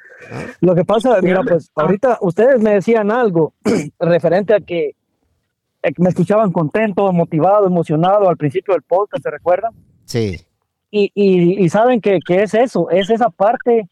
[0.61, 3.53] Lo que pasa, mira, pues ahorita ustedes me decían algo
[3.99, 4.95] referente a que
[5.83, 9.71] eh, me escuchaban contento, motivado, emocionado al principio del podcast, ¿se recuerdan?
[10.05, 10.39] Sí.
[10.89, 13.89] Y, y, y saben que, que es eso, es esa parte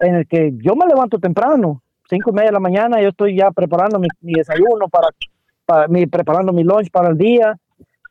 [0.00, 3.36] en el que yo me levanto temprano, cinco y media de la mañana, yo estoy
[3.36, 5.08] ya preparando mi, mi desayuno, para,
[5.66, 7.56] para mi, preparando mi lunch para el día.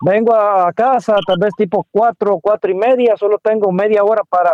[0.05, 4.51] Vengo a casa, tal vez tipo cuatro, cuatro y media, solo tengo media hora para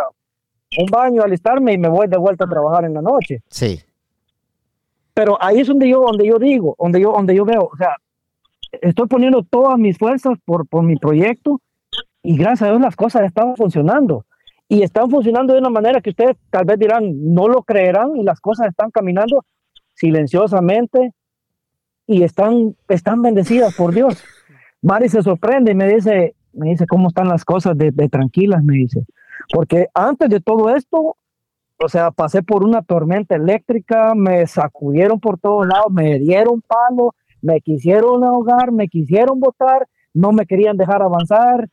[0.78, 3.42] un baño, alistarme y me voy de vuelta a trabajar en la noche.
[3.48, 3.80] Sí.
[5.12, 7.96] Pero ahí es donde yo, donde yo digo, donde yo, donde yo veo, o sea,
[8.80, 11.60] estoy poniendo todas mis fuerzas por, por mi proyecto
[12.24, 14.24] y gracias a Dios las cosas están funcionando.
[14.66, 18.24] Y están funcionando de una manera que ustedes tal vez dirán, no lo creerán y
[18.24, 19.44] las cosas están caminando
[19.92, 21.12] silenciosamente
[22.06, 24.24] y están, están bendecidas por Dios.
[24.80, 28.64] Mari se sorprende y me dice, me dice, ¿cómo están las cosas de, de tranquilas?
[28.64, 29.04] Me dice,
[29.52, 31.18] porque antes de todo esto,
[31.76, 37.14] o sea, pasé por una tormenta eléctrica, me sacudieron por todos lados, me dieron palo,
[37.42, 41.68] me quisieron ahogar, me quisieron botar, no me querían dejar avanzar.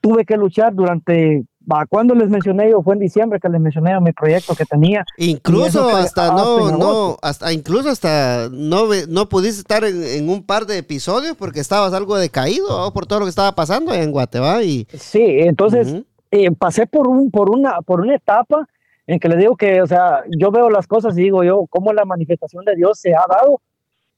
[0.00, 2.80] Tuve que luchar durante, ¿a cuando les mencioné yo?
[2.82, 5.04] Fue en diciembre que les mencioné mi proyecto que tenía.
[5.18, 10.42] Incluso que- hasta no, no, hasta incluso hasta no, no pudiste estar en, en un
[10.42, 12.92] par de episodios porque estabas algo decaído ¿no?
[12.92, 16.04] por todo lo que estaba pasando en Guatemala y Sí, entonces Ujú.
[16.30, 18.66] eh, pasé por, un, por, una, por una etapa
[19.06, 21.92] en que les digo que, o sea, yo veo las cosas y digo yo, cómo
[21.92, 23.60] la manifestación de Dios se ha dado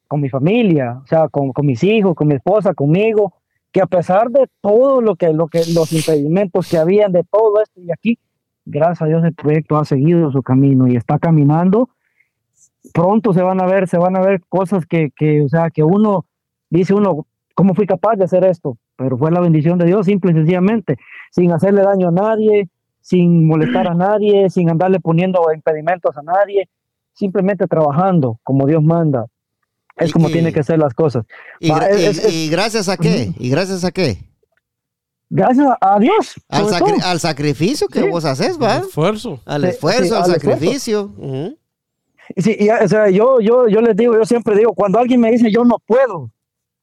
[0.06, 3.32] con mi familia, o sea, con, con mis hijos, con mi esposa, conmigo,
[3.72, 7.60] que a pesar de todo lo que, lo que, los impedimentos que habían, de todo
[7.62, 8.18] esto y aquí,
[8.64, 11.88] gracias a Dios el proyecto ha seguido su camino y está caminando.
[12.92, 15.82] Pronto se van a ver, se van a ver cosas que, que o sea, que
[15.82, 16.26] uno
[16.68, 18.76] dice uno, ¿cómo fui capaz de hacer esto?
[18.96, 20.96] Pero fue la bendición de Dios, simple y sencillamente,
[21.30, 22.68] sin hacerle daño a nadie,
[23.00, 26.68] sin molestar a nadie, sin andarle poniendo impedimentos a nadie,
[27.14, 29.26] simplemente trabajando como Dios manda.
[30.02, 31.24] Es Y- como y- tiene que ser las cosas.
[31.60, 34.18] y, Va, gra- es- y- es- es- y gracias a qué y gracias a qué
[35.30, 36.34] Gracias a Dios.
[36.50, 38.08] al, sacri- al sacrificio que Sí.
[38.08, 39.40] vos haces va Esfuerzo.
[39.46, 40.40] al esfuerzo sí, al al esfuerzo.
[40.58, 41.58] sacrificio Ujú.
[42.36, 45.30] Sí, y, o sea, yo, yo, yo les digo, yo siempre digo, cuando alguien me
[45.32, 46.30] dice yo no puedo,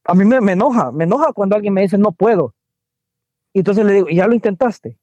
[0.03, 2.53] a mí me, me enoja, me enoja cuando alguien me dice no puedo.
[3.53, 4.97] Y entonces le digo, ¿y ya lo intentaste?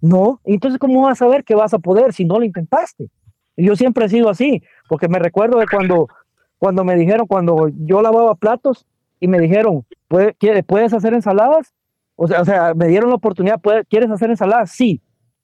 [0.00, 3.10] No, y entonces ¿cómo vas a saber que vas a poder si no lo intentaste?
[3.56, 6.08] Yo siempre he sido así, porque me recuerdo de cuando,
[6.58, 8.86] cuando me dijeron, cuando yo lavaba platos
[9.20, 11.74] y me dijeron, "¿Puede- quiere- ¿puedes hacer ensaladas?
[12.16, 14.70] O sea, o sea, me dieron la oportunidad, ¿puede- ¿quieres hacer ensaladas?
[14.70, 15.00] Sí.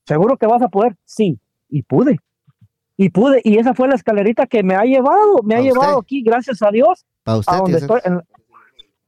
[0.06, 0.96] ¿Seguro que vas a poder?
[1.04, 1.38] Sí.
[1.68, 2.18] Y pude.
[2.96, 3.40] Y pude.
[3.44, 6.70] Y esa fue la escalerita que me ha llevado, me ha llevado aquí, gracias a
[6.70, 8.20] Dios, usted, a donde estoy, en,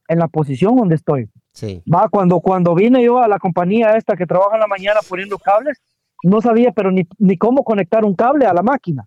[0.07, 1.29] en la posición donde estoy.
[1.53, 1.81] Sí.
[1.91, 5.37] Va, cuando, cuando vine yo a la compañía esta que trabaja en la mañana poniendo
[5.37, 5.81] cables,
[6.23, 9.05] no sabía, pero ni, ni cómo conectar un cable a la máquina.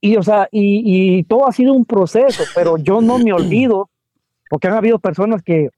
[0.00, 3.90] Y, o sea, y, todo ha sido un proceso, pero yo no me olvido,
[4.48, 5.68] porque han habido personas que,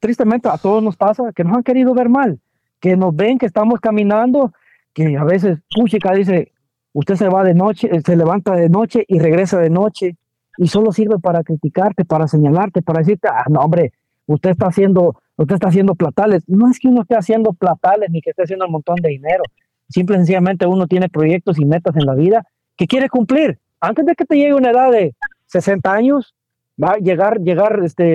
[0.00, 2.38] tristemente, a todos nos pasa, que nos han querido ver mal,
[2.78, 4.52] que nos ven que estamos caminando,
[4.92, 6.52] que a veces, puchica, dice,
[6.92, 10.16] usted se va de noche, eh, se levanta de noche y regresa de noche,
[10.58, 13.92] y solo sirve para criticarte, para señalarte, para decirte, ah, no, hombre,
[14.26, 16.42] usted está haciendo, usted está haciendo platales.
[16.48, 19.44] No es que uno esté haciendo platales ni que esté haciendo un montón de dinero.
[19.88, 22.44] Simple y sencillamente uno tiene proyectos y metas en la vida
[22.78, 23.58] que quiere cumplir.
[23.80, 25.14] Antes de que te llegue una edad de
[25.48, 26.34] 60 años,
[26.82, 28.14] va a llegar, llegar, este,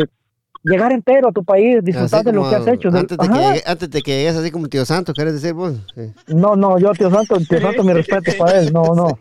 [0.64, 2.88] llegar entero a tu país, disfrutar de lo que has hecho.
[2.90, 3.53] Antes de, que Ajá.
[3.65, 5.73] antes de que llegues así como tío Santo, ¿quieres decir vos?
[5.95, 6.11] Sí.
[6.34, 8.72] No, no, yo, tío Santo, tío Santo, mi respeto para él.
[8.73, 9.19] No, no.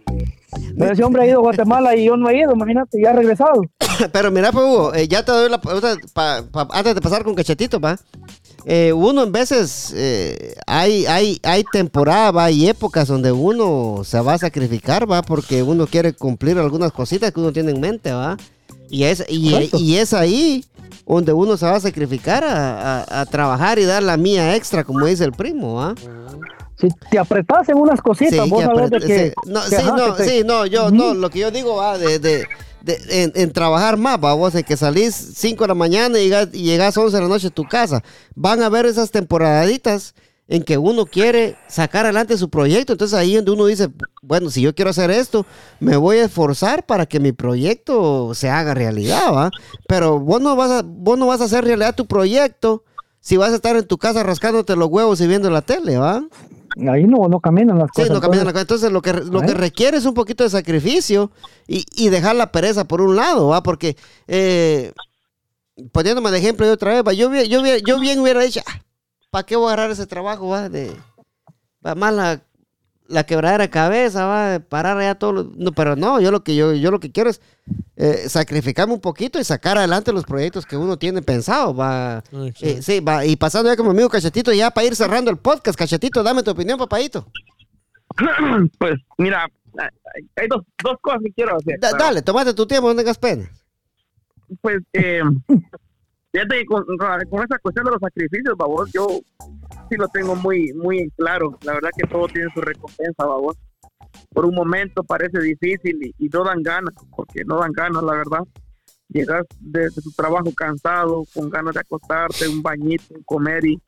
[0.79, 3.15] Pero ese hombre ha ido a Guatemala y yo no he ido, imagínate, ya ha
[3.15, 3.63] regresado.
[4.13, 7.25] Pero mira, pues, Hugo, eh, ya te doy la pregunta pa- pa- antes de pasar
[7.25, 7.99] con cachetito, va.
[8.65, 14.21] Eh, uno en veces eh, hay, hay, hay temporada, va, hay épocas donde uno se
[14.21, 18.13] va a sacrificar, va, porque uno quiere cumplir algunas cositas que uno tiene en mente,
[18.13, 18.37] va.
[18.89, 20.65] Y es, y, es ahí
[21.07, 24.85] donde uno se va a sacrificar a, a- a trabajar y dar la mía extra,
[24.85, 25.95] como dice el primo, va.
[26.81, 29.29] Si te apretas en unas cositas, Sí, vos sabés de que...
[29.29, 31.51] sí, no, que, sí, ajá, no, que te- sí, no, yo, no, lo que yo
[31.51, 32.45] digo va de, de,
[32.87, 36.63] en, trabajar más, va, vos, en que salís 5 de la mañana y llegas, y
[36.63, 38.03] llegas 11 de la noche a tu casa.
[38.35, 40.15] Van a haber esas temporaditas
[40.49, 42.93] en que uno quiere sacar adelante su proyecto.
[42.93, 43.89] Entonces ahí donde uno dice,
[44.21, 45.47] bueno, si yo quiero hacer esto,
[45.81, 49.51] me voy a esforzar para que mi proyecto se haga realidad, ¿va?
[49.89, 52.85] Pero vos no vas a, vos no vas a hacer realidad tu proyecto
[53.21, 56.23] si vas a estar en tu casa rascándote los huevos y viendo la tele, ¿va?
[56.91, 58.11] Ahí no, no caminan las Sí, cosas.
[58.15, 58.87] no caminan la entonces- cosa.
[58.89, 61.31] Entonces, lo que, lo que requiere es un poquito de sacrificio
[61.67, 63.63] y, y dejar la pereza por un lado, ¿va?
[63.63, 63.97] Porque,
[64.27, 64.93] eh,
[65.93, 67.13] poniéndome de ejemplo de otra vez, ¿va?
[67.13, 68.61] Yo, yo, hubiera- yo bien hubiera dicho,
[69.31, 70.69] ¿para qué voy a agarrar ese trabajo, va?
[70.69, 70.95] De,
[71.85, 72.43] va más la,
[73.13, 75.33] la quebradera de cabeza, va, de parar allá todo.
[75.33, 77.41] lo- no, pero no, yo lo que yo, yo lo que quiero es
[77.97, 82.23] eh, sacrificarme un poquito y sacar adelante los proyectos que uno tiene pensado, va.
[82.61, 83.25] Eh, sí, va.
[83.25, 86.51] Y pasando ya como amigo Cachetito, ya para ir cerrando el podcast, Cachetito, dame tu
[86.51, 87.27] opinión, papadito.
[88.79, 89.47] Pues mira,
[90.37, 91.79] hay- dos, dos cosas que quiero hacer.
[91.81, 93.49] Da- pero, dale, tomate tu tiempo, no tengas pena.
[94.61, 95.23] Pues, eh,
[96.33, 96.85] fíjate que con,
[97.31, 99.07] con esa cuestión de los sacrificios, babos, yo
[99.93, 101.59] sí lo tengo muy, muy claro.
[101.63, 103.57] La verdad que todo tiene su recompensa, babos.
[104.31, 108.41] Por un momento parece difícil y, no dan ganas, porque no dan ganas, la verdad.
[109.09, 113.79] Llegas de, de tu trabajo cansado, con ganas de acostarte, un bañito, comer y,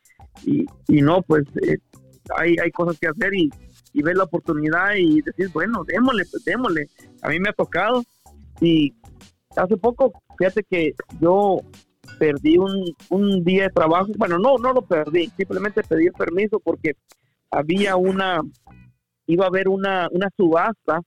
[0.44, 1.78] y, no, pues eh,
[2.36, 3.50] hay, hay cosas que hacer y,
[3.94, 6.88] y ves la oportunidad y decir, bueno, démosle, pues démosle.
[7.22, 8.04] A mí me ha tocado
[8.60, 8.94] y
[9.56, 11.60] hace poco, fíjate que yo
[12.18, 14.08] perdí un, un día de trabajo.
[14.16, 16.92] Bueno, no, no lo perdí, simplemente pedí permiso porque
[17.50, 18.40] había una,
[19.26, 21.00] iba a haber una, una subasta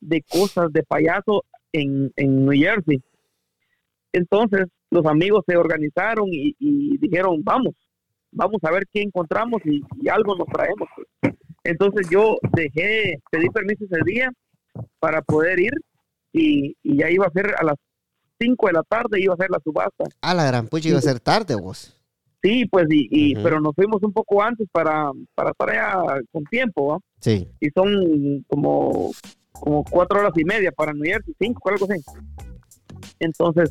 [0.00, 3.02] de cosas de payaso en, en New Jersey.
[4.12, 7.74] Entonces, los amigos se organizaron y, dijeron, vamos,
[8.30, 10.88] vamos a ver qué encontramos y, algo nos traemos.
[11.64, 14.30] Entonces yo dejé, pedí permiso ese día
[15.00, 15.72] para poder ir
[16.32, 17.76] y, y ya iba a ser a las
[18.40, 20.04] 5 de la tarde, iba a ser la subasta.
[20.20, 21.96] A la gran pucha, iba a ser tarde, vos.
[22.42, 26.44] Sí, pues, y, y- pero nos fuimos un poco antes para, para estar allá con
[26.44, 26.98] tiempo, ¿va?
[27.20, 27.48] Sí.
[27.60, 29.12] Y son como,
[29.52, 32.02] como cuatro horas y media para New Jersey, cinco, algo así.
[33.18, 33.70] Entonces,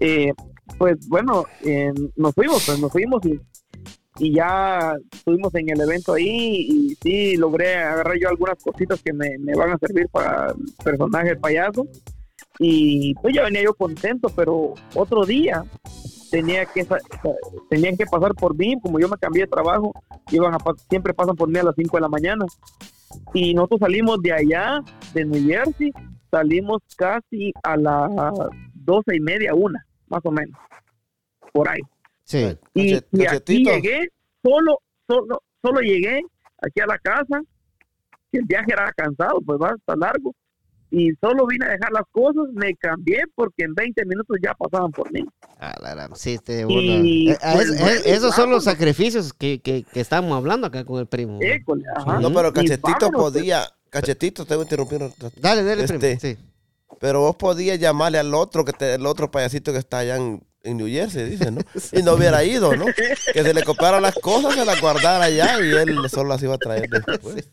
[0.00, 0.32] eh,
[0.78, 3.40] pues bueno, eh, nos fuimos, pues nos fuimos y,
[4.18, 9.12] y ya estuvimos en el evento ahí y sí logré agarrar yo algunas cositas que
[9.12, 11.86] me, me van a servir para el personaje del payaso.
[12.58, 15.64] Y pues ya venía yo contento, pero otro día
[16.30, 16.86] tenía que
[17.68, 19.92] tenían que pasar por mí, como yo me cambié de trabajo,
[20.30, 20.58] iban a
[20.88, 22.46] siempre pasan por mí a las 5 de la mañana.
[23.34, 24.80] Y nosotros salimos de allá,
[25.12, 25.92] de New Jersey,
[26.30, 28.10] salimos casi a las
[28.72, 30.58] doce y media, una, más o menos,
[31.52, 31.80] por ahí.
[32.24, 32.56] Sí.
[32.74, 34.08] Y, y aquí llegué,
[34.42, 36.22] solo, solo, solo llegué
[36.62, 37.42] aquí a la casa,
[38.30, 40.34] que el viaje era cansado, pues va, está largo,
[40.92, 44.92] y solo vine a dejar las cosas, me cambié porque en 20 minutos ya pasaban
[44.92, 45.24] por mí.
[45.58, 49.60] La sí, te Y, Eh, eh, pues, es- bueno, es- esos son los sacrificios que,
[49.60, 51.34] que, que estamos hablando acá con el primo.
[51.34, 51.40] ¿no?
[51.42, 52.20] École, ajá.
[52.20, 53.32] No, pero Cachetito vámonos, pues.
[53.32, 55.02] podía, Cachetito, te voy a interrumpir.
[55.02, 55.32] un rato.
[55.40, 56.04] Dale, dale, primo.
[56.04, 56.38] Este, Sí.
[57.00, 60.42] Pero vos podías llamarle al otro, que te- el otro payasito que está allá en,
[60.62, 61.60] en New Jersey, dice, ¿no?
[61.92, 62.84] Y no hubiera ido, ¿no?
[63.32, 66.54] Que se le copiara las cosas, se las guardara allá y él solo las iba
[66.54, 67.48] a traer después.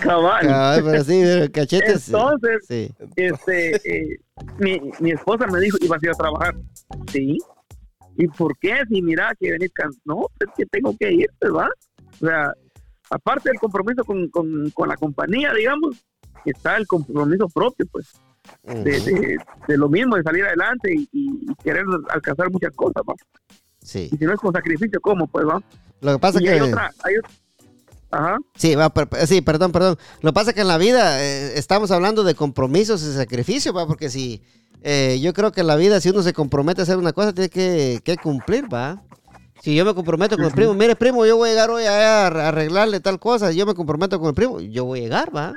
[0.00, 0.46] Cabal.
[0.46, 2.08] Cabal, pero sí, pero cachetes.
[2.08, 2.90] Entonces, Sí.
[3.16, 3.76] este,
[4.12, 4.20] eh,
[4.58, 6.54] mi, mi esposa me dijo, ¿ibas a ir a trabajar?
[7.10, 7.38] Sí.
[8.16, 8.74] ¿Y por qué?
[8.88, 10.00] Si mira que venís cansado.
[10.04, 11.68] No, es que tengo que ir, ¿verdad?
[12.20, 12.52] O sea,
[13.10, 16.04] aparte del compromiso con, con, con la compañía, digamos,
[16.44, 18.12] está el compromiso propio, pues,
[18.62, 23.14] de, de, de lo mismo, de salir adelante y, y querer alcanzar muchas cosas, ¿va?
[23.80, 24.08] Sí.
[24.12, 25.26] Y si no es con sacrificio, ¿cómo?
[25.26, 25.60] Pues, ¿va?
[26.00, 26.50] Lo que pasa y que.
[26.50, 27.30] hay otra, hay otra-
[28.14, 28.38] Ajá.
[28.54, 29.96] Sí, va, per- sí, perdón, perdón.
[30.20, 33.74] Lo que pasa es que en la vida eh, estamos hablando de compromisos y sacrificios,
[33.76, 34.42] va, porque si
[34.82, 37.32] eh, yo creo que en la vida si uno se compromete a hacer una cosa
[37.32, 39.02] tiene que, que cumplir, va.
[39.62, 42.26] Si yo me comprometo con el primo, mire primo, yo voy a llegar hoy a
[42.26, 45.54] a arreglarle tal cosa, yo me comprometo con el primo, yo voy a llegar, va.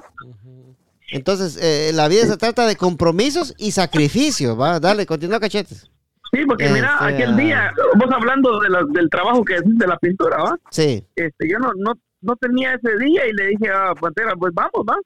[1.11, 4.79] Entonces, eh, la vida se trata de compromisos y sacrificios, va.
[4.79, 5.89] Dale, continúa cachetes.
[6.33, 7.37] Sí, porque Este, mira, aquel ah.
[7.37, 10.57] día, vos hablando de la- del trabajo que haces de la pintura, ¿va?
[10.71, 11.93] Sí, Este, yo no, no,
[12.27, 14.97] no tenía ese día y le dije a Pantera, pues vamos, va,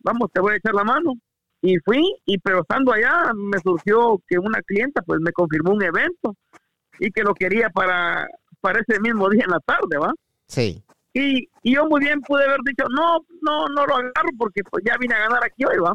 [0.00, 1.14] vamos, te voy a echar la mano.
[1.62, 5.82] Y fui, y pero estando allá me surgió que una clienta pues me confirmó un
[5.82, 6.34] evento
[6.98, 8.28] y que lo quería para,
[8.60, 10.12] para ese mismo día en la tarde, ¿va?
[10.46, 10.82] sí.
[11.16, 14.82] Y, y yo muy bien pude haber dicho, no, no, no lo agarro porque pues
[14.84, 15.92] ya vine a ganar aquí hoy, ¿va?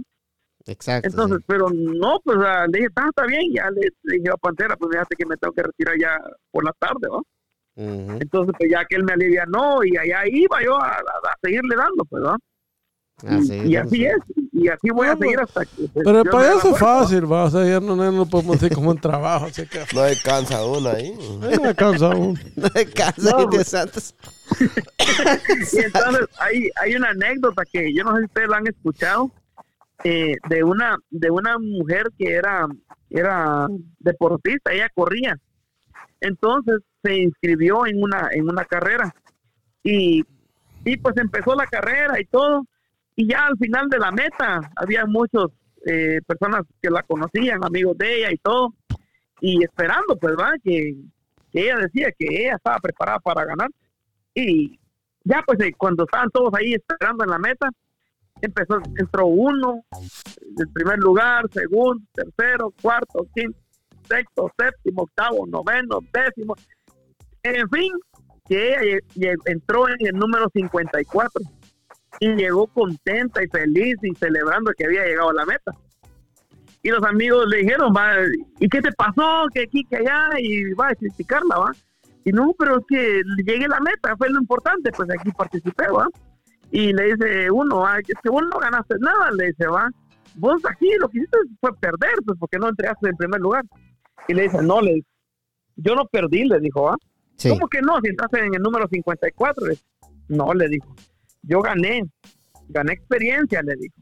[0.65, 1.09] Exacto.
[1.09, 1.43] Entonces, sí.
[1.45, 4.77] pero no, pues ah, le dije, "Ah, está bien, ya le, le dije a Pantera,
[4.77, 6.17] pues fíjate que me tengo que retirar ya
[6.51, 7.19] por la tarde, ¿va?
[7.79, 11.75] Entonces, pues ya que él me alivianó y allá iba yo a, a- a seguirle
[11.75, 12.37] dando, pues, ¿no?
[13.27, 14.15] Así, y, y así es,
[14.53, 15.71] y así voy a No, seguir hasta que...
[15.93, 17.43] pues, Pero el payaso es fácil, va.
[17.45, 19.45] O sea, ya no, no podemos decir como un trabajo.
[19.47, 21.13] Así que No descansa uno ahí.
[21.41, 22.39] ahí me cansa uno.
[22.55, 23.67] No te cansas, No, pues.
[23.67, 24.15] santos.
[25.73, 29.31] Y entonces hay, hay una anécdota que yo no sé si ustedes la han escuchado,
[30.03, 32.67] eh, de una de una mujer que era,
[33.09, 33.67] era
[33.99, 35.37] deportista, ella corría.
[36.21, 39.13] Entonces se inscribió en una, en una carrera
[39.83, 40.23] y,
[40.85, 42.65] y pues empezó la carrera y todo.
[43.15, 45.47] Y ya al final de la meta había muchas
[46.27, 48.73] personas que la conocían, amigos de ella y todo.
[49.41, 50.95] Y esperando, pues, que,
[51.51, 53.69] que ella decía que ella estaba preparada para ganar.
[54.33, 54.79] Y
[55.23, 57.69] ya, pues, eh, cuando estaban todos ahí esperando en la meta,
[58.41, 59.83] empezó, entró uno,
[60.57, 63.57] el primer lugar, segundo, tercero, cuarto, quinto,
[64.09, 66.55] sexto, séptimo, octavo, noveno, décimo.
[67.43, 67.91] En fin,
[68.47, 71.41] que ella entró en el número 54
[72.19, 75.71] y llegó contenta y feliz y celebrando que había llegado a la meta.
[76.81, 78.13] Y los amigos le dijeron, va,
[78.59, 79.47] ¿y qué te pasó?
[79.53, 81.71] Que aquí, que allá, y va a criticarla, va.
[82.23, 85.87] Y no, pero es que llegué a la meta, fue lo importante, pues aquí participé,
[85.89, 86.07] va.
[86.71, 89.89] Y le dice uno, "Ah, es que vos no ganaste nada, le dice, va.
[90.35, 93.65] Vos aquí lo que hiciste fue perder, pues porque no entregaste en primer lugar.
[94.29, 95.07] Y le dice, no, le dice,
[95.75, 96.95] yo no perdí, le dijo, va.
[97.35, 97.49] Sí.
[97.49, 97.99] ¿Cómo que no?
[98.03, 99.65] Si entraste en el número 54.
[99.65, 99.83] Le dice,
[100.29, 100.95] no, le dijo.
[101.41, 102.03] Yo gané.
[102.69, 103.95] Gané experiencia, le dijo.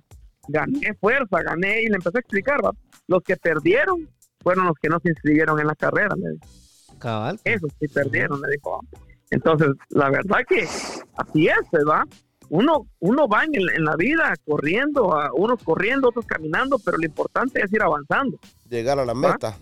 [0.47, 1.81] Gané fuerza, gané.
[1.83, 2.71] Y le empezó a explicar, ¿va?
[3.07, 4.09] Los que perdieron
[4.41, 6.97] fueron los que no se inscribieron en la carrera, le dijo.
[6.99, 7.39] Cabal.
[7.43, 8.71] Esos sí perdieron, le dijo.
[8.71, 8.99] ¿va?
[9.29, 12.03] Entonces, la verdad que así es, ¿verdad?
[12.49, 16.97] Uno, uno va en, el- en la vida corriendo, a- unos corriendo, otros caminando, pero
[16.97, 18.39] lo importante es ir avanzando
[18.69, 19.57] Llegar a la meta.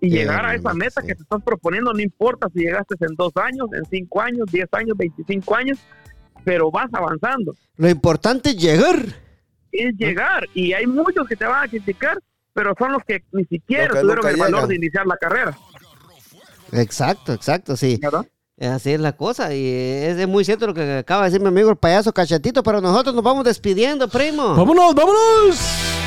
[0.00, 1.06] Y Bien, llegar a esa meta sí.
[1.08, 4.68] que te estás proponiendo, no importa si llegaste en dos años, en cinco años, diez
[4.72, 5.78] años, veinticinco años,
[6.44, 7.54] pero vas avanzando.
[7.76, 8.96] Lo importante es llegar.
[9.72, 12.18] Es llegar y hay muchos que te van a criticar,
[12.52, 14.68] pero son los que ni siquiera que tuvieron el valor llegan.
[14.68, 15.56] de iniciar la carrera,
[16.72, 17.98] Exacto, exacto, sí.
[18.00, 18.26] ¿verdad?
[18.60, 21.48] Así es la cosa y es, es muy cierto lo que acaba de decir mi
[21.48, 24.54] amigo el payaso cachetito, pero nosotros nos vamos despidiendo, primo.
[24.54, 25.99] ¡Vámonos, vámonos!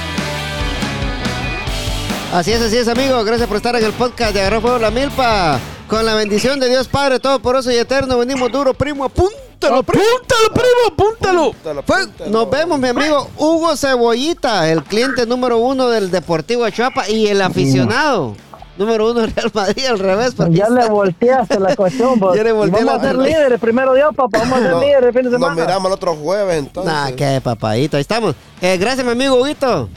[2.34, 3.24] Así es, así es, amigo.
[3.24, 5.60] Gracias por estar en el podcast de Agarró Fuego la Milpa.
[5.88, 9.04] Con la bendición de Dios Padre Todopoderoso y Eterno, venimos duro, primo.
[9.04, 10.04] Apúntalo, primo.
[10.04, 11.52] ¡Apúntalo, primo!
[11.52, 11.80] ¡Apúntalo!
[11.82, 17.28] Apúntalo, nos vemos, mi amigo Hugo Cebollita, el cliente número uno del Deportivo Chuapa y
[17.28, 18.36] el aficionado
[18.78, 20.34] número uno del Real Madrid, al revés.
[20.50, 22.20] Ya le volteaste la cuestión.
[22.36, 24.40] Ya le volteé Vamos la a ser líderes, primero Dios, papá.
[24.40, 25.62] Vamos a ser No, líderes el fin de Nos semana.
[25.62, 26.92] miramos el otro jueves, entonces.
[26.92, 28.34] Nah, qué papadito, ahí estamos.
[28.60, 29.90] Eh, gracias, mi amigo Huguito.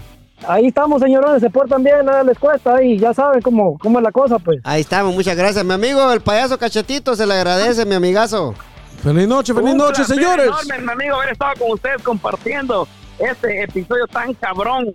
[0.48, 1.40] Ahí estamos, señorones.
[1.43, 2.77] Se portan bien, nada les cuesta.
[2.77, 4.60] Ahí ya saben cómo, cómo es la cosa, pues.
[4.64, 5.64] Ahí estamos, muchas gracias.
[5.64, 8.55] Mi amigo, el payaso cachetito, se le agradece, mi amigazo.
[9.02, 10.47] ¡Feliz noche, feliz Un noche, señores!
[10.47, 14.93] enorme, mi amigo, haber estado con ustedes compartiendo este episodio tan cabrón.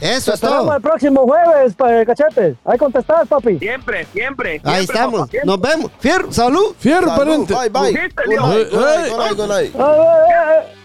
[0.00, 0.76] Eso Te es todo.
[0.76, 2.54] el próximo jueves, pa- cachetes.
[2.66, 3.58] Ahí contestás, papi.
[3.58, 4.52] Siempre, siempre.
[4.52, 5.20] Ahí siempre, estamos.
[5.20, 5.46] papá, siempre.
[5.46, 5.90] Nos vemos.
[5.98, 6.74] Fierro, salud.
[6.78, 7.54] ¡Fierro, Salud, pariente!
[7.54, 7.92] Bye, bye.